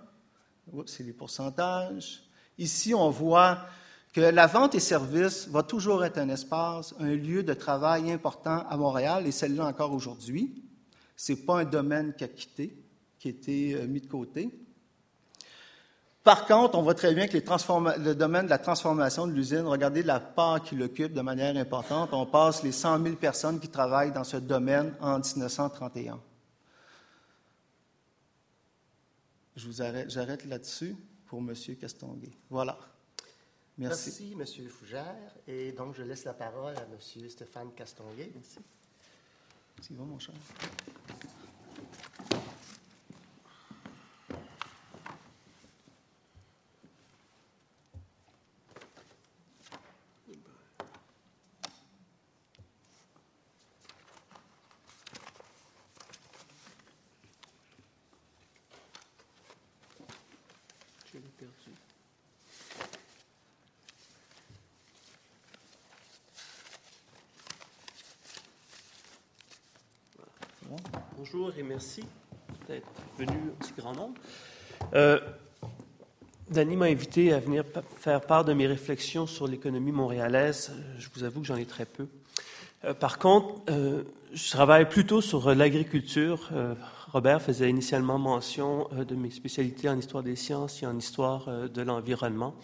c'est 0.87 1.03
les 1.03 1.13
pourcentages. 1.13 2.23
Ici, 2.59 2.95
on 2.95 3.09
voit 3.11 3.67
que 4.13 4.21
la 4.21 4.47
vente 4.47 4.75
et 4.75 4.81
services 4.81 5.49
va 5.49 5.63
toujours 5.63 6.05
être 6.05 6.19
un 6.19 6.29
espace, 6.29 6.95
un 6.99 7.15
lieu 7.15 7.43
de 7.43 7.55
travail 7.55 8.13
important 8.13 8.67
à 8.69 8.77
Montréal, 8.77 9.27
et 9.27 9.33
celle-là 9.33 9.67
encore 9.67 9.93
aujourd'hui. 9.93 10.63
Ce 11.17 11.33
n'est 11.33 11.39
pas 11.39 11.61
un 11.61 11.65
domaine 11.65 12.15
qui 12.15 12.25
a 12.25 12.29
quitté, 12.29 12.77
qui 13.23 13.29
a 13.29 13.31
été 13.31 13.75
euh, 13.75 13.87
mis 13.87 14.01
de 14.01 14.09
côté. 14.09 14.51
Par 16.25 16.45
contre, 16.45 16.77
on 16.77 16.83
voit 16.83 16.95
très 16.95 17.15
bien 17.15 17.29
que 17.29 17.37
le 17.37 18.15
domaine 18.15 18.47
de 18.47 18.51
la 18.51 18.59
transformation 18.59 19.29
de 19.29 19.33
l'usine, 19.33 19.61
regardez 19.61 20.03
la 20.03 20.19
part 20.19 20.61
qu'il 20.61 20.83
occupe 20.83 21.13
de 21.13 21.21
manière 21.21 21.57
importante. 21.57 22.13
On 22.13 22.27
passe 22.27 22.65
les 22.65 22.73
100 22.73 23.03
000 23.03 23.17
personnes 23.17 23.61
qui 23.61 23.69
travaillent 23.69 24.11
dans 24.11 24.25
ce 24.25 24.39
domaine 24.39 24.95
en 25.01 25.21
1931. 25.21 26.21
Je 29.55 29.67
vous 29.67 29.83
arrête, 29.83 30.11
j'arrête 30.11 30.45
là-dessus 30.45 30.97
pour 31.27 31.39
M. 31.39 31.55
Castonguay. 31.81 32.33
Voilà. 32.51 32.77
Merci. 33.79 34.35
Merci, 34.37 34.61
M. 34.63 34.69
Fougère. 34.69 35.35
Et 35.47 35.71
donc, 35.73 35.95
je 35.95 36.03
laisse 36.03 36.25
la 36.25 36.35
parole 36.35 36.77
à 36.77 36.83
M. 36.83 37.29
Stéphane 37.29 37.73
Castonguay. 37.73 38.33
Merci. 38.35 38.59
C'est 39.81 39.95
bon, 39.95 40.07
mon 40.07 40.19
cher. 40.19 40.35
Bonjour 71.33 71.53
et 71.57 71.63
merci 71.63 72.03
d'être 72.69 72.89
venu 73.17 73.33
aussi 73.61 73.73
grand 73.79 73.95
nombre. 73.95 74.15
Euh, 74.95 75.19
Danny 76.51 76.77
m'a 76.77 76.87
invité 76.87 77.33
à 77.33 77.39
venir 77.39 77.65
faire 77.97 78.21
part 78.21 78.45
de 78.45 78.53
mes 78.53 78.67
réflexions 78.67 79.27
sur 79.27 79.47
l'économie 79.47 79.93
montréalaise. 79.93 80.73
Je 80.99 81.09
vous 81.15 81.25
avoue 81.25 81.41
que 81.41 81.47
j'en 81.47 81.57
ai 81.57 81.65
très 81.65 81.87
peu. 81.87 82.07
Euh, 82.85 82.93
par 82.93 83.19
contre, 83.19 83.63
euh, 83.71 84.03
je 84.35 84.51
travaille 84.51 84.87
plutôt 84.89 85.21
sur 85.21 85.55
l'agriculture. 85.55 86.51
Euh, 86.53 86.75
Robert 87.13 87.41
faisait 87.41 87.71
initialement 87.71 88.19
mention 88.19 88.89
de 88.93 89.15
mes 89.15 89.31
spécialités 89.31 89.89
en 89.89 89.97
histoire 89.97 90.23
des 90.23 90.37
sciences 90.37 90.83
et 90.83 90.87
en 90.87 90.99
histoire 90.99 91.69
de 91.69 91.83
l'environnement. 91.83 92.55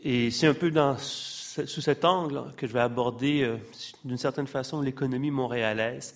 Et 0.00 0.30
c'est 0.30 0.46
un 0.48 0.54
peu 0.54 0.70
dans, 0.70 0.96
sous 0.98 1.80
cet 1.80 2.04
angle 2.04 2.42
que 2.56 2.66
je 2.66 2.72
vais 2.72 2.80
aborder, 2.80 3.58
d'une 4.04 4.18
certaine 4.18 4.46
façon, 4.46 4.80
l'économie 4.80 5.30
montréalaise. 5.30 6.14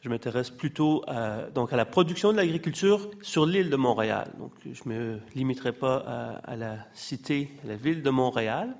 Je 0.00 0.08
m'intéresse 0.08 0.50
plutôt 0.50 1.02
à, 1.08 1.42
donc 1.54 1.72
à 1.72 1.76
la 1.76 1.84
production 1.84 2.30
de 2.32 2.36
l'agriculture 2.36 3.10
sur 3.20 3.46
l'île 3.46 3.68
de 3.68 3.76
Montréal. 3.76 4.30
Donc, 4.38 4.52
je 4.64 4.88
ne 4.88 4.94
me 4.94 5.20
limiterai 5.34 5.72
pas 5.72 5.96
à, 6.44 6.54
la 6.54 6.76
cité, 6.94 7.50
à 7.64 7.68
la 7.68 7.76
ville 7.76 8.02
de 8.02 8.10
Montréal. 8.10 8.76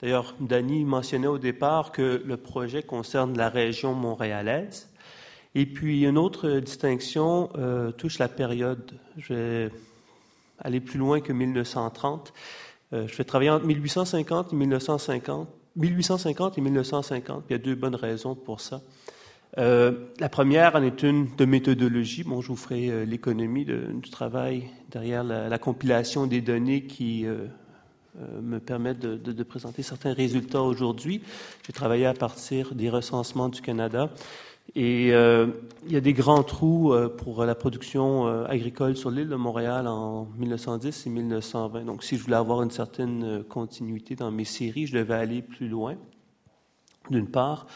D'ailleurs, 0.00 0.34
Dany 0.38 0.84
mentionnait 0.84 1.26
au 1.26 1.38
départ 1.38 1.90
que 1.90 2.22
le 2.24 2.36
projet 2.36 2.82
concerne 2.82 3.36
la 3.36 3.48
région 3.48 3.94
montréalaise. 3.94 4.88
Et 5.56 5.66
puis, 5.66 6.02
une 6.04 6.16
autre 6.16 6.60
distinction 6.60 7.50
euh, 7.56 7.90
touche 7.90 8.18
la 8.18 8.28
période. 8.28 8.92
Je 9.16 9.34
vais 9.34 9.70
aller 10.60 10.80
plus 10.80 10.98
loin 10.98 11.20
que 11.20 11.32
1930. 11.32 12.32
Euh, 12.92 13.08
je 13.08 13.16
vais 13.16 13.24
travailler 13.24 13.50
entre 13.50 13.66
1850 13.66 14.52
et 14.52 14.56
1950. 14.56 15.48
1850 15.74 16.58
et 16.58 16.60
1950. 16.60 17.44
Il 17.48 17.52
y 17.52 17.56
a 17.56 17.58
deux 17.58 17.74
bonnes 17.74 17.94
raisons 17.96 18.34
pour 18.34 18.60
ça. 18.60 18.80
Euh, 19.58 19.92
la 20.18 20.30
première 20.30 20.76
en 20.76 20.82
est 20.82 21.02
une 21.02 21.28
de 21.36 21.44
méthodologie. 21.44 22.24
Bon, 22.24 22.40
je 22.40 22.48
vous 22.48 22.56
ferai 22.56 22.88
euh, 22.88 23.04
l'économie 23.04 23.66
du 23.66 24.10
travail 24.10 24.70
derrière 24.90 25.24
la, 25.24 25.58
compilation 25.58 26.26
des 26.26 26.40
données 26.40 26.84
qui 26.84 27.26
euh, 27.26 27.46
me 28.40 28.60
permettent 28.60 29.00
de, 29.00 29.42
présenter 29.42 29.82
certains 29.82 30.14
résultats 30.14 30.62
aujourd'hui. 30.62 31.22
J'ai 31.66 31.72
travaillé 31.72 32.06
à 32.06 32.14
partir 32.14 32.74
des 32.74 32.88
recensements 32.88 33.48
du 33.48 33.60
Canada. 33.60 34.10
Et 34.74 35.08
il 35.08 35.92
y 35.92 35.96
a 35.96 36.00
des 36.00 36.12
grands 36.12 36.44
trous 36.44 36.94
pour 37.18 37.44
la 37.44 37.54
production 37.54 38.26
agricole 38.44 38.96
sur 38.96 39.10
l'île 39.10 39.28
de 39.28 39.34
Montréal 39.34 39.88
en 39.88 40.28
1910 40.38 41.06
et 41.06 41.10
1920. 41.10 41.84
Donc, 41.84 42.04
si 42.04 42.16
je 42.16 42.22
voulais 42.22 42.36
avoir 42.36 42.62
une 42.62 42.70
certaine 42.70 43.42
continuité 43.48 44.14
dans 44.14 44.30
mes 44.30 44.44
séries, 44.44 44.86
je 44.86 44.96
devais 44.96 45.14
aller 45.14 45.42
plus 45.42 45.68
loin, 45.68 45.96
d'une 47.10 47.28
part. 47.28 47.66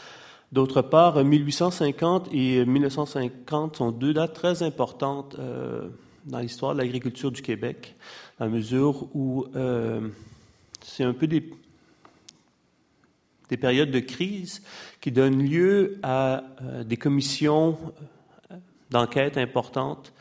D'autre 0.53 0.81
part, 0.81 1.21
1850 1.21 2.29
et 2.31 2.65
1950 2.65 3.75
sont 3.75 3.91
deux 3.91 4.13
dates 4.13 4.33
très 4.33 4.63
importantes 4.63 5.35
euh, 5.39 5.89
dans 6.25 6.39
l'histoire 6.39 6.73
de 6.73 6.77
l'agriculture 6.77 7.33
du 7.33 7.41
Québec, 7.41 7.95
à 8.39 8.47
mesure 8.47 9.13
où 9.13 9.45
euh, 9.57 10.07
c'est 10.81 11.03
un 11.03 11.13
peu 11.13 11.27
des, 11.27 11.51
des 13.49 13.57
périodes 13.57 13.91
de 13.91 13.99
crise 13.99 14.63
qui 15.01 15.11
donnent 15.11 15.43
lieu 15.43 15.99
à 16.01 16.43
euh, 16.61 16.85
des 16.85 16.97
commissions 16.97 17.77
d'enquête 18.89 19.37
importantes. 19.37 20.13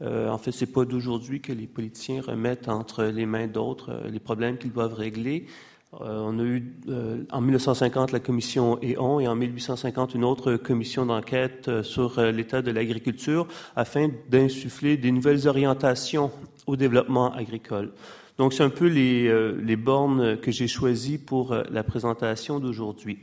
en 0.00 0.38
fait, 0.38 0.50
c'est 0.50 0.72
pas 0.72 0.84
d'aujourd'hui 0.84 1.40
que 1.40 1.52
les 1.52 1.68
politiciens 1.68 2.22
remettent 2.22 2.68
entre 2.68 3.04
les 3.04 3.24
mains 3.24 3.46
d'autres 3.46 4.02
les 4.10 4.18
problèmes 4.18 4.58
qu'ils 4.58 4.72
doivent 4.72 4.94
régler. 4.94 5.46
Euh, 5.94 6.20
on 6.24 6.38
a 6.38 6.42
eu 6.42 6.72
euh, 6.88 7.24
en 7.32 7.40
1950 7.40 8.12
la 8.12 8.20
commission 8.20 8.78
EON 8.80 9.18
et 9.18 9.26
en 9.26 9.34
1850 9.34 10.14
une 10.14 10.22
autre 10.22 10.54
commission 10.54 11.04
d'enquête 11.04 11.66
euh, 11.66 11.82
sur 11.82 12.20
l'état 12.20 12.62
de 12.62 12.70
l'agriculture 12.70 13.48
afin 13.74 14.08
d'insuffler 14.28 14.96
des 14.96 15.10
nouvelles 15.10 15.48
orientations 15.48 16.30
au 16.68 16.76
développement 16.76 17.32
agricole. 17.32 17.92
Donc 18.38 18.52
c'est 18.52 18.62
un 18.62 18.70
peu 18.70 18.86
les, 18.86 19.76
bornes 19.76 20.38
que 20.38 20.52
j'ai 20.52 20.68
choisies 20.68 21.18
pour 21.18 21.54
la 21.54 21.82
présentation 21.82 22.60
d'aujourd'hui. 22.60 23.18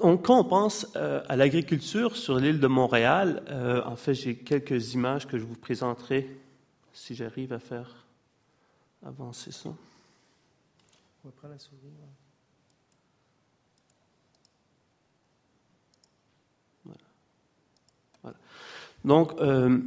Donc, 0.00 0.26
quand 0.26 0.40
on 0.40 0.44
pense 0.44 0.86
à 0.96 1.36
l'agriculture 1.36 2.16
sur 2.16 2.38
l'île 2.38 2.58
de 2.58 2.66
Montréal, 2.66 3.42
en 3.86 3.96
fait, 3.96 4.14
j'ai 4.14 4.34
quelques 4.36 4.94
images 4.94 5.26
que 5.26 5.38
je 5.38 5.44
vous 5.44 5.56
présenterai 5.56 6.28
si 6.92 7.14
j'arrive 7.14 7.52
à 7.52 7.58
faire 7.58 8.06
avancer 9.02 9.52
ça. 9.52 9.70
La 11.22 11.58
souris. 11.58 11.76
Donc, 19.04 19.32
euh, 19.40 19.78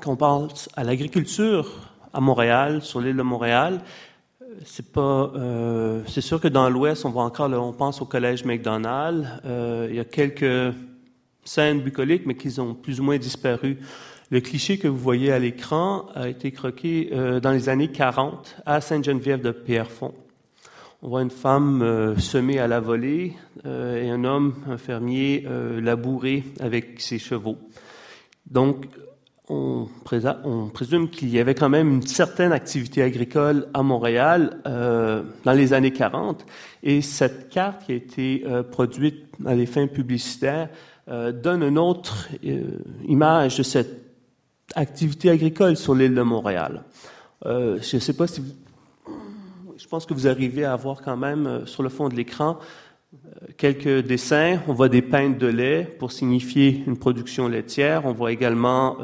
quand 0.00 0.12
on 0.12 0.16
pense 0.16 0.68
à 0.76 0.84
l'agriculture 0.84 1.92
à 2.12 2.20
Montréal, 2.20 2.82
sur 2.82 3.00
l'île 3.00 3.16
de 3.16 3.22
Montréal, 3.22 3.80
euh, 4.42 4.46
c'est 4.64 4.92
pas, 4.92 5.32
euh, 5.34 6.02
c'est 6.06 6.20
sûr 6.20 6.40
que 6.40 6.48
dans 6.48 6.70
l'Ouest, 6.70 7.04
on 7.04 7.10
voit 7.10 7.24
encore, 7.24 7.50
on 7.50 7.72
pense 7.72 8.00
au 8.00 8.06
collège 8.06 8.44
McDonald. 8.44 9.26
Il 9.90 9.94
y 9.94 10.00
a 10.00 10.04
quelques 10.04 10.74
scènes 11.44 11.80
bucoliques, 11.80 12.24
mais 12.26 12.36
qui 12.36 12.58
ont 12.60 12.74
plus 12.74 13.00
ou 13.00 13.04
moins 13.04 13.18
disparu. 13.18 13.78
Le 14.28 14.40
cliché 14.40 14.76
que 14.76 14.88
vous 14.88 14.98
voyez 14.98 15.30
à 15.30 15.38
l'écran 15.38 16.06
a 16.16 16.28
été 16.28 16.50
croqué 16.50 17.10
euh, 17.12 17.38
dans 17.38 17.52
les 17.52 17.68
années 17.68 17.92
40 17.92 18.56
à 18.66 18.80
Sainte-Geneviève 18.80 19.40
de 19.40 19.52
Pierrefonds. 19.52 20.14
On 21.00 21.10
voit 21.10 21.22
une 21.22 21.30
femme 21.30 21.80
euh, 21.82 22.16
semée 22.16 22.58
à 22.58 22.66
la 22.66 22.80
volée 22.80 23.34
euh, 23.66 24.02
et 24.02 24.10
un 24.10 24.24
homme, 24.24 24.56
un 24.68 24.78
fermier, 24.78 25.46
labouré 25.80 26.42
avec 26.58 27.00
ses 27.00 27.20
chevaux. 27.20 27.56
Donc, 28.50 28.86
on, 29.48 29.86
on 30.44 30.68
présume 30.70 31.08
qu'il 31.08 31.28
y 31.28 31.38
avait 31.38 31.54
quand 31.54 31.68
même 31.68 31.88
une 31.88 32.06
certaine 32.06 32.50
activité 32.50 33.04
agricole 33.04 33.68
à 33.74 33.84
Montréal 33.84 34.58
dans 34.64 35.52
les 35.52 35.72
années 35.72 35.92
40. 35.92 36.44
Et 36.82 37.00
cette 37.00 37.48
carte 37.48 37.86
qui 37.86 37.92
a 37.92 37.94
été 37.94 38.44
produite 38.72 39.26
à 39.44 39.54
des 39.54 39.66
fins 39.66 39.86
publicitaires 39.86 40.68
donne 41.06 41.62
une 41.62 41.78
autre 41.78 42.28
image 43.06 43.58
de 43.58 43.62
cette 43.62 44.05
activité 44.74 45.30
agricole 45.30 45.76
sur 45.76 45.94
l'île 45.94 46.14
de 46.14 46.22
Montréal. 46.22 46.84
Euh, 47.44 47.78
je 47.82 47.96
ne 47.96 48.00
sais 48.00 48.12
pas 48.12 48.26
si 48.26 48.40
vous... 48.40 48.52
Je 49.76 49.86
pense 49.86 50.06
que 50.06 50.14
vous 50.14 50.26
arrivez 50.26 50.64
à 50.64 50.74
voir 50.74 51.02
quand 51.02 51.16
même 51.16 51.46
euh, 51.46 51.66
sur 51.66 51.82
le 51.82 51.88
fond 51.88 52.08
de 52.08 52.14
l'écran 52.14 52.58
euh, 53.14 53.46
quelques 53.56 54.06
dessins. 54.06 54.58
On 54.66 54.72
voit 54.72 54.88
des 54.88 55.02
peintes 55.02 55.38
de 55.38 55.46
lait 55.46 55.84
pour 55.98 56.12
signifier 56.12 56.82
une 56.86 56.96
production 56.96 57.48
laitière. 57.48 58.06
On 58.06 58.12
voit 58.12 58.32
également 58.32 58.96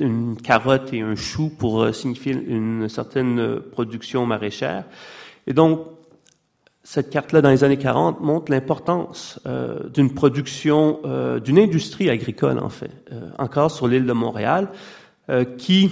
une 0.00 0.36
carotte 0.36 0.92
et 0.92 1.00
un 1.00 1.16
chou 1.16 1.48
pour 1.48 1.94
signifier 1.94 2.32
une 2.32 2.88
certaine 2.88 3.60
production 3.72 4.26
maraîchère. 4.26 4.84
Et 5.46 5.54
donc, 5.54 5.97
cette 6.90 7.10
carte-là, 7.10 7.42
dans 7.42 7.50
les 7.50 7.64
années 7.64 7.76
40, 7.76 8.22
montre 8.22 8.50
l'importance 8.50 9.38
euh, 9.44 9.90
d'une 9.90 10.14
production, 10.14 11.00
euh, 11.04 11.38
d'une 11.38 11.58
industrie 11.58 12.08
agricole, 12.08 12.58
en 12.58 12.70
fait, 12.70 12.90
euh, 13.12 13.28
encore 13.36 13.70
sur 13.70 13.86
l'île 13.86 14.06
de 14.06 14.12
Montréal, 14.14 14.70
qui, 15.58 15.90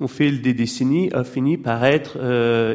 au 0.00 0.08
fil 0.08 0.42
des 0.42 0.52
décennies, 0.52 1.08
a 1.12 1.22
fini 1.22 1.56
par 1.56 1.84
être 1.84 2.18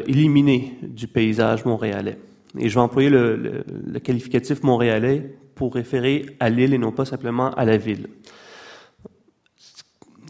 éliminée 0.06 0.78
du 0.80 1.06
paysage 1.06 1.66
montréalais. 1.66 2.16
Et 2.58 2.70
je 2.70 2.74
vais 2.76 2.80
employer 2.80 3.10
le, 3.10 3.62
qualificatif 4.02 4.62
montréalais 4.62 5.36
pour 5.54 5.74
référer 5.74 6.24
à 6.40 6.48
l'île 6.48 6.72
et 6.72 6.78
non 6.78 6.90
pas 6.90 7.04
simplement 7.04 7.50
à 7.50 7.66
la 7.66 7.76
ville. 7.76 8.06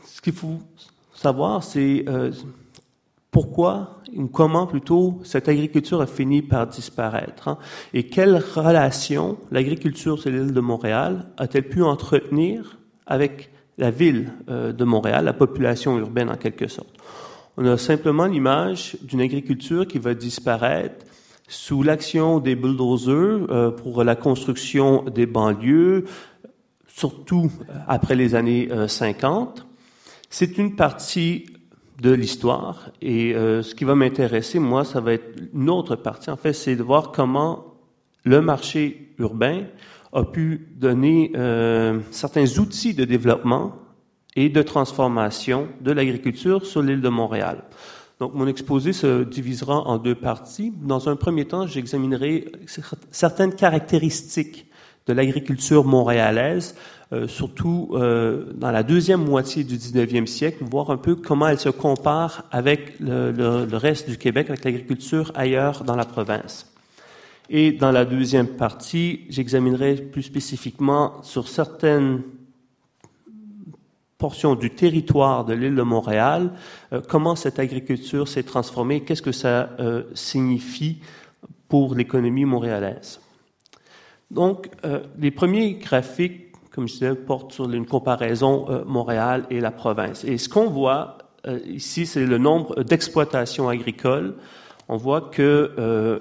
Ce 0.04 0.20
qu'il 0.20 0.32
faut 0.32 0.58
savoir, 1.14 1.62
c'est 1.62 2.04
pourquoi, 3.30 4.02
ou 4.16 4.26
comment 4.26 4.66
plutôt, 4.66 5.20
cette 5.22 5.48
agriculture 5.48 6.00
a 6.00 6.06
fini 6.06 6.42
par 6.42 6.66
disparaître 6.66 7.48
hein? 7.48 7.58
et 7.94 8.04
quelle 8.04 8.36
relation 8.36 9.38
l'agriculture 9.52 10.20
sur 10.20 10.30
l'île 10.30 10.52
de 10.52 10.60
Montréal 10.60 11.26
a-t-elle 11.36 11.68
pu 11.68 11.82
entretenir 11.82 12.78
avec 13.06 13.50
la 13.78 13.90
ville 13.90 14.32
euh, 14.48 14.72
de 14.72 14.84
Montréal, 14.84 15.24
la 15.24 15.32
population 15.32 15.96
urbaine 15.98 16.28
en 16.28 16.36
quelque 16.36 16.66
sorte? 16.66 16.90
On 17.56 17.64
a 17.66 17.78
simplement 17.78 18.26
l'image 18.26 18.96
d'une 19.02 19.20
agriculture 19.20 19.86
qui 19.86 19.98
va 19.98 20.14
disparaître 20.14 21.06
sous 21.46 21.82
l'action 21.82 22.40
des 22.40 22.56
bulldozers 22.56 23.46
euh, 23.50 23.70
pour 23.70 24.02
la 24.02 24.16
construction 24.16 25.04
des 25.04 25.26
banlieues, 25.26 26.04
surtout 26.86 27.50
après 27.86 28.16
les 28.16 28.34
années 28.34 28.68
50. 28.88 29.58
Euh, 29.58 29.62
C'est 30.30 30.58
une 30.58 30.74
partie 30.74 31.46
de 32.00 32.10
l'histoire. 32.10 32.90
Et 33.02 33.34
euh, 33.34 33.62
ce 33.62 33.74
qui 33.74 33.84
va 33.84 33.94
m'intéresser, 33.94 34.58
moi, 34.58 34.84
ça 34.84 35.00
va 35.00 35.12
être 35.12 35.38
une 35.54 35.70
autre 35.70 35.96
partie, 35.96 36.30
en 36.30 36.36
fait, 36.36 36.52
c'est 36.52 36.76
de 36.76 36.82
voir 36.82 37.12
comment 37.12 37.74
le 38.24 38.40
marché 38.40 39.12
urbain 39.18 39.64
a 40.12 40.24
pu 40.24 40.68
donner 40.76 41.32
euh, 41.36 42.00
certains 42.10 42.58
outils 42.58 42.94
de 42.94 43.04
développement 43.04 43.76
et 44.34 44.48
de 44.48 44.62
transformation 44.62 45.68
de 45.80 45.92
l'agriculture 45.92 46.64
sur 46.64 46.82
l'île 46.82 47.00
de 47.00 47.08
Montréal. 47.08 47.64
Donc, 48.18 48.34
mon 48.34 48.46
exposé 48.46 48.92
se 48.92 49.24
divisera 49.24 49.80
en 49.86 49.98
deux 49.98 50.14
parties. 50.14 50.72
Dans 50.82 51.08
un 51.08 51.16
premier 51.16 51.46
temps, 51.46 51.66
j'examinerai 51.66 52.52
certaines 53.10 53.54
caractéristiques 53.54 54.66
de 55.06 55.12
l'agriculture 55.12 55.84
montréalaise 55.84 56.76
euh, 57.12 57.26
surtout 57.28 57.90
euh, 57.92 58.52
dans 58.54 58.70
la 58.70 58.82
deuxième 58.82 59.24
moitié 59.24 59.64
du 59.64 59.76
19e 59.76 60.26
siècle, 60.26 60.64
voir 60.64 60.90
un 60.90 60.96
peu 60.96 61.16
comment 61.16 61.48
elle 61.48 61.58
se 61.58 61.68
compare 61.68 62.44
avec 62.50 62.98
le, 63.00 63.32
le, 63.32 63.66
le 63.66 63.76
reste 63.76 64.08
du 64.08 64.16
Québec, 64.16 64.48
avec 64.48 64.64
l'agriculture 64.64 65.32
ailleurs 65.34 65.84
dans 65.84 65.96
la 65.96 66.04
province. 66.04 66.72
Et 67.48 67.72
dans 67.72 67.90
la 67.90 68.04
deuxième 68.04 68.46
partie, 68.46 69.22
j'examinerai 69.28 69.96
plus 69.96 70.22
spécifiquement 70.22 71.22
sur 71.22 71.48
certaines 71.48 72.22
portions 74.20 74.54
du 74.54 74.70
territoire 74.70 75.44
de 75.44 75.54
l'île 75.54 75.74
de 75.74 75.82
Montréal, 75.82 76.52
euh, 76.92 77.00
comment 77.08 77.34
cette 77.34 77.58
agriculture 77.58 78.28
s'est 78.28 78.44
transformée, 78.44 79.00
qu'est-ce 79.00 79.22
que 79.22 79.32
ça 79.32 79.70
euh, 79.80 80.04
signifie 80.14 81.00
pour 81.68 81.94
l'économie 81.94 82.44
montréalaise. 82.44 83.20
Donc, 84.30 84.68
euh, 84.84 85.00
les 85.18 85.32
premiers 85.32 85.74
graphiques 85.74 86.49
comme 86.70 86.86
je 86.86 86.94
disais, 86.94 87.14
porte 87.14 87.52
sur 87.52 87.70
une 87.70 87.86
comparaison 87.86 88.66
euh, 88.68 88.84
Montréal 88.84 89.44
et 89.50 89.60
la 89.60 89.70
province. 89.70 90.24
Et 90.24 90.38
ce 90.38 90.48
qu'on 90.48 90.70
voit 90.70 91.18
euh, 91.46 91.58
ici, 91.66 92.06
c'est 92.06 92.24
le 92.24 92.38
nombre 92.38 92.82
d'exploitations 92.82 93.68
agricoles. 93.68 94.34
On 94.88 94.96
voit 94.96 95.22
que 95.22 95.72
euh, 95.78 96.20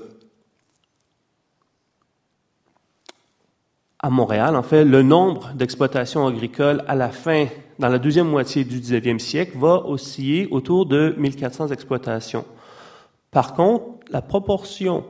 à 3.99 4.09
Montréal, 4.09 4.55
en 4.55 4.63
fait, 4.63 4.85
le 4.85 5.03
nombre 5.03 5.51
d'exploitations 5.53 6.25
agricoles 6.25 6.83
à 6.87 6.95
la 6.95 7.09
fin, 7.09 7.47
dans 7.79 7.89
la 7.89 7.99
deuxième 7.99 8.27
moitié 8.27 8.63
du 8.63 8.79
19e 8.79 9.19
siècle, 9.19 9.57
va 9.57 9.85
osciller 9.85 10.47
autour 10.51 10.85
de 10.85 11.13
1400 11.17 11.67
exploitations. 11.67 12.45
Par 13.31 13.53
contre, 13.53 13.85
la 14.09 14.21
proportion 14.21 15.05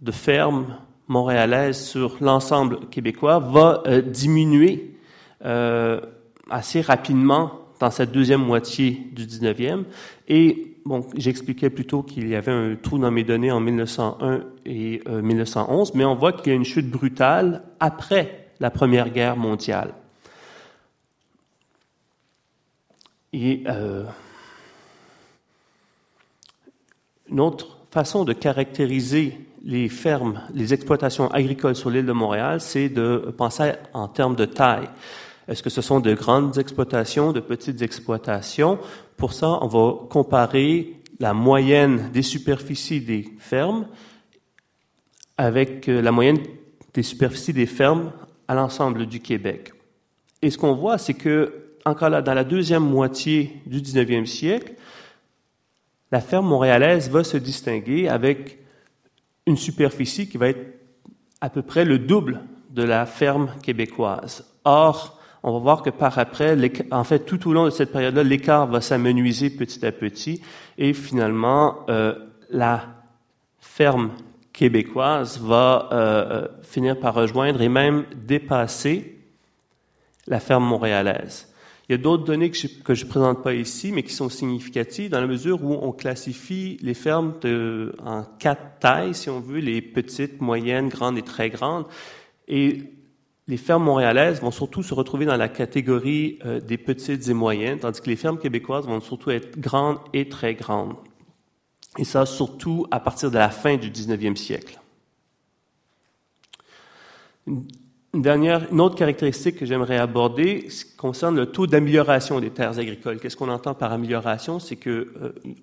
de 0.00 0.12
fermes 0.12 0.76
montréalaise 1.10 1.84
sur 1.84 2.16
l'ensemble 2.20 2.86
québécois 2.88 3.40
va 3.40 3.82
euh, 3.86 4.00
diminuer 4.00 4.94
euh, 5.44 6.00
assez 6.48 6.80
rapidement 6.80 7.50
dans 7.80 7.90
cette 7.90 8.12
deuxième 8.12 8.42
moitié 8.42 9.08
du 9.12 9.26
19e. 9.26 9.84
Et 10.28 10.76
bon, 10.84 11.04
j'expliquais 11.16 11.68
plutôt 11.68 12.04
qu'il 12.04 12.28
y 12.28 12.36
avait 12.36 12.52
un 12.52 12.76
trou 12.76 12.98
dans 12.98 13.10
mes 13.10 13.24
données 13.24 13.50
en 13.50 13.58
1901 13.58 14.44
et 14.64 15.02
1911, 15.08 15.88
euh, 15.88 15.92
mais 15.96 16.04
on 16.04 16.14
voit 16.14 16.32
qu'il 16.32 16.46
y 16.48 16.52
a 16.52 16.54
une 16.54 16.64
chute 16.64 16.88
brutale 16.88 17.64
après 17.80 18.46
la 18.60 18.70
Première 18.70 19.10
Guerre 19.10 19.36
mondiale. 19.36 19.94
Et 23.32 23.64
une 27.30 27.40
autre 27.40 27.78
façon 27.90 28.24
de 28.24 28.32
caractériser 28.32 29.38
les 29.62 29.88
fermes, 29.88 30.40
les 30.54 30.72
exploitations 30.72 31.30
agricoles 31.30 31.76
sur 31.76 31.90
l'île 31.90 32.06
de 32.06 32.12
Montréal, 32.12 32.60
c'est 32.60 32.88
de 32.88 33.34
penser 33.36 33.72
en 33.92 34.08
termes 34.08 34.36
de 34.36 34.44
taille. 34.44 34.88
Est-ce 35.48 35.62
que 35.62 35.70
ce 35.70 35.82
sont 35.82 36.00
de 36.00 36.14
grandes 36.14 36.58
exploitations, 36.58 37.32
de 37.32 37.40
petites 37.40 37.82
exploitations? 37.82 38.78
Pour 39.16 39.32
ça, 39.32 39.58
on 39.60 39.66
va 39.66 39.94
comparer 40.08 41.00
la 41.18 41.34
moyenne 41.34 42.10
des 42.12 42.22
superficies 42.22 43.00
des 43.00 43.28
fermes 43.38 43.86
avec 45.36 45.88
euh, 45.88 46.00
la 46.00 46.12
moyenne 46.12 46.38
des 46.94 47.02
superficies 47.02 47.52
des 47.52 47.66
fermes 47.66 48.12
à 48.48 48.54
l'ensemble 48.54 49.06
du 49.06 49.20
Québec. 49.20 49.72
Et 50.42 50.50
ce 50.50 50.58
qu'on 50.58 50.74
voit, 50.74 50.98
c'est 50.98 51.14
que, 51.14 51.76
encore 51.84 52.10
là, 52.10 52.22
dans 52.22 52.34
la 52.34 52.44
deuxième 52.44 52.84
moitié 52.84 53.60
du 53.66 53.80
19e 53.80 54.26
siècle, 54.26 54.74
la 56.12 56.20
ferme 56.20 56.46
montréalaise 56.46 57.10
va 57.10 57.22
se 57.22 57.36
distinguer 57.36 58.08
avec 58.08 58.59
une 59.50 59.56
superficie 59.56 60.28
qui 60.28 60.38
va 60.38 60.48
être 60.48 60.80
à 61.40 61.50
peu 61.50 61.62
près 61.62 61.84
le 61.84 61.98
double 61.98 62.40
de 62.70 62.82
la 62.82 63.04
ferme 63.04 63.52
québécoise. 63.62 64.46
Or, 64.64 65.20
on 65.42 65.52
va 65.52 65.58
voir 65.58 65.82
que 65.82 65.90
par 65.90 66.18
après, 66.18 66.56
en 66.90 67.04
fait, 67.04 67.20
tout 67.20 67.48
au 67.48 67.52
long 67.52 67.64
de 67.64 67.70
cette 67.70 67.92
période-là, 67.92 68.22
l'écart 68.22 68.66
va 68.66 68.80
s'amenuiser 68.80 69.50
petit 69.50 69.84
à 69.84 69.92
petit 69.92 70.42
et 70.78 70.92
finalement, 70.92 71.80
euh, 71.88 72.14
la 72.50 72.84
ferme 73.58 74.10
québécoise 74.52 75.40
va 75.40 75.88
euh, 75.92 75.96
euh, 75.96 76.48
finir 76.62 76.98
par 76.98 77.14
rejoindre 77.14 77.62
et 77.62 77.68
même 77.68 78.04
dépasser 78.14 79.18
la 80.26 80.40
ferme 80.40 80.64
montréalaise. 80.64 81.49
Il 81.90 81.94
y 81.94 81.98
a 81.98 81.98
d'autres 81.98 82.22
données 82.22 82.52
que 82.52 82.94
je 82.94 83.04
ne 83.04 83.10
présente 83.10 83.42
pas 83.42 83.52
ici, 83.52 83.90
mais 83.90 84.04
qui 84.04 84.14
sont 84.14 84.28
significatives 84.28 85.10
dans 85.10 85.20
la 85.20 85.26
mesure 85.26 85.64
où 85.64 85.72
on 85.72 85.90
classifie 85.90 86.78
les 86.82 86.94
fermes 86.94 87.34
en 88.06 88.22
quatre 88.38 88.78
tailles, 88.78 89.12
si 89.12 89.28
on 89.28 89.40
veut, 89.40 89.58
les 89.58 89.82
petites, 89.82 90.40
moyennes, 90.40 90.88
grandes 90.88 91.18
et 91.18 91.22
très 91.22 91.50
grandes. 91.50 91.86
Et 92.46 92.92
les 93.48 93.56
fermes 93.56 93.82
montréalaises 93.82 94.40
vont 94.40 94.52
surtout 94.52 94.84
se 94.84 94.94
retrouver 94.94 95.24
dans 95.24 95.36
la 95.36 95.48
catégorie 95.48 96.38
euh, 96.44 96.60
des 96.60 96.78
petites 96.78 97.26
et 97.26 97.34
moyennes, 97.34 97.80
tandis 97.80 98.00
que 98.00 98.08
les 98.08 98.14
fermes 98.14 98.38
québécoises 98.38 98.86
vont 98.86 99.00
surtout 99.00 99.32
être 99.32 99.58
grandes 99.58 99.98
et 100.12 100.28
très 100.28 100.54
grandes. 100.54 100.94
Et 101.98 102.04
ça, 102.04 102.24
surtout 102.24 102.86
à 102.92 103.00
partir 103.00 103.32
de 103.32 103.38
la 103.38 103.50
fin 103.50 103.76
du 103.76 103.90
19e 103.90 104.36
siècle. 104.36 104.78
Une 108.12 108.22
dernière, 108.22 108.66
une 108.72 108.80
autre 108.80 108.96
caractéristique 108.96 109.56
que 109.56 109.64
j'aimerais 109.64 109.98
aborder 109.98 110.66
concerne 110.96 111.36
le 111.36 111.46
taux 111.46 111.68
d'amélioration 111.68 112.40
des 112.40 112.50
terres 112.50 112.76
agricoles. 112.76 113.20
Qu'est-ce 113.20 113.36
qu'on 113.36 113.48
entend 113.48 113.72
par 113.72 113.92
amélioration? 113.92 114.58
C'est 114.58 114.74
que 114.74 115.12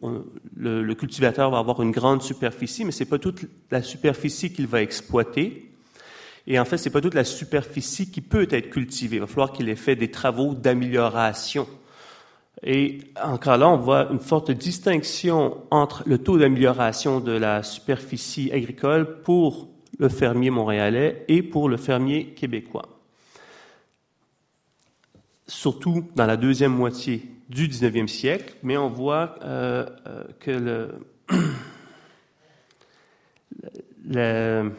euh, 0.02 0.24
le, 0.56 0.94
cultivateur 0.94 1.52
va 1.52 1.58
avoir 1.58 1.82
une 1.82 1.92
grande 1.92 2.22
superficie, 2.22 2.86
mais 2.86 2.94
c'est 2.94 3.04
pas 3.04 3.20
toute 3.20 3.42
la 3.70 3.82
superficie 3.82 4.54
qu'il 4.54 4.66
va 4.66 4.82
exploiter. 4.82 5.74
Et 6.48 6.58
en 6.58 6.64
fait, 6.64 6.78
c'est 6.78 6.90
pas 6.90 7.02
toute 7.02 7.16
la 7.16 7.26
superficie 7.26 8.10
qui 8.10 8.22
peut 8.22 8.48
être 8.50 8.70
cultivée. 8.70 9.18
Il 9.18 9.20
va 9.20 9.28
falloir 9.28 9.52
qu'il 9.52 9.68
ait 9.68 9.76
fait 9.76 9.98
des 9.98 10.10
travaux 10.10 10.54
d'amélioration. 10.54 11.68
Et 12.64 13.00
encore 13.22 13.58
là, 13.58 13.68
on 13.68 13.78
voit 13.78 14.08
une 14.10 14.22
forte 14.22 14.52
distinction 14.52 15.58
entre 15.70 16.04
le 16.06 16.18
taux 16.18 16.38
d'amélioration 16.38 17.20
de 17.20 17.34
la 17.34 17.62
superficie 17.62 18.50
agricole 18.54 19.22
pour 19.24 19.68
le 19.98 20.10
fermier 20.10 20.50
montréalais 20.50 21.26
et 21.28 21.42
pour 21.42 21.70
le 21.70 21.78
fermier 21.78 22.34
québécois. 22.34 22.88
Surtout 25.48 26.06
dans 26.16 26.26
la 26.26 26.38
deuxième 26.38 26.74
moitié 26.74 27.24
du 27.50 27.68
19e 27.68 28.08
siècle, 28.08 28.56
mais 28.64 28.78
on 28.78 28.90
voit 28.90 29.36
euh, 29.42 29.86
euh, 30.08 30.24
que 30.40 30.90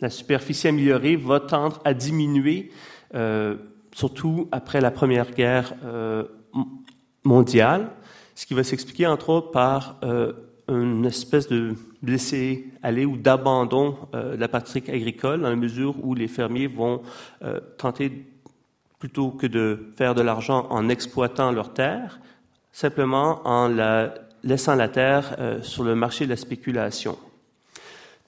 la, 0.00 0.10
superficie 0.10 0.68
améliorée 0.68 1.16
va 1.16 1.40
tendre 1.40 1.80
à 1.84 1.94
diminuer, 1.94 2.70
euh, 3.14 3.56
surtout 3.92 4.48
après 4.50 4.80
la 4.80 4.90
Première 4.90 5.30
Guerre 5.30 5.74
mondiale, 7.22 7.90
ce 8.34 8.46
qui 8.46 8.54
va 8.54 8.64
s'expliquer 8.64 9.06
entre 9.06 9.30
autres 9.30 9.52
par 9.52 10.00
une 10.68 11.06
espèce 11.06 11.48
de 11.48 11.76
laisser 12.10 12.66
aller 12.82 13.04
ou 13.04 13.16
d'abandon 13.16 13.96
euh, 14.14 14.36
de 14.36 14.40
la 14.40 14.48
pratique 14.48 14.88
agricole 14.88 15.40
dans 15.40 15.48
la 15.48 15.56
mesure 15.56 15.94
où 16.02 16.14
les 16.14 16.28
fermiers 16.28 16.66
vont 16.66 17.02
euh, 17.42 17.60
tenter 17.78 18.26
plutôt 18.98 19.30
que 19.30 19.46
de 19.46 19.92
faire 19.96 20.14
de 20.14 20.22
l'argent 20.22 20.66
en 20.70 20.88
exploitant 20.88 21.52
leur 21.52 21.72
terre, 21.74 22.20
simplement 22.72 23.40
en 23.44 23.68
la, 23.68 24.14
laissant 24.42 24.74
la 24.74 24.88
terre 24.88 25.36
euh, 25.38 25.62
sur 25.62 25.84
le 25.84 25.94
marché 25.94 26.24
de 26.24 26.30
la 26.30 26.36
spéculation. 26.36 27.18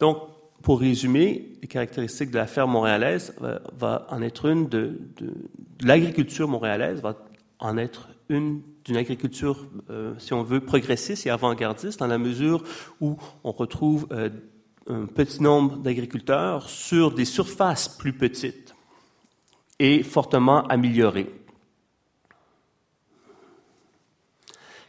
Donc, 0.00 0.18
pour 0.62 0.80
résumer, 0.80 1.52
les 1.62 1.68
caractéristiques 1.68 2.30
de 2.30 2.38
la 2.38 2.46
ferme 2.46 2.72
montréalaise 2.72 3.34
va 3.78 4.06
en 4.10 4.20
être 4.20 4.46
une 4.46 4.68
de, 4.68 4.98
de, 5.16 5.26
de 5.26 5.86
l'agriculture 5.86 6.48
montréalaise 6.48 7.00
va 7.00 7.14
en 7.58 7.78
être 7.78 8.08
une 8.28 8.62
d'une 8.86 8.96
agriculture, 8.96 9.66
euh, 9.90 10.14
si 10.18 10.32
on 10.32 10.44
veut, 10.44 10.60
progressiste 10.60 11.26
et 11.26 11.30
avant-gardiste, 11.30 11.98
dans 11.98 12.06
la 12.06 12.18
mesure 12.18 12.62
où 13.00 13.18
on 13.42 13.50
retrouve 13.50 14.06
euh, 14.12 14.30
un 14.88 15.06
petit 15.06 15.42
nombre 15.42 15.78
d'agriculteurs 15.78 16.68
sur 16.68 17.12
des 17.12 17.24
surfaces 17.24 17.88
plus 17.88 18.12
petites 18.12 18.74
et 19.80 20.04
fortement 20.04 20.66
améliorées. 20.68 21.34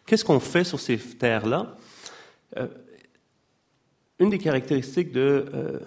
Qu'est-ce 0.06 0.24
qu'on 0.24 0.39
fait 0.39 0.64
sur 0.64 0.80
ces 0.80 0.98
terres-là? 0.98 1.76
Euh, 2.58 2.68
une 4.20 4.30
des 4.30 4.38
caractéristiques 4.38 5.12
de 5.12 5.80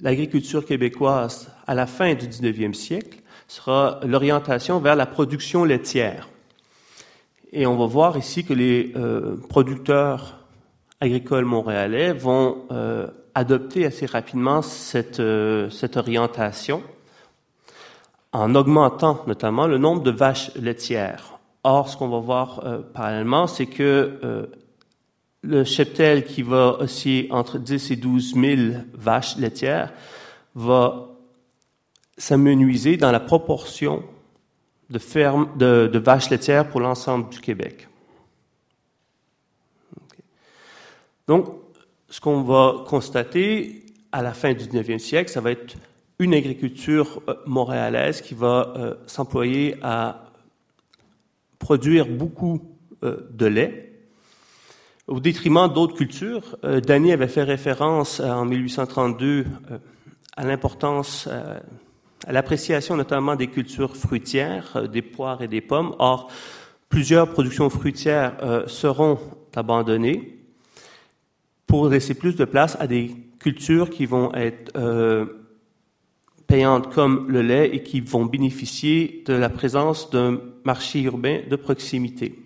l'agriculture 0.00 0.64
québécoise 0.64 1.52
à 1.68 1.74
la 1.74 1.86
fin 1.86 2.14
du 2.14 2.26
19e 2.26 2.74
siècle 2.74 3.20
sera 3.46 4.00
l'orientation 4.04 4.80
vers 4.80 4.96
la 4.96 5.06
production 5.06 5.62
laitière. 5.62 6.28
Et 7.52 7.66
on 7.66 7.76
va 7.76 7.86
voir 7.86 8.16
ici 8.16 8.44
que 8.44 8.52
les 8.52 8.92
euh, 8.96 9.36
producteurs 9.48 10.38
agricoles 11.00 11.44
montréalais 11.44 12.12
vont 12.12 12.64
euh, 12.70 13.06
adopter 13.34 13.86
assez 13.86 14.06
rapidement 14.06 14.62
cette, 14.62 15.20
euh, 15.20 15.70
cette 15.70 15.96
orientation 15.96 16.82
en 18.32 18.54
augmentant 18.54 19.22
notamment 19.26 19.66
le 19.66 19.78
nombre 19.78 20.02
de 20.02 20.10
vaches 20.10 20.54
laitières. 20.56 21.38
Or, 21.62 21.88
ce 21.88 21.96
qu'on 21.96 22.08
va 22.08 22.18
voir 22.18 22.62
parallèlement, 22.92 23.48
c'est 23.48 23.66
que 23.66 24.48
le 25.42 25.64
cheptel 25.64 26.24
qui 26.24 26.42
va 26.42 26.76
osciller 26.78 27.26
entre 27.32 27.58
10 27.58 27.90
et 27.90 27.96
12 27.96 28.34
000 28.34 28.78
vaches 28.94 29.36
laitières 29.36 29.92
va 30.54 31.08
s'amenuiser 32.18 32.96
dans 32.96 33.10
la 33.10 33.18
proportion 33.18 34.04
de, 34.90 34.98
fermes, 34.98 35.48
de, 35.56 35.98
vaches 35.98 36.30
laitières 36.30 36.68
pour 36.68 36.80
l'ensemble 36.80 37.28
du 37.30 37.40
Québec. 37.40 37.88
Donc, 41.26 41.48
ce 42.08 42.20
qu'on 42.20 42.42
va 42.42 42.84
constater 42.86 43.84
à 44.12 44.22
la 44.22 44.32
fin 44.32 44.54
du 44.54 44.64
19e 44.64 44.98
siècle, 44.98 45.30
ça 45.30 45.40
va 45.40 45.50
être 45.50 45.76
une 46.18 46.34
agriculture 46.34 47.20
euh, 47.28 47.34
montréalaise 47.46 48.20
qui 48.20 48.34
va 48.34 48.72
euh, 48.76 48.94
s'employer 49.06 49.76
à 49.82 50.30
produire 51.58 52.06
beaucoup 52.06 52.62
euh, 53.02 53.28
de 53.30 53.46
lait 53.46 53.82
au 55.08 55.20
détriment 55.20 55.68
d'autres 55.72 55.94
cultures. 55.94 56.56
Danny 56.64 57.12
avait 57.12 57.28
fait 57.28 57.44
référence 57.44 58.18
en 58.18 58.44
1832 58.44 59.46
à 60.36 60.44
l'importance 60.44 61.28
à 62.26 62.32
l'appréciation 62.32 62.96
notamment 62.96 63.36
des 63.36 63.46
cultures 63.46 63.96
fruitières, 63.96 64.72
euh, 64.76 64.88
des 64.88 65.02
poires 65.02 65.42
et 65.42 65.48
des 65.48 65.60
pommes. 65.60 65.94
Or, 65.98 66.30
plusieurs 66.88 67.30
productions 67.30 67.70
fruitières 67.70 68.36
euh, 68.42 68.66
seront 68.66 69.18
abandonnées 69.54 70.38
pour 71.66 71.88
laisser 71.88 72.14
plus 72.14 72.36
de 72.36 72.44
place 72.44 72.76
à 72.80 72.86
des 72.86 73.14
cultures 73.38 73.90
qui 73.90 74.06
vont 74.06 74.34
être 74.34 74.72
euh, 74.76 75.26
payantes 76.46 76.92
comme 76.92 77.30
le 77.30 77.42
lait 77.42 77.74
et 77.74 77.82
qui 77.82 78.00
vont 78.00 78.26
bénéficier 78.26 79.22
de 79.24 79.32
la 79.32 79.48
présence 79.48 80.10
d'un 80.10 80.40
marché 80.64 81.02
urbain 81.02 81.40
de 81.48 81.56
proximité. 81.56 82.38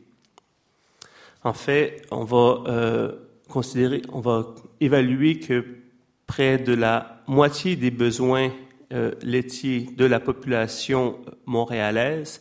En 1.43 1.55
fait, 1.55 2.03
on 2.11 2.25
va 2.25 3.13
considérer, 3.49 4.03
on 4.13 4.21
va 4.21 4.55
évaluer 4.81 5.39
que 5.39 5.65
près 6.27 6.59
de 6.59 6.75
la 6.75 7.23
moitié 7.27 7.77
des 7.77 7.91
besoins 7.91 8.51
euh, 8.93 9.13
laitiers 9.23 9.89
de 9.97 10.05
la 10.05 10.21
population 10.21 11.21
montréalaise 11.47 12.41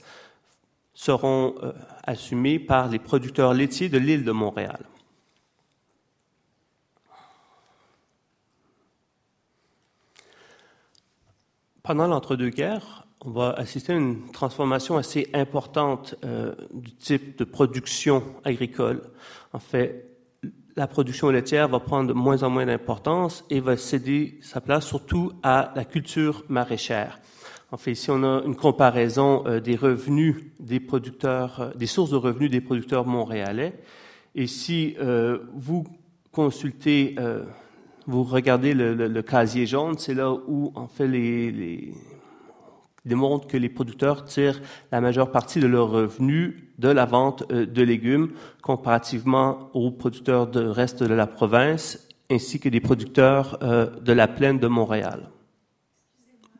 seront 0.93 1.55
euh, 1.61 1.71
assumés 2.03 2.59
par 2.59 2.89
les 2.89 2.99
producteurs 2.99 3.53
laitiers 3.53 3.87
de 3.87 3.97
l'île 3.97 4.23
de 4.23 4.31
Montréal. 4.31 4.79
Pendant 11.83 12.07
l'entre-deux-guerres, 12.07 13.07
on 13.21 13.31
va 13.31 13.51
assister 13.51 13.93
à 13.93 13.95
une 13.95 14.31
transformation 14.31 14.97
assez 14.97 15.29
importante 15.33 16.15
euh, 16.23 16.55
du 16.73 16.93
type 16.95 17.37
de 17.37 17.43
production 17.43 18.23
agricole. 18.43 19.01
En 19.53 19.59
fait, 19.59 20.08
la 20.75 20.87
production 20.87 21.29
laitière 21.29 21.67
va 21.67 21.79
prendre 21.79 22.09
de 22.09 22.13
moins 22.13 22.43
en 22.43 22.49
moins 22.49 22.65
d'importance 22.65 23.45
et 23.49 23.59
va 23.59 23.77
céder 23.77 24.39
sa 24.41 24.61
place 24.61 24.85
surtout 24.85 25.31
à 25.43 25.73
la 25.75 25.85
culture 25.85 26.43
maraîchère. 26.49 27.19
En 27.71 27.77
fait, 27.77 27.91
ici, 27.91 28.09
on 28.09 28.23
a 28.23 28.43
une 28.45 28.55
comparaison 28.55 29.43
euh, 29.45 29.59
des 29.59 29.75
revenus 29.75 30.35
des 30.59 30.79
producteurs, 30.79 31.59
euh, 31.61 31.69
des 31.75 31.85
sources 31.85 32.09
de 32.09 32.15
revenus 32.15 32.49
des 32.49 32.61
producteurs 32.61 33.05
montréalais. 33.05 33.79
Et 34.33 34.47
si 34.47 34.95
euh, 34.99 35.39
vous 35.53 35.85
consultez, 36.31 37.15
vous 38.05 38.23
regardez 38.23 38.73
le, 38.73 39.21
casier 39.21 39.65
jaune, 39.65 39.97
c'est 39.97 40.13
là 40.13 40.31
où, 40.31 40.71
en 40.75 40.87
fait, 40.87 41.07
les, 41.07 41.51
les 41.51 41.93
démontre 43.05 43.47
que 43.47 43.57
les 43.57 43.69
producteurs 43.69 44.23
tirent 44.25 44.61
la 44.91 45.01
majeure 45.01 45.31
partie 45.31 45.59
de 45.59 45.67
leurs 45.67 45.89
revenus 45.89 46.68
de 46.79 46.89
la 46.89 47.05
vente 47.05 47.47
de 47.51 47.81
légumes 47.83 48.33
comparativement 48.61 49.69
aux 49.73 49.91
producteurs 49.91 50.47
du 50.47 50.59
reste 50.59 51.03
de 51.03 51.13
la 51.13 51.27
province 51.27 52.07
ainsi 52.31 52.59
que 52.59 52.69
des 52.69 52.79
producteurs 52.79 53.57
de 53.59 54.13
la 54.13 54.27
plaine 54.27 54.59
de 54.59 54.67
Montréal. 54.67 55.29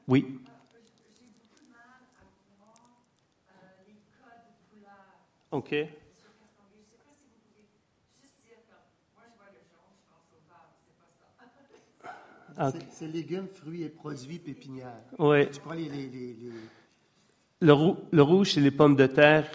Oui. 0.08 0.40
OK. 5.52 5.76
C'est 12.90 13.08
légumes, 13.08 13.48
fruits 13.48 13.84
et 13.84 13.90
produits 13.90 14.38
pépinières. 14.38 14.92
Oui. 15.18 15.50
Tu 15.50 15.62
prends 15.62 15.74
les, 15.74 15.88
les, 15.88 16.10
les, 16.10 16.36
le, 17.62 17.74
le, 18.12 18.22
rouge, 18.22 18.54
c'est 18.54 18.60
les 18.60 18.72
pommes 18.72 18.98
de 18.98 19.08
terre. 19.08 19.50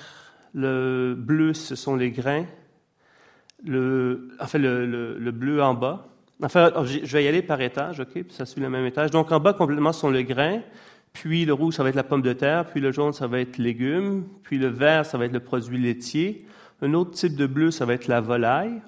Le 0.54 1.14
bleu, 1.16 1.52
ce 1.52 1.74
sont 1.74 1.96
les 1.96 2.10
grains. 2.10 2.46
Le, 3.64 4.28
enfin, 4.40 4.58
le, 4.58 5.18
le 5.18 5.30
bleu 5.30 5.62
en 5.62 5.74
bas. 5.74 6.08
Enfin, 6.42 6.72
je 6.84 7.12
vais 7.12 7.24
y 7.24 7.28
aller 7.28 7.42
par 7.42 7.60
étage, 7.60 8.00
OK? 8.00 8.12
Puis 8.12 8.24
ça 8.30 8.46
suit 8.46 8.60
le 8.60 8.68
même 8.68 8.86
étage. 8.86 9.10
Donc, 9.10 9.32
en 9.32 9.40
bas, 9.40 9.52
complètement, 9.52 9.92
sont 9.92 10.10
les 10.10 10.24
grains. 10.24 10.60
Puis 11.12 11.44
le 11.44 11.52
rouge, 11.52 11.74
ça 11.74 11.82
va 11.82 11.88
être 11.88 11.94
la 11.94 12.04
pomme 12.04 12.22
de 12.22 12.32
terre. 12.32 12.66
Puis 12.66 12.80
le 12.80 12.92
jaune, 12.92 13.12
ça 13.12 13.26
va 13.26 13.40
être 13.40 13.58
légumes. 13.58 14.24
Puis 14.42 14.58
le 14.58 14.68
vert, 14.68 15.06
ça 15.06 15.16
va 15.16 15.26
être 15.26 15.32
le 15.32 15.40
produit 15.40 15.78
laitier. 15.78 16.46
Un 16.82 16.92
autre 16.94 17.12
type 17.12 17.36
de 17.36 17.46
bleu, 17.46 17.70
ça 17.70 17.86
va 17.86 17.94
être 17.94 18.08
la 18.08 18.20
volaille. 18.20 18.82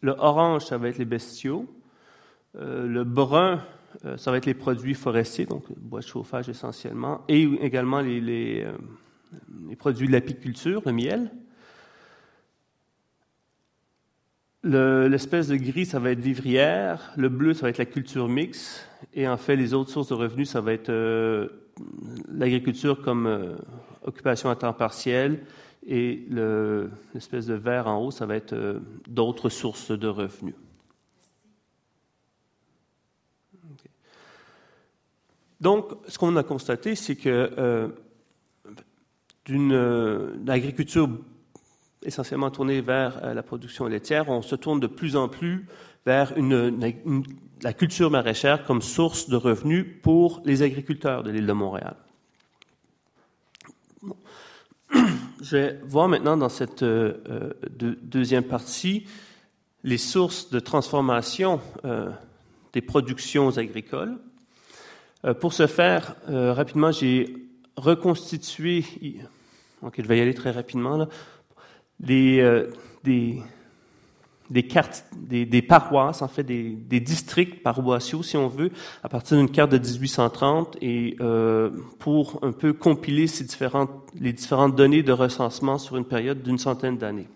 Le 0.00 0.14
orange, 0.18 0.66
ça 0.66 0.76
va 0.76 0.88
être 0.88 0.98
les 0.98 1.04
bestiaux. 1.04 1.66
Euh, 2.56 2.86
le 2.86 3.04
brun, 3.04 3.62
euh, 4.04 4.16
ça 4.16 4.30
va 4.30 4.36
être 4.36 4.46
les 4.46 4.54
produits 4.54 4.94
forestiers, 4.94 5.46
donc 5.46 5.64
bois 5.76 6.00
de 6.00 6.06
chauffage 6.06 6.48
essentiellement, 6.48 7.22
et 7.28 7.42
également 7.60 8.00
les, 8.00 8.20
les, 8.20 8.64
euh, 8.64 8.72
les 9.68 9.76
produits 9.76 10.06
de 10.06 10.12
l'apiculture, 10.12 10.82
le 10.86 10.92
miel. 10.92 11.30
L'espèce 14.64 15.48
de 15.48 15.56
gris, 15.56 15.86
ça 15.86 15.98
va 15.98 16.10
être 16.10 16.20
vivrière. 16.20 17.12
Le 17.16 17.28
bleu, 17.28 17.54
ça 17.54 17.62
va 17.62 17.70
être 17.70 17.78
la 17.78 17.86
culture 17.86 18.28
mixte. 18.28 18.86
Et 19.14 19.26
en 19.26 19.36
fait, 19.36 19.56
les 19.56 19.72
autres 19.72 19.90
sources 19.90 20.08
de 20.08 20.14
revenus, 20.14 20.50
ça 20.50 20.60
va 20.60 20.72
être 20.72 20.90
l'agriculture 22.28 23.00
comme 23.02 23.26
euh, 23.26 23.56
occupation 24.04 24.50
à 24.50 24.56
temps 24.56 24.72
partiel 24.72 25.44
et 25.86 26.26
l'espèce 27.14 27.46
de 27.46 27.54
vert 27.54 27.86
en 27.86 27.98
haut, 27.98 28.10
ça 28.10 28.26
va 28.26 28.36
être 28.36 28.52
euh, 28.52 28.80
d'autres 29.06 29.48
sources 29.48 29.90
de 29.90 30.08
revenus. 30.08 30.54
Donc, 35.60 35.90
ce 36.06 36.18
qu'on 36.18 36.36
a 36.36 36.42
constaté, 36.42 36.94
c'est 36.94 37.16
que 37.16 37.50
euh, 37.58 37.88
d'une 39.48 40.44
agriculture 40.46 41.08
essentiellement 42.02 42.50
tournée 42.50 42.80
vers 42.80 43.34
la 43.34 43.42
production 43.42 43.86
laitière, 43.86 44.28
on 44.28 44.42
se 44.42 44.54
tourne 44.54 44.78
de 44.78 44.86
plus 44.86 45.16
en 45.16 45.28
plus 45.28 45.66
vers 46.06 46.34
la 47.62 47.72
culture 47.72 48.10
maraîchère 48.10 48.64
comme 48.64 48.82
source 48.82 49.28
de 49.28 49.36
revenus 49.36 49.86
pour 50.02 50.42
les 50.44 50.62
agriculteurs 50.62 51.22
de 51.22 51.30
l'île 51.30 51.46
de 51.46 51.52
Montréal. 51.52 51.96
Je 55.42 55.56
vais 55.56 55.80
voir 55.84 56.08
maintenant 56.08 56.36
dans 56.36 56.48
cette 56.48 56.82
euh, 56.82 57.14
euh, 57.28 57.52
deuxième 58.02 58.44
partie 58.44 59.06
les 59.84 59.98
sources 59.98 60.50
de 60.50 60.60
transformation 60.60 61.60
euh, 61.84 62.10
des 62.72 62.80
productions 62.80 63.56
agricoles. 63.56 64.18
pour 65.40 65.52
ce 65.52 65.66
faire, 65.66 66.16
rapidement, 66.28 66.92
j'ai 66.92 67.34
reconstitué, 67.76 68.84
ok, 69.82 69.94
je 69.98 70.06
vais 70.06 70.18
y 70.18 70.20
aller 70.20 70.34
très 70.34 70.50
rapidement, 70.50 70.96
là, 70.96 71.08
les, 72.00 72.66
des, 73.04 73.42
des 74.50 74.62
cartes, 74.66 75.04
des, 75.16 75.62
paroisses, 75.62 76.22
en 76.22 76.28
fait, 76.28 76.42
des, 76.42 77.00
districts 77.00 77.62
paroissiaux, 77.62 78.22
si 78.22 78.36
on 78.36 78.48
veut, 78.48 78.70
à 79.02 79.08
partir 79.08 79.36
d'une 79.36 79.50
carte 79.50 79.70
de 79.70 79.78
1830 79.78 80.78
et 80.80 81.16
euh, 81.20 81.70
pour 81.98 82.38
un 82.42 82.52
peu 82.52 82.72
compiler 82.72 83.26
les 84.14 84.32
différentes 84.32 84.76
données 84.76 85.02
de 85.02 85.12
recensement 85.12 85.78
sur 85.78 85.96
une 85.96 86.04
période 86.04 86.42
d'une 86.42 86.58
centaine 86.58 86.96
d'années. 86.96 87.28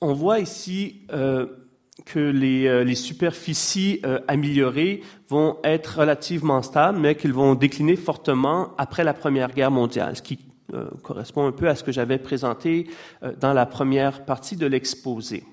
On 0.00 0.12
voit 0.12 0.38
ici 0.38 1.00
euh, 1.12 1.46
que 2.04 2.18
les, 2.18 2.66
euh, 2.66 2.94
superficies 2.94 4.00
euh, 4.04 4.20
améliorées 4.26 5.02
vont 5.28 5.58
être 5.62 6.00
relativement 6.00 6.62
stables, 6.62 6.98
mais 6.98 7.14
qu'elles 7.14 7.32
vont 7.32 7.54
décliner 7.54 7.96
fortement 7.96 8.74
après 8.78 9.04
la 9.04 9.14
Première 9.14 9.52
Guerre 9.52 9.70
mondiale, 9.70 10.16
ce 10.16 10.22
qui 10.22 10.40
euh, 10.72 10.90
correspond 11.02 11.46
un 11.46 11.52
peu 11.52 11.68
à 11.68 11.76
ce 11.76 11.84
que 11.84 11.92
j'avais 11.92 12.18
présenté 12.18 12.88
dans 13.40 13.52
la 13.52 13.66
première 13.66 14.24
partie 14.24 14.56
de 14.56 14.66
l'exposé. 14.66 15.44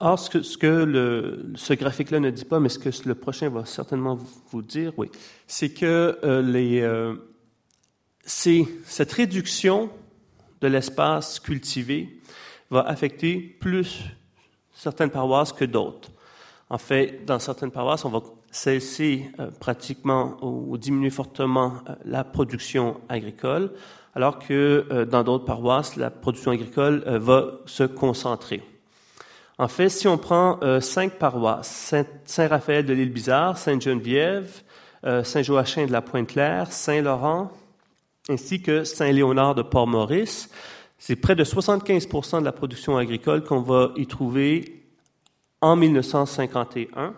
Or, 0.00 0.18
ce 0.18 0.30
que, 0.30 0.42
ce, 0.42 1.74
graphique-là 1.74 2.20
ne 2.20 2.30
dit 2.30 2.46
pas, 2.46 2.58
mais 2.58 2.70
ce 2.70 2.78
que 2.78 2.90
le 3.06 3.14
prochain 3.14 3.50
va 3.50 3.66
certainement 3.66 4.18
vous 4.50 4.62
dire, 4.62 4.92
oui, 4.96 5.10
c'est 5.46 5.70
que 5.70 6.18
les, 6.42 6.82
cette 8.24 9.12
réduction 9.12 9.90
de 10.62 10.68
l'espace 10.68 11.38
cultivé 11.38 12.19
va 12.70 12.80
affecter 12.80 13.36
plus 13.60 14.04
certaines 14.72 15.10
paroisses 15.10 15.52
que 15.52 15.64
d'autres. 15.64 16.10
En 16.68 16.78
fait, 16.78 17.24
dans 17.24 17.38
certaines 17.40 17.72
paroisses, 17.72 18.04
on 18.04 18.10
va 18.10 18.20
cesser 18.50 19.30
euh, 19.38 19.50
pratiquement 19.58 20.36
ou, 20.42 20.76
diminuer 20.78 21.10
fortement 21.10 21.74
euh, 21.88 21.94
la 22.04 22.24
production 22.24 23.00
agricole, 23.08 23.72
alors 24.14 24.38
que 24.38 24.86
euh, 24.90 25.04
dans 25.04 25.22
d'autres 25.22 25.44
paroisses, 25.44 25.96
la 25.96 26.10
production 26.10 26.52
agricole 26.52 27.02
va 27.06 27.58
se 27.66 27.84
concentrer. 27.84 28.62
En 29.58 29.68
fait, 29.68 29.88
si 29.88 30.08
on 30.08 30.16
prend 30.16 30.58
cinq 30.80 31.18
paroisses, 31.18 31.94
Saint-Raphaël 32.24 32.86
de 32.86 32.94
l'île 32.94 33.12
Bizarre, 33.12 33.58
Sainte-Geneviève, 33.58 34.62
Saint-Joachim 35.22 35.84
de 35.84 35.92
la 35.92 36.00
Pointe-Claire, 36.00 36.72
Saint-Laurent, 36.72 37.50
ainsi 38.30 38.62
que 38.62 38.84
Saint-Léonard 38.84 39.54
de 39.54 39.60
Port-Maurice, 39.60 40.48
c'est 41.00 41.16
près 41.16 41.34
de 41.34 41.44
75% 41.44 42.40
de 42.40 42.44
la 42.44 42.52
production 42.52 42.98
agricole 42.98 43.42
qu'on 43.42 43.62
va 43.62 43.92
y 43.96 44.06
trouver 44.06 44.84
en 45.62 45.74
1951, 45.74 47.14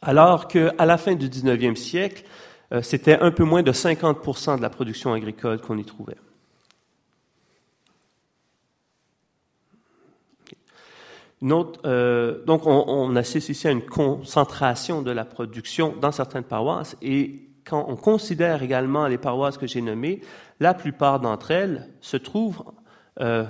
alors 0.00 0.48
qu'à 0.48 0.86
la 0.86 0.96
fin 0.96 1.14
du 1.14 1.28
19e 1.28 1.76
siècle, 1.76 2.24
euh, 2.72 2.80
c'était 2.80 3.18
un 3.20 3.30
peu 3.30 3.44
moins 3.44 3.62
de 3.62 3.72
50% 3.72 4.56
de 4.56 4.62
la 4.62 4.70
production 4.70 5.12
agricole 5.12 5.60
qu'on 5.60 5.76
y 5.76 5.84
trouvait. 5.84 6.16
Euh, 11.42 12.42
donc, 12.46 12.66
on, 12.66 12.84
on, 12.86 13.16
assiste 13.16 13.50
ici 13.50 13.68
à 13.68 13.70
une 13.70 13.84
concentration 13.84 15.02
de 15.02 15.10
la 15.10 15.26
production 15.26 15.94
dans 16.00 16.12
certaines 16.12 16.44
paroisses 16.44 16.96
et 17.02 17.51
quand 17.64 17.86
on 17.88 17.96
considère 17.96 18.62
également 18.62 19.06
les 19.06 19.18
paroisses 19.18 19.58
que 19.58 19.66
j'ai 19.66 19.80
nommées, 19.80 20.20
la 20.60 20.74
plupart 20.74 21.20
d'entre 21.20 21.50
elles 21.50 21.88
se 22.00 22.16
trouvent 22.16 22.64
euh, 23.20 23.44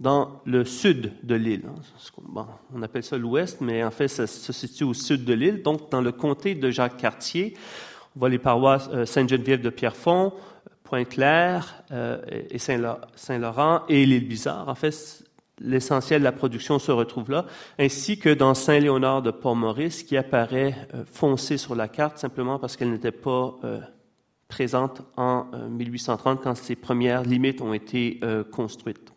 dans 0.00 0.40
le 0.44 0.64
sud 0.64 1.12
de 1.22 1.34
l'île. 1.34 1.64
on 2.74 2.82
appelle 2.82 3.04
ça 3.04 3.16
l'ouest, 3.16 3.60
mais 3.60 3.84
en 3.84 3.90
fait, 3.90 4.08
ça 4.08 4.26
se 4.26 4.52
situe 4.52 4.84
au 4.84 4.94
sud 4.94 5.24
de 5.24 5.32
l'île, 5.32 5.62
donc 5.62 5.90
dans 5.90 6.00
le 6.00 6.12
comté 6.12 6.54
de 6.54 6.70
Jacques-Cartier. 6.70 7.54
On 8.16 8.20
voit 8.20 8.28
les 8.28 8.38
paroisses 8.38 8.88
euh, 8.92 9.06
Sainte-Geneviève 9.06 9.62
de 9.62 9.70
Pierrefonds, 9.70 10.32
Pointe-Claire 10.84 11.84
euh, 11.90 12.20
et 12.50 12.58
Saint-Laurent 12.58 13.82
et 13.88 14.04
l'île 14.04 14.28
Bizarre. 14.28 14.68
En 14.68 14.74
fait, 14.74 15.24
l'essentiel 15.62 16.20
de 16.20 16.24
la 16.24 16.32
production 16.32 16.78
se 16.78 16.92
retrouve 16.92 17.30
là, 17.30 17.46
ainsi 17.78 18.18
que 18.18 18.28
dans 18.28 18.54
Saint-Léonard 18.54 19.22
de 19.22 19.30
Port-Maurice, 19.30 20.02
qui 20.02 20.16
apparaît 20.16 20.88
euh, 20.94 21.04
foncé 21.04 21.56
sur 21.56 21.74
la 21.74 21.88
carte 21.88 22.18
simplement 22.18 22.58
parce 22.58 22.76
qu'elle 22.76 22.90
n'était 22.90 23.12
pas 23.12 23.56
euh, 23.64 23.80
présente 24.48 25.02
en 25.16 25.46
1830 25.70 26.38
euh, 26.38 26.42
quand 26.42 26.54
ces 26.54 26.76
premières 26.76 27.22
limites 27.22 27.60
ont 27.60 27.74
été 27.74 28.20
construites. 28.50 29.12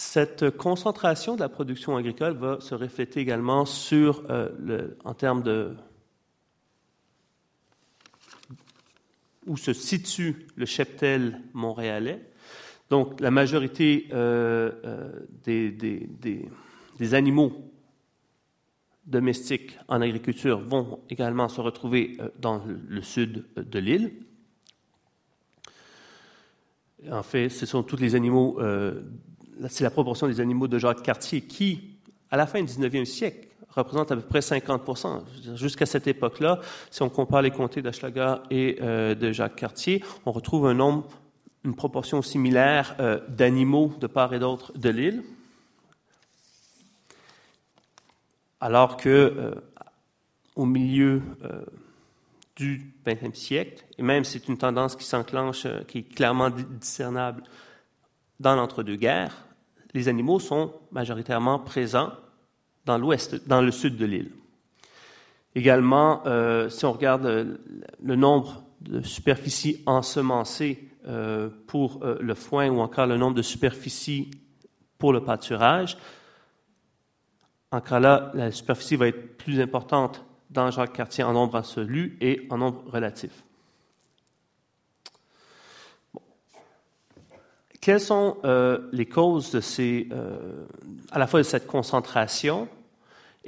cette 0.00 0.50
concentration 0.50 1.34
de 1.34 1.40
la 1.40 1.48
production 1.48 1.96
agricole 1.96 2.34
va 2.34 2.60
se 2.60 2.76
refléter 2.76 3.18
également 3.18 3.64
sur, 3.64 4.22
en 5.04 5.12
termes 5.12 5.42
de 5.42 5.74
où 9.48 9.56
se 9.56 9.72
situe 9.72 10.46
le 10.54 10.66
cheptel 10.66 11.40
montréalais. 11.54 12.20
Donc, 12.90 13.20
la 13.20 13.30
majorité 13.30 14.08
euh, 14.12 14.70
euh, 14.84 15.10
des, 15.44 17.14
animaux 17.14 17.52
domestiques 19.06 19.78
en 19.88 20.00
agriculture 20.00 20.60
vont 20.60 21.00
également 21.10 21.48
se 21.48 21.60
retrouver 21.60 22.16
euh, 22.20 22.28
dans 22.38 22.62
le, 22.64 23.02
sud 23.02 23.44
de 23.56 23.78
l'île. 23.78 24.12
En 27.10 27.22
fait, 27.22 27.48
ce 27.48 27.66
sont 27.66 27.82
tous 27.82 27.96
les 27.96 28.14
animaux, 28.14 28.60
c'est 29.68 29.84
la 29.84 29.90
proportion 29.90 30.26
des 30.26 30.40
animaux 30.40 30.66
de 30.66 30.78
Jacques 30.78 31.02
Cartier 31.02 31.42
qui, 31.42 31.98
à 32.28 32.36
la 32.36 32.44
fin 32.44 32.60
du 32.60 32.72
19e 32.72 33.04
siècle, 33.04 33.47
représente 33.70 34.10
à 34.12 34.16
peu 34.16 34.22
près 34.22 34.40
50% 34.40 35.56
Jusqu'à 35.56 35.86
cette 35.86 36.06
époque-là, 36.06 36.60
si 36.90 37.02
on 37.02 37.08
compare 37.08 37.42
les 37.42 37.50
comtés 37.50 37.82
d'Aschlaga 37.82 38.42
et 38.50 38.78
euh, 38.80 39.14
de 39.14 39.32
Jacques 39.32 39.56
Cartier, 39.56 40.02
on 40.26 40.32
retrouve 40.32 40.68
une 41.64 41.74
proportion 41.74 42.22
similaire 42.22 42.96
euh, 43.00 43.20
d'animaux 43.28 43.92
de 44.00 44.06
part 44.06 44.34
et 44.34 44.38
d'autre 44.38 44.72
de 44.76 44.90
l'île. 44.90 45.22
Alors 48.60 48.96
que 48.96 49.08
euh, 49.08 49.54
au 50.56 50.66
milieu 50.66 51.22
du 52.56 52.92
XXe 53.06 53.38
siècle, 53.38 53.84
et 53.96 54.02
même 54.02 54.24
c'est 54.24 54.48
une 54.48 54.58
tendance 54.58 54.96
qui 54.96 55.04
s'enclenche, 55.04 55.68
qui 55.86 55.98
est 55.98 56.14
clairement 56.14 56.50
discernable 56.50 57.44
dans 58.40 58.56
l'entre-deux-guerres, 58.56 59.44
les 59.94 60.08
animaux 60.08 60.40
sont 60.40 60.72
majoritairement 60.90 61.60
présents 61.60 62.10
dans 62.88 62.98
l'ouest, 62.98 63.46
dans 63.46 63.60
le 63.60 63.70
sud 63.70 63.96
de 63.96 64.06
l'île. 64.06 64.30
Également, 65.54 66.22
euh, 66.26 66.70
si 66.70 66.86
on 66.86 66.92
regarde 66.92 67.24
le, 67.24 67.60
le, 68.02 68.16
nombre 68.16 68.62
de 68.80 69.02
superficies 69.02 69.82
ensemencées 69.84 70.88
euh, 71.06 71.50
pour 71.66 72.02
euh, 72.02 72.16
le 72.20 72.34
foin 72.34 72.70
ou 72.70 72.80
encore 72.80 73.06
le 73.06 73.18
nombre 73.18 73.36
de 73.36 73.42
superficies 73.42 74.30
pour 74.96 75.12
le 75.12 75.22
pâturage, 75.22 75.98
encore 77.70 78.00
là, 78.00 78.30
la 78.34 78.50
superficie 78.50 78.96
va 78.96 79.08
être 79.08 79.36
plus 79.36 79.60
importante 79.60 80.24
dans 80.48 80.70
Jacques 80.70 80.94
Cartier 80.94 81.24
en 81.24 81.34
nombre 81.34 81.56
absolu 81.56 82.16
et 82.22 82.46
en 82.48 82.56
nombre 82.56 82.82
relatif. 82.90 83.44
Quelles 87.80 88.00
sont 88.00 88.36
euh, 88.44 88.88
les 88.92 89.06
causes 89.06 89.50
de 89.52 89.60
ces, 89.60 90.08
euh, 90.12 90.66
à 91.10 91.18
la 91.18 91.26
fois 91.26 91.40
de 91.40 91.44
cette 91.44 91.66
concentration 91.66 92.68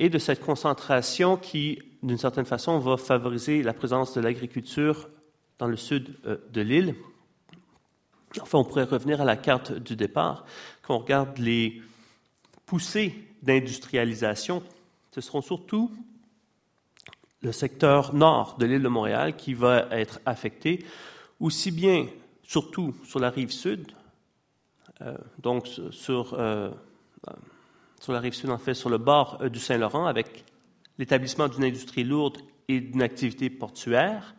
et 0.01 0.09
de 0.09 0.19
cette 0.19 0.41
concentration 0.41 1.37
qui, 1.37 1.79
d'une 2.03 2.19
certaine 2.19 2.47
façon, 2.47 2.79
va 2.79 2.97
favoriser 2.97 3.63
la 3.63 3.75
présence 3.75 4.15
de 4.15 4.21
l'agriculture 4.23 5.11
dans 5.59 5.67
le 5.67 5.77
sud 5.77 6.17
euh, 6.25 6.39
de 6.51 6.63
l'île? 6.63 6.97
Enfin, 8.41 8.59
on 8.59 8.65
pourrait 8.65 8.85
revenir 8.85 9.21
à 9.21 9.25
la 9.25 9.37
carte 9.37 9.73
du 9.73 9.97
départ. 9.97 10.47
Quand 10.83 10.95
on 10.97 11.01
regarde 11.01 11.37
les 11.37 11.83
poussées 12.65 13.15
d'industrialisation, 13.43 14.63
ce 15.13 15.21
seront 15.21 15.43
surtout 15.43 15.93
le 17.43 17.53
secteur 17.53 18.15
nord 18.15 18.57
de 18.59 18.65
l'île 18.65 18.83
de 18.83 18.89
Montréal 18.89 19.37
qui 19.37 19.53
va 19.53 19.87
être 19.91 20.19
affecté, 20.25 20.85
aussi 21.41 21.71
bien, 21.71 22.07
surtout 22.43 22.95
sur 23.05 23.19
la 23.19 23.29
rive 23.29 23.51
sud, 23.51 23.93
euh, 25.03 25.15
donc 25.41 25.69
sur, 25.91 26.35
euh, 26.35 26.71
sur 28.01 28.15
la 28.15 28.21
rive 28.21 28.33
sud, 28.33 28.51
en 28.51 28.59
fait, 28.59 28.75
sur 28.75 28.89
le 28.89 28.99
bord 28.99 29.39
euh, 29.43 29.49
du 29.49 29.61
Saint-Laurent, 29.61 30.07
avec 30.07 30.45
l'établissement 30.99 31.49
d'une 31.49 31.65
industrie 31.65 32.03
lourde 32.03 32.39
et 32.67 32.81
d'une 32.81 33.03
activité 33.03 33.51
portuaire, 33.51 34.35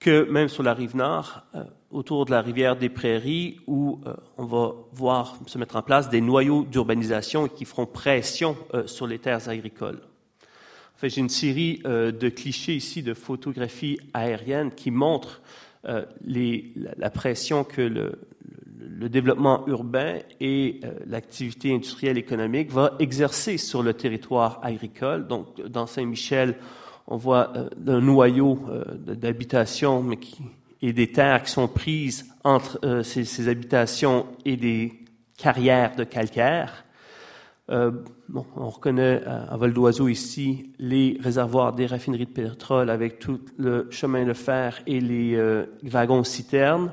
que 0.00 0.24
même 0.30 0.48
sur 0.48 0.62
la 0.62 0.72
rive 0.72 0.96
nord, 0.96 1.42
euh, 1.54 1.64
autour 1.90 2.24
de 2.24 2.30
la 2.30 2.40
rivière 2.40 2.76
des 2.76 2.88
Prairies, 2.88 3.60
où 3.66 4.00
euh, 4.06 4.14
on 4.38 4.46
va 4.46 4.72
voir 4.92 5.36
se 5.46 5.58
mettre 5.58 5.76
en 5.76 5.82
place 5.82 6.08
des 6.08 6.22
noyaux 6.22 6.64
d'urbanisation 6.64 7.46
qui 7.46 7.66
feront 7.66 7.86
pression 7.86 8.56
sur 8.86 9.06
les 9.06 9.18
terres 9.18 9.48
agricoles. 9.48 10.00
En 10.94 10.98
fait, 10.98 11.10
j'ai 11.10 11.20
une 11.20 11.28
série 11.28 11.82
de 11.84 12.28
clichés 12.28 12.74
ici 12.74 13.02
de 13.02 13.14
photographies 13.14 13.98
aériennes 14.12 14.70
qui 14.70 14.90
montrent 14.90 15.40
la, 15.82 17.10
pression 17.10 17.64
que 17.64 17.80
le, 17.80 18.18
le 18.80 19.08
développement 19.08 19.66
urbain 19.66 20.18
et 20.40 20.80
l'activité 21.06 21.74
industrielle 21.74 22.18
économique 22.18 22.70
va 22.70 22.94
exercer 22.98 23.58
sur 23.58 23.82
le 23.82 23.94
territoire 23.94 24.60
agricole. 24.62 25.26
Donc, 25.26 25.60
dans 25.66 25.86
Saint-Michel, 25.86 26.56
on 27.06 27.16
voit 27.16 27.52
euh, 27.56 27.68
un 27.88 28.00
noyau 28.00 28.60
euh, 28.68 28.84
d'habitation 28.94 30.08
et 30.82 30.92
des 30.92 31.12
terres 31.12 31.42
qui 31.42 31.50
sont 31.50 31.68
prises 31.68 32.26
entre 32.44 32.78
euh, 32.84 33.02
ces, 33.02 33.48
habitations 33.48 34.26
et 34.44 34.56
des 34.56 34.92
carrières 35.36 35.96
de 35.96 36.04
calcaire. 36.04 36.84
Euh, 37.70 37.92
bon, 38.28 38.46
on 38.56 38.68
reconnaît 38.68 39.22
à, 39.24 39.52
à 39.52 39.56
vol 39.56 39.72
d'oiseau 39.72 40.08
ici 40.08 40.72
les 40.78 41.18
réservoirs 41.20 41.72
des 41.72 41.86
raffineries 41.86 42.26
de 42.26 42.30
pétrole 42.30 42.90
avec 42.90 43.18
tout 43.18 43.40
le 43.58 43.86
chemin 43.90 44.24
de 44.24 44.32
fer 44.32 44.80
et 44.86 45.00
les 45.00 45.34
euh, 45.34 45.66
wagons 45.82 46.24
citernes. 46.24 46.92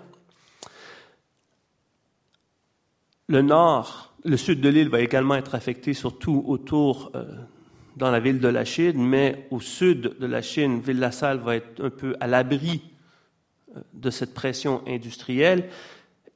Le 3.28 3.42
nord, 3.42 4.14
le 4.24 4.38
sud 4.38 4.62
de 4.62 4.70
l'île 4.70 4.90
va 4.90 5.02
également 5.02 5.36
être 5.36 5.56
affecté, 5.56 5.94
surtout 5.94 6.44
autour 6.48 7.12
euh, 7.16 7.26
dans 7.98 8.12
la 8.12 8.20
ville 8.20 8.40
de 8.40 8.48
la 8.48 8.64
Chine, 8.64 9.06
mais 9.06 9.48
au 9.52 9.60
sud 9.60 10.18
de 10.20 10.26
la 10.26 10.42
Chine, 10.42 10.80
Ville-la-Salle 10.80 11.40
va 11.40 11.56
être 11.56 11.84
un 11.84 11.90
peu 11.90 12.16
à 12.20 12.28
l'abri 12.28 12.82
de 13.94 14.10
cette 14.10 14.34
pression 14.34 14.82
industrielle. 14.88 15.70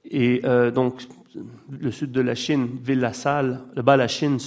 Et 0.05 0.41
euh, 0.43 0.71
donc, 0.71 1.03
le 1.69 1.91
sud 1.91 2.11
de 2.11 2.21
la 2.21 2.35
Chine, 2.35 2.67
Ville-la-Salle, 2.83 3.61
le 3.75 3.81
bas 3.81 3.93
de 3.93 3.99
la 3.99 4.07
Chine, 4.07 4.37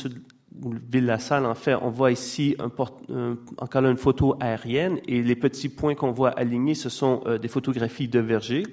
Ville-la-Salle, 0.53 1.47
en 1.47 1.55
fait, 1.55 1.75
on 1.75 1.91
voit 1.91 2.13
ici 2.13 2.57
un 2.59 2.69
port, 2.69 3.01
un, 3.11 3.37
encore 3.59 3.85
une 3.85 3.97
photo 3.97 4.37
aérienne 4.41 5.01
et 5.07 5.23
les 5.23 5.37
petits 5.37 5.69
points 5.69 5.95
qu'on 5.95 6.13
voit 6.13 6.31
alignés, 6.31 6.75
ce 6.75 6.89
sont 6.89 7.23
euh, 7.27 7.39
des 7.39 7.49
photographies 7.49 8.09
de 8.09 8.21
verger. 8.21 8.65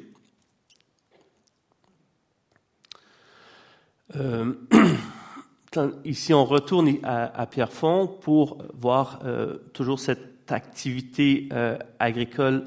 Euh, 4.16 4.53
Ici, 6.03 6.34
on 6.34 6.43
retourne 6.43 6.97
à, 7.01 7.41
à 7.41 7.45
Pierrefonds 7.45 8.05
pour 8.05 8.57
voir 8.74 9.22
euh, 9.24 9.55
toujours 9.72 10.01
cette 10.01 10.51
activité 10.51 11.47
euh, 11.53 11.78
agricole. 11.97 12.66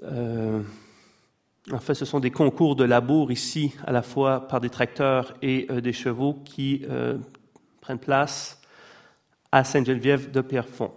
En 0.00 1.78
fait, 1.80 1.94
ce 1.94 2.04
sont 2.04 2.20
des 2.20 2.30
concours 2.30 2.76
de 2.76 2.84
labour 2.84 3.32
ici, 3.32 3.74
à 3.84 3.90
la 3.90 4.02
fois 4.02 4.46
par 4.46 4.60
des 4.60 4.70
tracteurs 4.70 5.34
et 5.42 5.66
des 5.80 5.92
chevaux 5.94 6.34
qui 6.44 6.84
prennent 7.80 7.98
place 7.98 8.60
à 9.50 9.64
Sainte-Geneviève 9.64 10.30
de 10.30 10.42
Pierrefonds. 10.42 10.92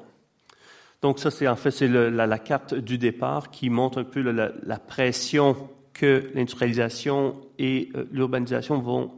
Donc 1.02 1.20
ça, 1.20 1.32
c'est 1.32 1.48
en 1.48 1.56
fait 1.56 1.72
c'est 1.72 1.88
la, 1.88 2.40
carte 2.40 2.74
du 2.74 2.98
départ 2.98 3.50
qui 3.50 3.70
montre 3.70 4.00
un 4.02 4.04
peu 4.04 4.20
la, 4.20 4.52
la 4.62 4.78
pression 4.78 5.56
que 5.94 6.30
l'industrialisation 6.36 7.40
et 7.58 7.90
l'urbanisation 8.12 8.80
vont 8.80 9.16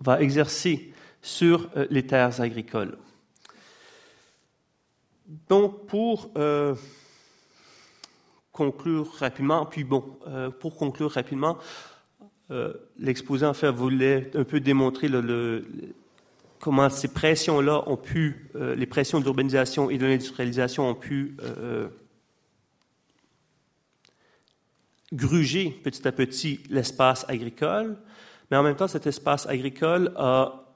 va 0.00 0.20
exercer 0.20 0.92
sur 1.22 1.68
euh, 1.76 1.86
les 1.90 2.06
terres 2.06 2.40
agricoles. 2.40 2.96
Donc, 5.48 5.86
pour 5.86 6.30
euh, 6.36 6.74
conclure 8.52 9.12
rapidement, 9.14 9.66
puis 9.66 9.82
bon, 9.82 10.18
euh, 10.28 10.50
pour 10.50 10.76
conclure 10.76 11.10
rapidement, 11.10 11.58
l'exposé 12.96 13.44
en 13.44 13.54
fait 13.54 13.72
voulait 13.72 14.30
un 14.36 14.44
peu 14.44 14.60
démontrer 14.60 15.08
comment 16.60 16.88
ces 16.88 17.08
pressions-là 17.08 17.82
ont 17.88 17.96
pu, 17.96 18.48
les 18.54 18.86
pressions 18.86 19.18
de 19.18 19.24
l'urbanisation 19.24 19.90
et 19.90 19.98
de 19.98 20.06
l'industrialisation 20.06 20.88
ont 20.88 20.94
pu 20.94 21.36
gruger 25.12 25.70
petit 25.82 26.06
à 26.06 26.12
petit 26.12 26.60
l'espace 26.70 27.24
agricole 27.26 27.96
mais 28.50 28.56
en 28.56 28.62
même 28.62 28.76
temps, 28.76 28.88
cet 28.88 29.06
espace 29.06 29.46
agricole 29.46 30.12
a 30.16 30.66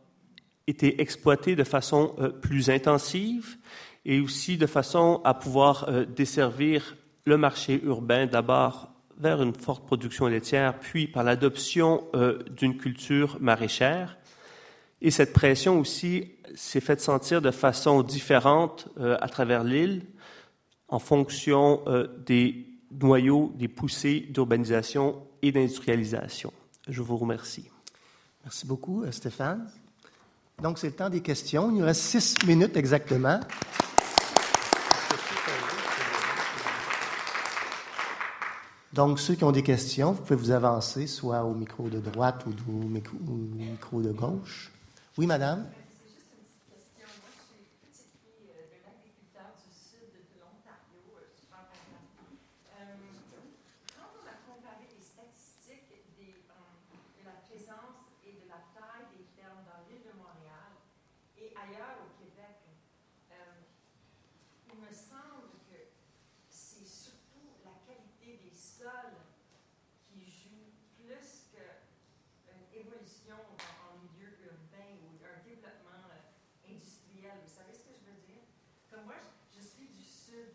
été 0.66 1.00
exploité 1.00 1.56
de 1.56 1.64
façon 1.64 2.14
euh, 2.18 2.28
plus 2.28 2.70
intensive 2.70 3.58
et 4.04 4.20
aussi 4.20 4.56
de 4.56 4.66
façon 4.66 5.20
à 5.24 5.34
pouvoir 5.34 5.88
euh, 5.88 6.04
desservir 6.04 6.96
le 7.26 7.36
marché 7.36 7.80
urbain 7.84 8.26
d'abord 8.26 8.88
vers 9.18 9.42
une 9.42 9.54
forte 9.54 9.84
production 9.84 10.26
laitière, 10.26 10.78
puis 10.78 11.06
par 11.06 11.24
l'adoption 11.24 12.04
euh, 12.14 12.38
d'une 12.56 12.76
culture 12.76 13.36
maraîchère. 13.40 14.16
Et 15.02 15.10
cette 15.10 15.32
pression 15.32 15.78
aussi 15.78 16.32
s'est 16.54 16.80
faite 16.80 17.00
sentir 17.00 17.42
de 17.42 17.50
façon 17.50 18.02
différente 18.02 18.88
à 18.98 19.28
travers 19.28 19.64
l'île 19.64 20.02
en 20.88 20.98
fonction 20.98 21.82
des 22.26 22.66
noyaux, 22.90 23.50
des 23.56 23.68
poussées 23.68 24.26
d'urbanisation 24.28 25.22
et 25.40 25.52
d'industrialisation. 25.52 26.52
Je 26.90 27.02
vous 27.02 27.16
remercie. 27.16 27.70
Merci 28.44 28.66
beaucoup, 28.66 29.04
euh, 29.04 29.12
Stéphane. 29.12 29.70
Donc, 30.60 30.78
c'est 30.78 30.88
le 30.88 30.94
temps 30.94 31.08
des 31.08 31.22
questions. 31.22 31.70
Il 31.70 31.78
nous 31.78 31.84
reste 31.84 32.02
six 32.02 32.44
minutes 32.46 32.76
exactement. 32.76 33.40
Donc, 38.92 39.20
ceux 39.20 39.36
qui 39.36 39.44
ont 39.44 39.52
des 39.52 39.62
questions, 39.62 40.12
vous 40.12 40.22
pouvez 40.22 40.34
vous 40.36 40.50
avancer, 40.50 41.06
soit 41.06 41.44
au 41.44 41.54
micro 41.54 41.88
de 41.88 42.00
droite 42.00 42.44
ou 42.46 42.50
au 42.70 42.88
micro, 42.88 43.16
au 43.28 43.32
micro 43.36 44.02
de 44.02 44.10
gauche. 44.10 44.72
Oui, 45.16 45.26
madame? 45.26 45.70
C'est 45.70 46.10
juste 46.10 46.26
une 46.34 46.42
petite 46.42 46.66
question. 46.66 47.06
Moi, 47.22 47.30
je 47.30 47.54
suis 47.54 47.62
petite 47.86 48.10
fille 48.18 48.50
euh, 48.50 48.66
d'un 48.66 48.90
agriculteur 48.90 49.46
du 49.62 49.70
sud 49.70 50.10
de 50.10 50.42
l'Ontario, 50.42 51.06
euh, 51.06 51.22
super 51.38 51.62
content. 51.70 52.34
Euh, 52.82 52.98
quand 53.94 54.10
on 54.10 54.26
a 54.26 54.34
comparé 54.42 54.90
les 54.90 55.04
statistiques 55.06 55.86
des, 56.18 56.34
euh, 56.50 56.58
de 57.14 57.22
la 57.30 57.38
présence 57.46 58.10
et 58.26 58.34
de 58.42 58.44
la 58.50 58.58
taille 58.74 59.06
des 59.14 59.22
fermes 59.38 59.62
dans 59.70 59.86
l'île 59.86 60.02
de 60.02 60.14
Montréal 60.18 60.74
et 61.38 61.54
ailleurs 61.54 61.94
au 62.02 62.10
Québec, 62.18 62.58
euh, 63.38 63.54
il 64.74 64.82
me 64.82 64.90
semble 64.90 65.46
que 65.70 65.78
c'est 66.50 66.82
surtout 66.86 67.54
la 67.62 67.74
qualité 67.86 68.40
des 68.42 68.54
sols 68.56 69.18
qui 70.08 70.24
joue 70.26 70.70
plus 70.96 71.50
que 71.52 71.60
une 72.50 72.66
évolution 72.72 73.36
en, 73.36 73.58
en 73.58 73.92
milieu 74.00 74.30
urbain 74.46 74.90
ou 75.04 75.18
un 75.22 75.38
développement 75.44 76.06
euh, 76.10 76.70
industriel. 76.70 77.34
Vous 77.44 77.50
savez 77.52 77.74
ce 77.74 77.84
que 77.86 77.94
je 77.98 78.04
veux 78.10 78.20
dire? 78.30 78.42
Comme 78.90 79.04
moi, 79.10 79.18
je, 79.20 79.58
je 79.58 79.62
suis 79.62 79.88
du 79.92 80.02
sud. 80.02 80.54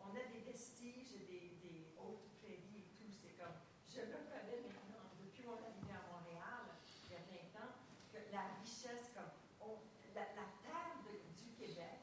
On 0.00 0.10
a 0.16 0.22
des 0.30 0.42
vestiges 0.46 1.20
des, 1.28 1.58
des 1.62 1.90
hautes 2.00 2.26
prairies 2.42 2.82
et 2.82 2.88
tout. 2.98 3.10
C'est 3.12 3.34
comme, 3.38 3.54
je 3.90 4.00
me 4.08 4.18
connais 4.30 4.62
maintenant, 4.66 5.04
depuis 5.20 5.44
mon 5.46 5.58
arrivée 5.60 5.94
à 5.94 6.02
Montréal, 6.10 6.64
il 7.10 7.14
y 7.14 7.18
a 7.18 7.22
20 7.28 7.66
ans, 7.66 7.74
que 8.14 8.18
la 8.32 8.46
richesse, 8.62 9.10
comme, 9.14 9.30
on- 9.62 9.82
la, 10.16 10.24
la 10.38 10.48
terre 10.64 10.96
de- 11.06 11.22
du 11.36 11.50
Québec, 11.58 12.00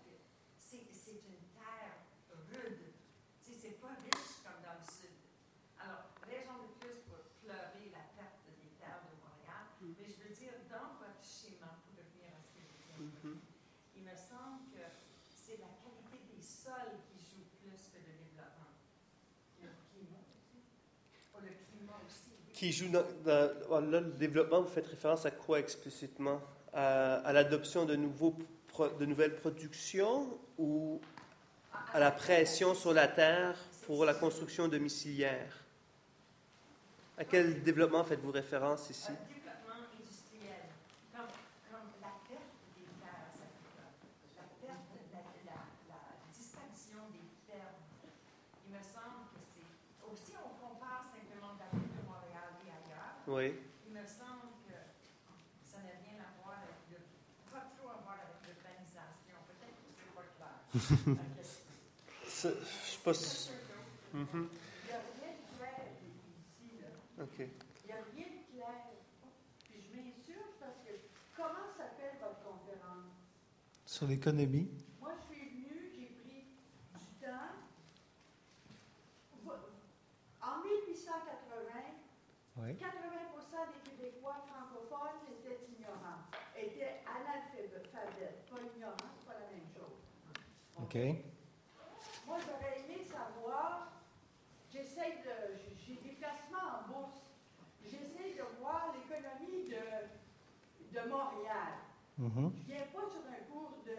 c'est 0.59 0.85
c'est 0.93 1.19
une 1.25 1.41
terre 1.57 1.97
rude. 2.53 2.93
Tu 3.43 3.51
sais, 3.51 3.57
c'est 3.57 3.77
pas 3.81 3.95
riche 4.05 4.43
comme 4.45 4.59
dans 4.63 4.75
le 4.77 4.85
sud. 4.87 5.15
Alors, 5.79 6.11
raison 6.27 6.55
de 6.67 6.69
plus 6.83 6.99
pour 7.07 7.21
pleurer 7.43 7.87
la 7.95 8.03
perte 8.17 8.43
des 8.59 8.71
terres 8.81 8.99
de 9.07 9.13
Montréal. 9.23 9.63
Mais 9.95 10.03
je 10.09 10.17
veux 10.19 10.33
dire, 10.35 10.51
dans 10.67 10.99
votre 10.99 11.21
schéma, 11.23 11.69
pour 11.85 11.95
revenir 11.95 12.33
à 12.35 12.41
ce 12.43 12.49
que 12.59 12.63
je 12.65 12.75
disais, 12.75 13.39
il 13.95 14.03
me 14.03 14.15
semble 14.17 14.67
que 14.75 14.83
c'est 15.23 15.59
la 15.63 15.71
qui 16.73 17.19
joue 17.19 17.43
plus 17.61 17.77
que 17.91 17.97
le 17.97 18.13
développement. 18.17 18.71
Le 19.63 19.69
climat 19.91 20.23
aussi. 20.29 20.59
Oh, 21.33 21.39
le 21.41 21.49
climat 21.49 21.99
aussi. 22.05 22.31
oui. 22.47 22.53
Qui 22.53 22.71
joue 22.71 22.89
dans, 22.89 23.05
dans- 23.25 23.81
là, 23.91 23.99
le 24.01 24.11
développement, 24.11 24.61
vous 24.61 24.67
faites 24.69 24.87
référence 24.87 25.25
à 25.25 25.31
quoi 25.31 25.59
explicitement? 25.59 26.41
À, 26.73 27.15
à 27.15 27.33
l'adoption 27.33 27.85
de, 27.85 27.95
nouveaux 27.95 28.35
de 28.99 29.05
nouvelles 29.05 29.35
productions 29.35 30.27
ou 30.57 30.99
à 31.93 31.99
la 31.99 32.11
pression 32.11 32.75
sur 32.75 32.93
la 32.93 33.07
terre 33.07 33.57
pour 33.85 34.05
la 34.05 34.13
construction 34.13 34.67
domiciliaire? 34.67 35.53
À 37.17 37.25
quel 37.25 37.63
développement 37.63 38.03
faites-vous 38.03 38.31
référence 38.31 38.91
ici 38.91 39.09
Un 39.09 39.25
développement 39.33 39.81
industriel, 39.89 40.69
comme, 41.15 41.25
comme 41.71 41.89
la 41.99 42.13
perte 42.29 42.53
des 42.77 42.85
terres 43.01 43.33
agricoles, 43.33 43.97
la 44.37 44.45
perte, 44.61 44.85
la, 45.09 45.25
la, 45.49 45.57
la 45.89 46.01
disparition 46.29 47.01
des 47.09 47.25
fermes. 47.49 47.81
Il 48.69 48.77
me 48.77 48.83
semble 48.85 49.33
que 49.33 49.41
c'est. 49.49 49.65
Aussi, 50.05 50.37
on 50.37 50.53
compare 50.61 51.01
simplement 51.09 51.57
la 51.57 51.65
ville 51.73 51.89
de 51.89 52.05
Montréal 52.05 52.53
et 52.61 52.69
ailleurs. 52.69 53.25
Oui. 53.37 53.53
Il 53.85 53.93
me 53.93 54.01
semble 54.05 54.49
que 54.65 54.73
ça 55.63 55.77
n'a 55.77 55.93
rien 56.01 56.17
à 56.25 56.41
voir 56.41 56.57
avec 56.57 56.81
le. 56.89 56.97
pas 57.51 57.69
trop 57.77 57.89
à 57.89 58.01
voir 58.01 58.17
avec 58.17 58.41
l'urbanisation. 58.49 59.37
Peut-être 59.45 59.77
que 59.77 59.93
c'est 59.93 60.09
pas 60.17 60.25
clair. 60.33 60.57
Je 62.25 62.31
sais 62.33 63.03
pas 63.03 63.13
si- 63.13 63.51
Mhm. 64.13 64.49
Il 64.49 64.87
n'y 64.87 64.91
a 64.91 64.97
rien 64.97 65.33
de 65.37 65.57
clair 65.57 65.85
ici, 66.01 66.81
là. 66.81 66.89
OK. 67.23 67.37
Il 67.39 67.85
n'y 67.85 67.91
a 67.91 68.01
rien 68.15 68.25
de 68.25 68.41
clair. 68.49 68.81
Puis 69.69 69.81
je 69.85 69.89
m'insurge 69.95 70.53
parce 70.59 70.79
que 70.81 70.93
comment 71.35 71.69
s'appelle 71.77 72.17
votre 72.19 72.41
conférence? 72.41 73.13
Sur 73.85 74.07
l'économie. 74.07 74.71
Moi, 74.99 75.11
je 75.19 75.35
suis 75.35 75.49
venue, 75.49 75.91
j'ai 75.93 76.07
pris 76.23 76.41
du 76.97 77.05
temps. 77.21 77.53
En 80.41 80.63
1880, 80.63 81.21
Oui. 82.57 82.75
80 82.77 82.91
des 83.73 83.89
Québécois 83.89 84.37
francophones 84.47 85.19
étaient 85.27 85.59
ignorants, 85.67 86.21
étaient 86.55 87.01
analphabètes, 87.05 88.45
pas 88.49 88.61
ignorants, 88.61 89.11
c'est 89.17 89.25
pas 89.25 89.33
la 89.39 89.47
même 89.51 89.67
chose. 89.73 89.97
OK. 90.87 90.95
Moi, 92.27 92.37
j'aurais 92.47 92.79
aimé 92.79 93.03
savoir, 93.03 93.91
j'essaie 94.71 95.19
de, 95.19 95.59
j'ai 95.85 95.95
des 95.95 96.15
placements 96.15 96.79
en 96.79 96.87
bourse, 96.87 97.19
j'essaie 97.83 98.35
de 98.39 98.43
voir 98.61 98.93
l'économie 98.95 99.67
de, 99.67 100.95
de 100.95 101.09
Montréal. 101.09 101.75
Mhm. 102.17 102.53
Je 102.55 102.71
viens 102.71 102.87
pas 102.95 103.03
sur 103.11 103.19
un 103.27 103.43
cours 103.51 103.83
de, 103.85 103.97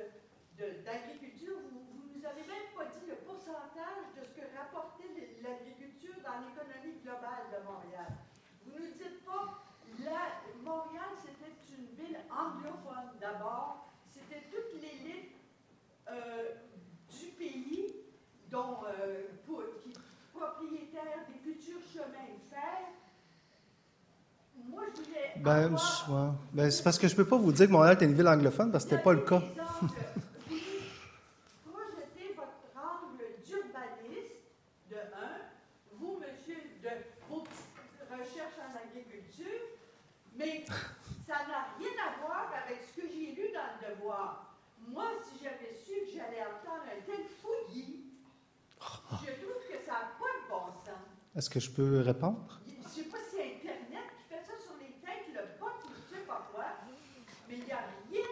de- 0.56 0.80
d'agriculture, 0.82 1.60
vous, 1.70 1.84
vous 1.92 2.08
nous 2.16 2.24
avez 2.24 2.40
même 2.48 2.72
pas 2.74 2.86
dit 2.86 3.04
le 3.06 3.16
pourcentage 3.16 4.08
de 4.16 4.24
ce 4.24 4.32
que 4.32 4.56
rapportait 4.56 5.36
l'agriculture 5.44 6.16
dans 6.24 6.40
l'économie 6.40 7.00
globale 7.04 7.52
de 7.52 7.64
Montréal. 7.68 8.16
Vous 8.64 8.72
nous 8.72 8.92
dites 8.96 9.24
pas, 9.26 9.60
la, 10.04 10.40
Montréal, 10.64 11.12
c'était 11.20 11.52
une 11.76 11.86
ville 11.96 12.18
anglophone 12.32 13.12
d'abord, 13.20 13.88
c'était 14.10 14.40
toute 14.50 14.80
l'élite 14.80 15.32
euh, 16.08 16.54
pays, 17.38 17.94
dont 18.50 18.78
euh, 18.86 19.22
pour- 19.46 19.62
qui, 19.82 19.92
propriétaires 20.34 21.24
des 21.28 21.38
futurs 21.52 21.80
chemins 21.92 22.28
de 22.34 22.50
fer. 22.50 22.78
Moi, 24.70 24.82
je 24.94 25.02
voulais. 25.02 25.32
Ben, 25.36 25.64
avoir- 25.74 26.10
ouais. 26.10 26.30
Ben, 26.52 26.70
c'est 26.70 26.82
parce 26.82 26.98
que 26.98 27.08
je 27.08 27.14
peux 27.16 27.24
pas 27.26 27.36
vous 27.38 27.52
dire 27.52 27.66
que 27.66 27.72
Montréal 27.72 27.96
est 28.00 28.04
une 28.04 28.14
ville 28.14 28.28
anglophone 28.28 28.70
parce 28.72 28.84
que 28.84 28.90
c'était 28.90 29.02
pas 29.02 29.12
le 29.12 29.20
cas. 29.20 29.38
Vous 29.40 29.88
projetez 31.72 32.34
votre 32.36 32.68
angle 32.76 33.24
d'urbaniste, 33.44 34.40
de 34.90 34.96
un, 34.96 35.38
vous, 35.98 36.18
monsieur, 36.18 36.60
de 36.82 36.88
vos 37.28 37.44
recherches 38.10 38.58
en 38.60 38.76
agriculture, 38.76 39.60
mais 40.36 40.64
ça 41.26 41.34
n'a 41.48 41.68
rien 41.78 41.94
à 42.06 42.26
voir 42.26 42.50
avec 42.66 42.78
ce 42.88 43.00
que 43.00 43.06
j'ai 43.08 43.32
lu 43.32 43.48
dans 43.52 43.68
le 43.80 43.94
devoir. 43.94 44.54
Moi, 44.88 45.06
si 45.24 45.42
j'avais 45.44 45.74
su 45.84 46.06
que 46.06 46.12
j'allais 46.18 46.42
entendre 46.42 46.84
un 46.86 47.00
tel 47.06 47.24
fouillis, 47.40 48.04
je 48.80 49.32
trouve 49.42 49.60
que 49.70 49.78
ça 49.84 49.92
n'a 49.92 50.08
pas 50.18 50.32
de 50.38 50.48
bon 50.48 50.66
sens. 50.84 51.06
Est-ce 51.38 51.48
que 51.48 51.60
je 51.60 51.70
peux 51.70 52.00
répondre? 52.00 52.58
Je 52.66 52.72
ne 52.72 52.82
sais 52.82 53.08
pas 53.08 53.18
si 53.18 53.36
c'est 53.36 53.42
Internet 53.44 54.10
qui 54.18 54.34
fait 54.34 54.42
ça 54.44 54.54
sur 54.60 54.74
les 54.80 54.90
têtes, 55.00 55.30
le 55.32 55.42
bot 55.60 55.68
je 55.84 56.16
ne 56.16 56.18
sais 56.18 56.26
pas 56.26 56.48
quoi, 56.52 56.64
mais 57.48 57.54
il 57.58 57.64
n'y 57.64 57.70
a 57.70 57.78
rien 58.10 58.26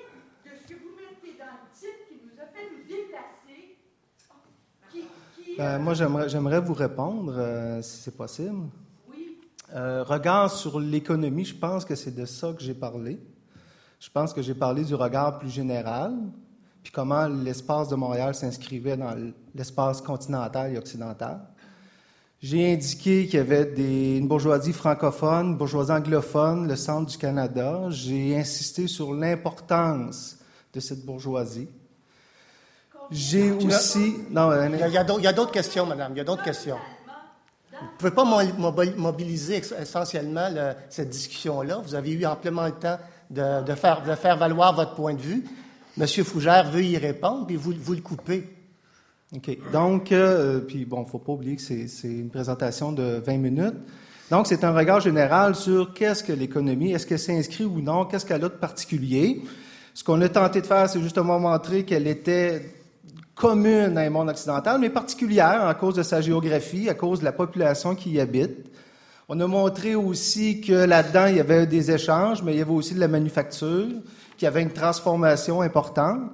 de 0.45 0.51
ce 0.61 0.67
que 0.67 0.75
vous 0.75 0.91
mettez 0.97 1.39
dans 1.39 1.45
le 1.55 1.71
titre 1.73 2.03
qui 2.09 2.17
nous 2.25 2.35
a 2.43 2.47
fait 2.47 2.67
nous 2.69 2.83
déplacer. 2.83 3.77
Qui, 4.91 5.03
qui, 5.37 5.57
Ben, 5.57 5.65
euh, 5.65 5.79
moi, 5.79 5.95
j'aimerais, 5.95 6.29
j'aimerais 6.29 6.61
vous 6.61 6.75
répondre, 6.75 7.33
euh, 7.37 7.81
si 7.81 8.03
c'est 8.03 8.17
possible. 8.17 8.67
oui, 9.09 9.39
Euh, 9.73 10.03
regard 10.03 10.51
sur 10.51 10.81
l'économie, 10.81 11.45
je 11.45 11.55
pense 11.55 11.85
que 11.85 11.95
c'est 11.95 12.13
de 12.13 12.25
ça 12.25 12.53
que 12.55 12.61
j'ai 12.61 12.75
parlé. 12.75 13.21
Je 14.01 14.11
pense 14.11 14.33
que 14.35 14.43
j'ai 14.43 14.55
parlé 14.57 14.83
du 14.83 14.97
regard 14.97 15.39
plus 15.39 15.51
général, 15.51 16.13
puis 16.83 16.91
comment 16.93 17.29
l'espace 17.29 17.89
de 17.89 17.95
Montréal 17.95 18.35
s'inscrivait 18.35 18.97
dans 18.97 19.15
l'espace 19.55 20.01
continental 20.01 20.73
et 20.75 20.77
occidental. 20.79 21.41
J'ai 22.43 22.73
indiqué 22.73 23.27
qu'il 23.27 23.39
y 23.39 23.43
avait 23.43 23.65
des- 23.65 24.19
une 24.19 24.29
bourgeoisie 24.29 24.73
francophone, 24.73 25.47
une 25.53 25.57
bourgeoisie 25.57 25.91
anglophone, 25.93 26.69
le 26.69 26.77
centre 26.77 27.11
du 27.11 27.17
Canada. 27.19 27.85
J'ai 27.91 28.37
insisté 28.39 28.87
sur 28.89 29.15
l'importance 29.15 30.37
de 30.73 30.81
cette 30.81 31.05
bourgeoisie. 31.05 31.69
J'ai 33.11 33.53
aussi... 33.53 34.17
Non, 34.31 34.51
euh, 34.51 34.69
Il 34.69 34.93
y 34.93 34.97
a, 34.99 35.33
d'autres- 35.33 35.53
questions, 35.53 35.87
madame. 35.87 36.13
Il 36.15 36.19
y 36.19 36.21
a 36.21 36.25
d'autres 36.25 36.43
questions. 36.43 36.77
Vous 37.73 37.85
ne 37.87 37.99
pouvez 37.99 38.11
pas 38.11 38.25
mo- 38.25 38.43
mobi- 38.71 38.95
mobiliser 38.97 39.63
essentiellement 39.81 40.49
le- 40.51 40.73
cette 40.91 41.11
discussion-là. 41.11 41.79
Vous 41.85 41.95
avez 41.95 42.11
eu 42.11 42.27
amplement 42.27 42.67
le 42.67 42.73
temps 42.73 42.99
de, 43.31 43.63
de 43.65 43.75
faire, 43.75 44.03
de 44.03 44.15
faire 44.15 44.37
valoir 44.37 44.75
votre 44.75 44.95
point 44.95 45.15
de 45.15 45.21
vue. 45.21 45.45
Monsieur 45.97 46.25
Fougère 46.25 46.71
veut 46.71 46.83
y 46.85 46.99
répondre, 46.99 47.47
puis 47.47 47.57
vous, 47.57 47.73
vous 47.81 47.95
le 47.95 48.01
coupez. 48.03 48.56
OK. 49.35 49.59
Donc, 49.73 50.13
euh, 50.13 50.61
puis 50.61 50.85
bon, 50.85 51.05
faut 51.05 51.19
pas 51.19 51.33
oublier 51.33 51.57
que 51.57 51.63
c'est 51.63 51.89
une 52.05 52.31
présentation 52.31 52.93
de 52.93 53.23
20 53.25 53.39
minutes. 53.39 53.75
Donc, 54.31 54.47
c'est 54.47 54.65
un 54.65 54.73
regard 54.73 55.01
général 55.01 55.55
sur 55.55 55.95
qu'est-ce 55.95 56.23
que 56.23 56.33
l'économie, 56.33 56.93
est-ce 56.93 57.07
qu'elle 57.07 57.19
s'inscrit 57.19 57.65
ou 57.65 57.81
non, 57.81 58.05
qu'est-ce 58.05 58.27
qu'elle 58.27 58.45
a 58.45 58.49
de 58.49 58.55
particulier. 58.55 59.43
Ce 59.95 60.05
qu'on 60.05 60.21
a 60.21 60.29
tenté 60.29 60.61
de 60.61 60.67
faire, 60.67 60.89
c'est 60.89 61.01
justement 61.01 61.39
montrer 61.39 61.85
qu'elle 61.85 62.07
était 62.07 62.75
commune 63.35 63.95
dans 63.95 64.03
le 64.03 64.11
monde 64.11 64.29
occidental, 64.31 64.81
mais 64.81 64.91
particulière 64.91 65.67
à 65.67 65.75
cause 65.75 65.95
de 65.95 66.03
sa 66.03 66.21
géographie, 66.21 66.89
à 66.89 66.95
cause 66.95 67.21
de 67.21 67.25
la 67.25 67.33
population 67.33 67.95
qui 67.95 68.11
y 68.11 68.21
habite. 68.21 68.71
On 69.29 69.39
a 69.41 69.47
montré 69.47 69.95
aussi 69.95 70.61
que 70.61 70.73
là-dedans, 70.73 71.27
il 71.27 71.37
y 71.37 71.41
avait 71.41 71.67
des 71.67 71.91
échanges, 71.91 72.43
mais 72.43 72.55
il 72.55 72.59
y 72.59 72.63
avait 72.63 72.73
aussi 72.73 72.95
de 72.95 73.01
la 73.01 73.09
manufacture, 73.09 73.89
qu'il 74.37 74.45
y 74.45 74.47
avait 74.47 74.63
une 74.63 74.73
transformation 74.73 75.61
importante. 75.61 76.31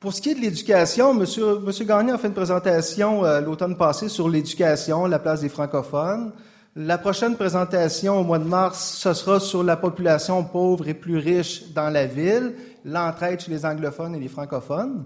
Pour 0.00 0.14
ce 0.14 0.22
qui 0.22 0.30
est 0.30 0.34
de 0.34 0.40
l'éducation, 0.40 1.12
Monsieur, 1.12 1.58
Monsieur 1.58 1.90
a 1.90 2.16
fait 2.16 2.28
une 2.28 2.32
présentation 2.32 3.22
euh, 3.22 3.42
l'automne 3.42 3.76
passé 3.76 4.08
sur 4.08 4.30
l'éducation, 4.30 5.04
la 5.04 5.18
place 5.18 5.42
des 5.42 5.50
francophones. 5.50 6.32
La 6.74 6.96
prochaine 6.96 7.36
présentation 7.36 8.18
au 8.18 8.24
mois 8.24 8.38
de 8.38 8.44
mars, 8.44 8.96
ce 8.96 9.12
sera 9.12 9.38
sur 9.38 9.62
la 9.62 9.76
population 9.76 10.42
pauvre 10.42 10.88
et 10.88 10.94
plus 10.94 11.18
riche 11.18 11.70
dans 11.74 11.90
la 11.90 12.06
ville, 12.06 12.54
l'entraide 12.82 13.40
chez 13.40 13.50
les 13.50 13.66
anglophones 13.66 14.14
et 14.14 14.18
les 14.18 14.28
francophones. 14.28 15.04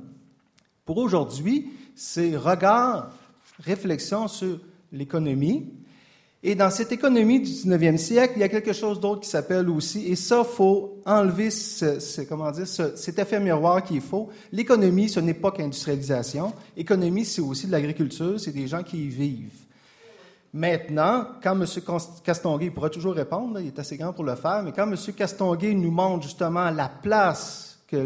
Pour 0.84 0.98
aujourd'hui, 0.98 1.72
c'est 1.96 2.36
regard, 2.36 3.10
réflexion 3.64 4.28
sur 4.28 4.60
l'économie. 4.92 5.72
Et 6.46 6.54
dans 6.54 6.68
cette 6.68 6.92
économie 6.92 7.40
du 7.40 7.50
19e 7.50 7.96
siècle, 7.96 8.34
il 8.36 8.40
y 8.40 8.44
a 8.44 8.50
quelque 8.50 8.74
chose 8.74 9.00
d'autre 9.00 9.22
qui 9.22 9.30
s'appelle 9.30 9.70
aussi, 9.70 10.06
et 10.08 10.14
ça, 10.14 10.44
faut 10.44 11.00
enlever 11.06 11.50
ce, 11.50 12.20
comment 12.28 12.50
dire, 12.50 12.66
cet 12.68 13.18
effet 13.18 13.40
miroir 13.40 13.82
qui 13.82 13.96
est 13.96 14.00
faux. 14.00 14.28
L'économie, 14.52 15.08
ce 15.08 15.20
n'est 15.20 15.32
pas 15.32 15.52
qu'industrialisation. 15.52 16.52
L'économie, 16.76 17.24
c'est 17.24 17.40
aussi 17.40 17.66
de 17.66 17.72
l'agriculture, 17.72 18.38
c'est 18.38 18.52
des 18.52 18.66
gens 18.66 18.82
qui 18.82 19.06
y 19.06 19.08
vivent. 19.08 19.64
Maintenant, 20.52 21.28
quand 21.42 21.58
M. 21.58 21.64
Castonguay, 22.22 22.68
pourra 22.68 22.90
toujours 22.90 23.14
répondre, 23.14 23.58
il 23.58 23.68
est 23.68 23.78
assez 23.78 23.96
grand 23.96 24.12
pour 24.12 24.24
le 24.24 24.34
faire, 24.34 24.62
mais 24.62 24.72
quand 24.72 24.86
M. 24.86 24.96
Castonguay 25.16 25.72
nous 25.72 25.90
montre 25.90 26.24
justement 26.24 26.68
la 26.70 26.90
place 26.90 27.78
que 27.88 27.96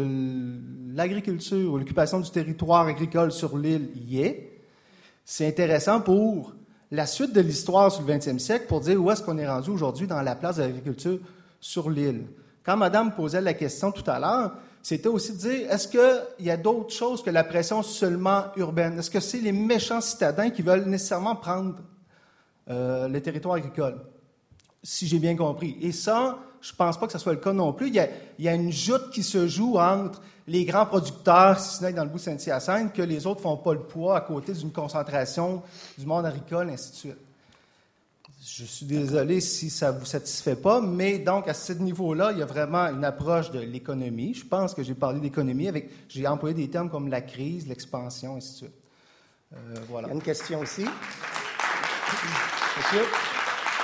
l'agriculture 0.95 1.73
ou 1.73 1.77
l'occupation 1.77 2.21
du 2.21 2.31
territoire 2.31 2.87
agricole 2.87 3.33
sur 3.33 3.57
l'île 3.57 3.89
y 3.97 4.21
est, 4.21 4.61
c'est 5.25 5.45
intéressant 5.45 5.99
pour 5.99 6.53
la 6.91 7.05
suite 7.05 7.33
de 7.33 7.41
l'histoire 7.41 7.91
sur 7.91 8.03
le 8.03 8.13
20e 8.13 8.39
siècle 8.39 8.65
pour 8.67 8.81
dire 8.81 9.01
où 9.01 9.11
est-ce 9.11 9.21
qu'on 9.21 9.37
est 9.37 9.47
rendu 9.47 9.69
aujourd'hui 9.69 10.07
dans 10.07 10.21
la 10.21 10.35
place 10.35 10.57
de 10.57 10.63
l'agriculture 10.63 11.19
sur 11.59 11.89
l'île. 11.89 12.25
Quand 12.63 12.77
Madame 12.77 13.13
posait 13.13 13.41
la 13.41 13.53
question 13.53 13.91
tout 13.91 14.09
à 14.09 14.19
l'heure, 14.19 14.53
c'était 14.81 15.09
aussi 15.09 15.33
de 15.33 15.37
dire, 15.37 15.71
est-ce 15.71 15.87
qu'il 15.87 16.45
y 16.45 16.49
a 16.49 16.57
d'autres 16.57 16.93
choses 16.93 17.21
que 17.21 17.29
la 17.29 17.43
pression 17.43 17.83
seulement 17.83 18.45
urbaine? 18.55 18.97
Est-ce 18.97 19.11
que 19.11 19.19
c'est 19.19 19.39
les 19.39 19.51
méchants 19.51 20.01
citadins 20.01 20.49
qui 20.49 20.61
veulent 20.61 20.85
nécessairement 20.85 21.35
prendre 21.35 21.75
euh, 22.69 23.07
le 23.07 23.19
territoire 23.19 23.55
agricole, 23.55 23.99
si 24.83 25.07
j'ai 25.07 25.17
bien 25.17 25.35
compris. 25.35 25.75
Et 25.81 25.91
ça, 25.91 26.37
je 26.61 26.71
ne 26.71 26.77
pense 26.77 26.99
pas 26.99 27.07
que 27.07 27.13
ce 27.13 27.19
soit 27.19 27.33
le 27.33 27.39
cas 27.39 27.53
non 27.53 27.73
plus. 27.73 27.87
Il 27.87 27.95
y, 28.39 28.47
a, 28.47 28.53
une 28.53 28.71
joute 28.71 29.11
qui 29.11 29.23
se 29.23 29.47
joue 29.47 29.77
entre 29.77 30.21
les 30.47 30.65
grands 30.65 30.85
producteurs, 30.85 31.59
si 31.59 31.77
ce 31.77 31.83
n'est 31.83 31.93
dans 31.93 32.03
le 32.03 32.09
bout 32.09 32.17
de 32.17 32.23
Saint-Hyacinthe, 32.23 32.93
que 32.93 33.01
les 33.01 33.25
autres 33.27 33.39
ne 33.39 33.43
font 33.43 33.57
pas 33.57 33.73
le 33.73 33.81
poids 33.81 34.17
à 34.17 34.21
côté 34.21 34.53
d'une 34.53 34.71
concentration 34.71 35.61
du 35.97 36.05
monde 36.05 36.25
agricole, 36.25 36.69
ainsi 36.69 36.91
de 36.91 36.95
suite. 36.95 37.17
Je 38.41 38.63
suis 38.63 38.85
désolé 38.85 39.41
si 39.41 39.69
ça 39.69 39.91
ne 39.91 39.99
vous 39.99 40.05
satisfait 40.05 40.55
pas, 40.55 40.81
mais 40.81 41.19
donc 41.19 41.47
à 41.47 41.53
ce 41.53 41.73
niveau-là, 41.73 42.31
il 42.31 42.39
y 42.39 42.41
a 42.41 42.45
vraiment 42.45 42.87
une 42.87 43.03
approche 43.05 43.51
de 43.51 43.59
l'économie. 43.59 44.33
Je 44.33 44.45
pense 44.45 44.73
que 44.73 44.81
j'ai 44.81 44.95
parlé 44.95 45.19
d'économie 45.19 45.67
avec, 45.67 45.89
j'ai 46.07 46.25
employé 46.25 46.55
des 46.55 46.69
termes 46.69 46.89
comme 46.89 47.09
la 47.09 47.21
crise, 47.21 47.67
l'expansion, 47.67 48.37
ainsi 48.37 48.51
de 48.51 48.57
suite. 48.57 48.75
Euh, 49.53 49.57
voilà. 49.89 50.07
Il 50.07 50.11
y 50.11 50.13
a 50.13 50.15
une 50.15 50.21
question 50.21 50.59
aussi? 50.59 50.85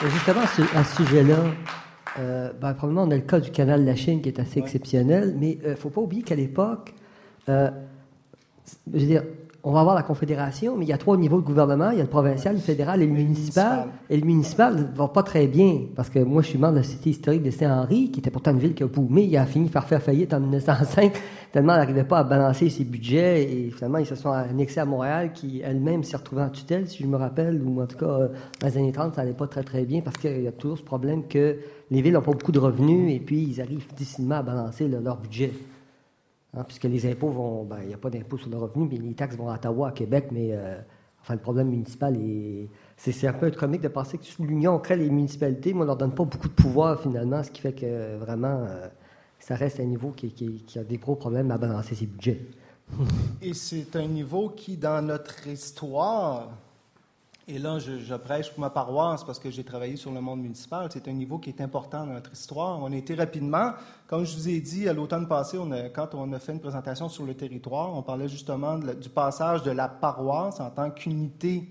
Justement, 0.01 0.41
à 0.73 0.83
ce 0.83 0.95
sujet-là, 0.95 1.37
euh, 2.17 2.51
ben, 2.53 2.73
probablement 2.73 3.03
on 3.03 3.11
a 3.11 3.15
le 3.15 3.21
cas 3.21 3.39
du 3.39 3.51
canal 3.51 3.81
de 3.81 3.85
la 3.85 3.95
Chine 3.95 4.21
qui 4.21 4.29
est 4.29 4.39
assez 4.39 4.59
exceptionnel, 4.59 5.35
mais 5.37 5.57
il 5.61 5.65
euh, 5.65 5.71
ne 5.71 5.75
faut 5.75 5.89
pas 5.89 6.01
oublier 6.01 6.23
qu'à 6.23 6.35
l'époque, 6.35 6.93
euh, 7.49 7.69
je 8.93 8.99
veux 8.99 9.05
dire, 9.05 9.23
on 9.67 9.71
va 9.71 9.79
avoir 9.79 9.95
la 9.95 10.03
Confédération, 10.03 10.75
mais 10.77 10.85
il 10.85 10.89
y 10.89 10.93
a 10.93 10.97
trois 10.99 11.17
niveaux 11.17 11.41
de 11.41 11.45
gouvernement. 11.45 11.89
Il 11.89 11.97
y 11.97 11.99
a 11.99 12.03
le 12.03 12.09
provincial, 12.09 12.53
le 12.53 12.61
fédéral 12.61 13.01
et 13.01 13.07
le 13.07 13.11
municipal. 13.11 13.87
Et 14.11 14.17
le 14.17 14.23
municipal 14.23 14.75
ne 14.75 14.95
va 14.95 15.07
pas 15.07 15.23
très 15.23 15.47
bien, 15.47 15.87
parce 15.95 16.11
que 16.11 16.19
moi, 16.19 16.43
je 16.43 16.49
suis 16.49 16.59
membre 16.59 16.73
de 16.73 16.77
la 16.77 16.83
Cité 16.83 17.09
historique 17.09 17.41
de 17.41 17.49
Saint-Henri, 17.49 18.11
qui 18.11 18.19
était 18.19 18.29
pourtant 18.29 18.51
une 18.51 18.59
ville 18.59 18.75
qui 18.75 18.83
a 18.83 18.87
boumé. 18.87 19.23
Il 19.23 19.35
a 19.35 19.45
fini 19.47 19.69
par 19.69 19.87
faire 19.87 20.03
faillite 20.03 20.35
en 20.35 20.39
1905, 20.39 21.13
tellement 21.51 21.73
elle 21.73 21.79
n'arrivait 21.79 22.03
pas 22.03 22.19
à 22.19 22.23
balancer 22.23 22.69
ses 22.69 22.83
budgets. 22.83 23.41
Et 23.41 23.71
finalement, 23.71 23.97
ils 23.97 24.05
se 24.05 24.13
sont 24.13 24.29
annexés 24.29 24.81
à 24.81 24.85
Montréal, 24.85 25.33
qui 25.33 25.61
elle-même 25.65 26.03
s'est 26.03 26.17
retrouvée 26.17 26.43
en 26.43 26.49
tutelle, 26.49 26.87
si 26.87 27.01
je 27.01 27.07
me 27.07 27.17
rappelle, 27.17 27.59
ou 27.65 27.81
en 27.81 27.87
tout 27.87 27.97
cas, 27.97 28.05
euh, 28.05 28.27
dans 28.61 28.67
les 28.67 28.77
années 28.77 28.91
30, 28.91 29.15
ça 29.15 29.23
n'allait 29.23 29.33
pas 29.33 29.47
très, 29.47 29.63
très 29.63 29.83
bien, 29.83 30.01
parce 30.01 30.17
qu'il 30.17 30.43
y 30.43 30.47
a 30.47 30.51
toujours 30.51 30.77
ce 30.77 30.83
problème 30.83 31.23
que 31.27 31.57
les 31.89 32.01
villes 32.03 32.13
n'ont 32.13 32.21
pas 32.21 32.33
beaucoup 32.33 32.51
de 32.51 32.59
revenus, 32.59 33.15
et 33.15 33.19
puis 33.19 33.41
ils 33.41 33.59
arrivent 33.59 33.87
difficilement 33.97 34.35
à 34.35 34.43
balancer 34.43 34.87
leur 34.87 35.17
budget. 35.17 35.51
Hein, 36.55 36.63
puisque 36.63 36.85
les 36.85 37.05
impôts 37.09 37.29
vont. 37.29 37.63
Ben, 37.63 37.79
il 37.81 37.89
n'y 37.89 37.93
a 37.93 37.97
pas 37.97 38.09
d'impôt 38.09 38.37
sur 38.37 38.49
le 38.49 38.57
revenu, 38.57 38.87
mais 38.89 38.97
les 38.97 39.13
taxes 39.13 39.35
vont 39.35 39.49
à 39.49 39.55
Ottawa, 39.55 39.89
à 39.89 39.91
Québec, 39.91 40.27
mais 40.31 40.49
euh, 40.51 40.79
enfin, 41.21 41.33
le 41.33 41.41
problème 41.41 41.69
municipal 41.69 42.15
est. 42.17 42.69
C'est 42.95 43.27
un 43.27 43.33
peu 43.33 43.51
comique 43.51 43.81
de 43.81 43.89
penser 43.89 44.17
que 44.17 44.25
sous 44.25 44.45
l'Union, 44.45 44.75
on 44.75 44.79
crée 44.79 44.95
les 44.95 45.09
municipalités, 45.09 45.73
mais 45.73 45.79
on 45.79 45.81
ne 45.81 45.87
leur 45.87 45.97
donne 45.97 46.13
pas 46.15 46.23
beaucoup 46.23 46.47
de 46.47 46.53
pouvoir 46.53 47.01
finalement, 47.01 47.43
ce 47.43 47.51
qui 47.51 47.61
fait 47.61 47.73
que 47.73 48.15
vraiment, 48.17 48.63
euh, 48.67 48.87
ça 49.39 49.55
reste 49.55 49.81
un 49.81 49.85
niveau 49.85 50.11
qui, 50.11 50.63
a 50.77 50.83
des 50.83 50.97
gros 50.97 51.15
problèmes 51.15 51.51
à 51.51 51.57
balancer 51.57 51.93
ses 51.93 52.05
budgets. 52.05 52.41
Et 53.41 53.53
c'est 53.53 53.95
un 53.97 54.07
niveau 54.07 54.49
qui, 54.49 54.77
dans 54.77 55.05
notre 55.05 55.47
histoire, 55.47 56.51
et 57.47 57.59
là, 57.59 57.77
je, 57.77 58.15
prêche 58.15 58.49
pour 58.49 58.61
ma 58.61 58.71
paroisse 58.71 59.23
parce 59.23 59.37
que 59.37 59.51
j'ai 59.51 59.63
travaillé 59.63 59.97
sur 59.97 60.11
le 60.11 60.19
monde 60.19 60.41
municipal. 60.41 60.89
C'est 60.91 61.07
un 61.07 61.13
niveau 61.13 61.37
qui 61.37 61.51
est 61.51 61.61
important 61.61 62.03
dans 62.07 62.13
notre 62.13 62.33
histoire. 62.33 62.81
On 62.81 62.91
a 62.91 62.95
été 62.95 63.13
rapidement, 63.13 63.73
comme 64.07 64.25
je 64.25 64.35
vous 64.35 64.49
ai 64.49 64.59
dit 64.59 64.89
à 64.89 64.93
l'automne 64.93 65.27
passé, 65.27 65.59
quand 65.93 66.15
on 66.15 66.33
a 66.33 66.39
fait 66.39 66.53
une 66.53 66.59
présentation 66.59 67.07
sur 67.07 67.23
le 67.23 67.35
territoire, 67.35 67.93
on 67.93 68.01
parlait 68.01 68.27
justement 68.27 68.79
du 68.79 69.09
passage 69.09 69.61
de 69.61 69.69
la 69.69 69.87
paroisse 69.87 70.59
en 70.59 70.71
tant 70.71 70.89
qu'unité 70.89 71.69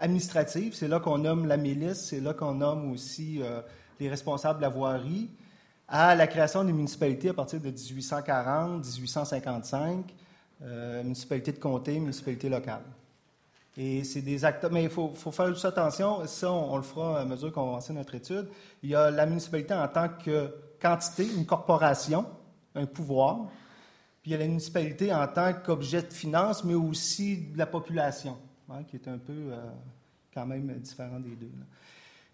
administrative. 0.00 0.74
C'est 0.74 0.88
là 0.88 0.98
qu'on 0.98 1.18
nomme 1.18 1.46
la 1.46 1.58
milice, 1.58 2.06
c'est 2.06 2.20
là 2.20 2.34
qu'on 2.34 2.54
nomme 2.54 2.90
aussi 2.90 3.40
euh, 3.40 3.60
les 4.00 4.08
responsables 4.08 4.58
de 4.58 4.62
la 4.62 4.68
voirie, 4.68 5.30
à 5.86 6.16
la 6.16 6.26
création 6.26 6.64
des 6.64 6.72
municipalités 6.72 7.28
à 7.28 7.34
partir 7.34 7.60
de 7.60 7.70
1840, 7.70 8.84
1855, 8.84 10.12
euh, 10.62 11.04
municipalités 11.04 11.52
de 11.52 11.58
comté, 11.58 12.00
municipalités 12.00 12.48
locales. 12.48 12.82
Et 13.76 14.04
c'est 14.04 14.22
des 14.22 14.44
acteurs, 14.44 14.70
mais 14.70 14.84
il 14.84 14.90
faut, 14.90 15.10
faire 15.10 15.48
juste 15.48 15.64
attention, 15.64 16.24
ça 16.26 16.52
on, 16.52 16.76
le 16.76 16.82
fera 16.82 17.20
à 17.20 17.24
mesure 17.24 17.52
qu'on 17.52 17.64
va 17.64 17.68
avancer 17.70 17.92
notre 17.92 18.14
étude. 18.14 18.46
Il 18.82 18.90
y 18.90 18.94
a 18.94 19.10
la 19.10 19.26
municipalité 19.26 19.74
en 19.74 19.88
tant 19.88 20.08
que 20.08 20.54
quantité, 20.80 21.26
une 21.36 21.44
corporation, 21.44 22.24
un 22.76 22.86
pouvoir, 22.86 23.48
puis 24.22 24.30
il 24.30 24.32
y 24.32 24.36
a 24.36 24.38
la 24.38 24.46
municipalité 24.46 25.12
en 25.12 25.26
tant 25.26 25.52
qu'objet 25.54 26.02
de 26.02 26.12
finance, 26.12 26.62
mais 26.62 26.74
aussi 26.74 27.48
de 27.52 27.58
la 27.58 27.66
population, 27.66 28.36
hein, 28.70 28.84
qui 28.84 28.96
est 28.96 29.08
un 29.08 29.18
peu 29.18 29.32
euh, 29.32 29.56
quand 30.32 30.46
même 30.46 30.72
différent 30.78 31.18
des 31.18 31.34
deux. 31.34 31.50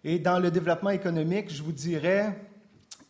Et 0.03 0.19
dans 0.19 0.37
le 0.37 0.51
développement 0.51 0.91
économique, 0.91 1.51
je 1.51 1.63
vous 1.63 1.71
dirais, 1.71 2.39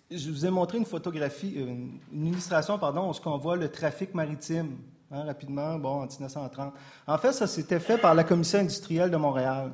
je 0.10 0.30
vous 0.30 0.46
ai 0.46 0.50
montré 0.50 0.78
une 0.78 0.86
photographie, 0.86 1.56
euh, 1.58 1.86
une 2.14 2.28
illustration, 2.28 2.80
pardon, 2.80 3.12
où 3.12 3.16
on 3.26 3.38
voit 3.38 3.58
le 3.58 3.70
trafic 3.70 4.14
maritime 4.14 4.78
Hein, 5.14 5.26
rapidement, 5.26 5.78
bon, 5.78 6.04
en 6.04 6.06
1930. 6.06 6.74
En 7.06 7.18
fait, 7.18 7.34
ça 7.34 7.46
s'était 7.46 7.82
fait 7.82 7.98
par 7.98 8.16
la 8.16 8.24
Commission 8.24 8.60
industrielle 8.60 9.12
de 9.12 9.18
Montréal. 9.18 9.74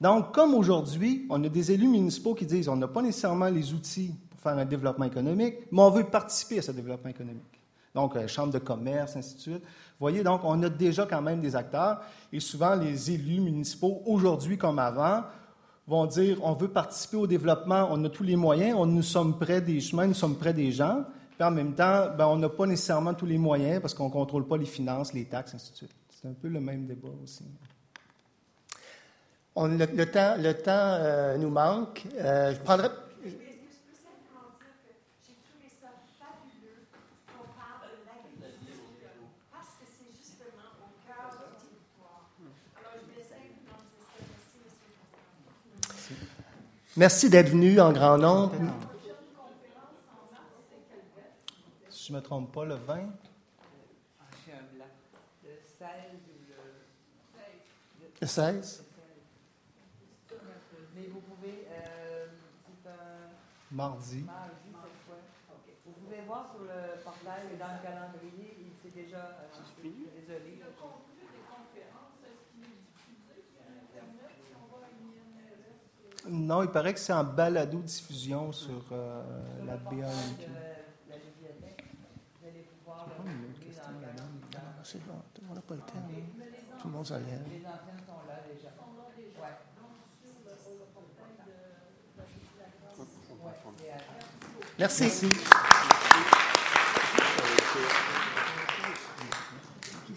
Donc, 0.00 0.32
comme 0.32 0.54
aujourd'hui, 0.54 1.26
on 1.28 1.44
a 1.44 1.48
des 1.48 1.72
élus 1.72 1.88
municipaux 1.88 2.34
qui 2.34 2.46
disent 2.46 2.68
on 2.70 2.76
n'a 2.76 2.88
pas 2.88 3.02
nécessairement 3.02 3.50
les 3.50 3.74
outils 3.74 4.14
pour 4.30 4.40
faire 4.40 4.56
un 4.56 4.64
développement 4.64 5.04
économique, 5.04 5.56
mais 5.70 5.82
on 5.82 5.90
veut 5.90 6.04
participer 6.04 6.58
à 6.60 6.62
ce 6.62 6.72
développement 6.72 7.10
économique. 7.10 7.60
Donc, 7.94 8.16
euh, 8.16 8.26
chambre 8.26 8.50
de 8.50 8.58
commerce, 8.58 9.14
ainsi 9.14 9.34
de 9.34 9.40
suite. 9.40 9.62
Vous 9.62 10.00
voyez, 10.00 10.22
donc, 10.22 10.40
on 10.42 10.62
a 10.62 10.70
déjà 10.70 11.04
quand 11.04 11.20
même 11.20 11.42
des 11.42 11.54
acteurs. 11.54 12.00
Et 12.32 12.40
souvent, 12.40 12.74
les 12.74 13.10
élus 13.10 13.40
municipaux, 13.40 14.00
aujourd'hui 14.06 14.56
comme 14.56 14.78
avant, 14.78 15.24
vont 15.86 16.06
dire 16.06 16.38
on 16.42 16.54
veut 16.54 16.68
participer 16.68 17.18
au 17.18 17.26
développement, 17.26 17.88
on 17.90 18.02
a 18.06 18.08
tous 18.08 18.22
les 18.22 18.36
moyens, 18.36 18.74
on, 18.78 18.86
nous 18.86 19.02
sommes 19.02 19.38
près 19.38 19.60
des 19.60 19.80
chemins, 19.80 20.06
nous 20.06 20.14
sommes 20.14 20.36
près 20.36 20.54
des 20.54 20.72
gens 20.72 21.04
en 21.42 21.50
même 21.50 21.74
temps, 21.74 22.08
ben, 22.16 22.26
on 22.26 22.36
n'a 22.36 22.48
pas 22.48 22.66
nécessairement 22.66 23.14
tous 23.14 23.26
les 23.26 23.38
moyens 23.38 23.80
parce 23.80 23.94
qu'on 23.94 24.06
ne 24.06 24.12
contrôle 24.12 24.46
pas 24.46 24.56
les 24.56 24.66
finances, 24.66 25.12
les 25.12 25.24
taxes, 25.24 25.54
ainsi 25.54 25.72
de 25.72 25.76
suite. 25.76 25.90
C'est 26.10 26.28
un 26.28 26.34
peu 26.34 26.48
le 26.48 26.60
même 26.60 26.86
débat 26.86 27.08
aussi. 27.22 27.44
On, 29.54 29.66
le, 29.66 29.86
temps, 30.06 30.36
le 30.38 30.54
temps 30.54 30.70
euh, 30.70 31.36
nous 31.36 31.50
manque. 31.50 32.04
Euh, 32.16 32.54
je 32.54 32.60
prendrai. 32.60 32.88
Je 33.22 33.28
vais 33.28 33.60
simplement 33.92 34.48
dire 34.56 34.72
que 34.80 34.92
j'ai 35.26 35.34
trouvé 35.44 35.68
ça 35.80 35.88
fabuleux 36.18 36.86
qu'on 37.28 37.44
parle 37.52 37.90
de 37.90 38.06
l'agriculture 38.06 39.12
parce 39.50 39.68
que 39.76 39.84
c'est 39.84 40.16
justement 40.16 40.72
au 40.80 40.88
cœur 41.06 41.36
du 41.36 41.68
territoire. 41.68 42.30
Alors, 42.80 42.96
je 42.96 43.12
vais 43.12 43.26
simplement 43.28 43.76
dire 44.16 44.40
ça. 44.40 44.64
Merci, 45.92 46.14
M. 46.14 46.26
Merci 46.96 47.28
d'être 47.28 47.50
venu 47.50 47.78
en 47.78 47.92
grand 47.92 48.16
nombre. 48.16 48.54
si 52.01 52.01
je 52.12 52.16
ne 52.18 52.20
me 52.20 52.26
trompe 52.26 52.52
pas, 52.52 52.66
le 52.66 52.74
20. 52.74 52.94
Ah, 54.20 54.24
j'ai 54.44 54.52
un 54.52 54.68
blanc. 54.74 54.84
Le 55.42 55.48
16 55.78 55.88
ou 56.28 56.44
le 56.46 56.56
16? 58.20 58.20
Le 58.20 58.26
16? 58.26 58.84
Mais 60.94 61.06
vous 61.06 61.20
pouvez. 61.20 61.66
Euh, 61.70 62.26
c'est 62.66 62.90
un. 62.90 63.32
Mardi. 63.70 64.24
Mardi, 64.24 64.52
cette 64.60 65.00
fois. 65.06 65.16
OK. 65.54 65.72
Vous 65.86 65.92
pouvez 66.04 66.20
voir 66.26 66.50
sur 66.52 66.60
le 66.64 67.02
portail 67.02 67.44
et 67.54 67.56
dans 67.56 67.72
le 67.72 67.82
calendrier, 67.82 68.58
c'est 68.82 68.94
déjà. 68.94 69.16
Euh, 69.16 69.48
désolé. 69.80 70.60
Le 70.60 70.68
contenu 70.76 71.24
des 71.32 71.44
conférences, 71.48 72.20
est-ce 72.28 72.44
qu'il 72.52 72.60
est 72.60 72.84
diffusé? 72.92 73.40
Sur 73.56 73.64
Internet? 73.72 74.36
On 74.60 74.68
va 74.68 76.30
Non, 76.30 76.62
il 76.62 76.68
paraît 76.68 76.92
que 76.92 77.00
c'est 77.00 77.14
en 77.14 77.24
balado-diffusion 77.24 78.52
sur 78.52 78.84
euh, 78.92 79.64
la 79.64 79.76
vous 79.76 80.02
c'est 84.84 85.04
bon, 85.06 85.14
on 85.50 85.54
n'a 85.54 85.60
pas 85.60 85.74
le 85.74 85.80
temps. 85.80 85.92
hein. 85.96 86.00
Tout 86.80 86.88
le 86.88 86.94
monde 86.94 87.06
s'en 87.06 87.16
lève. 87.16 87.26
Les 87.48 87.58
anciennes 87.60 88.02
sont 88.06 88.26
là 88.28 88.40
déjà. 88.46 88.68
Ouais. 89.40 89.56
Merci. 94.78 95.02
Merci. 95.04 95.28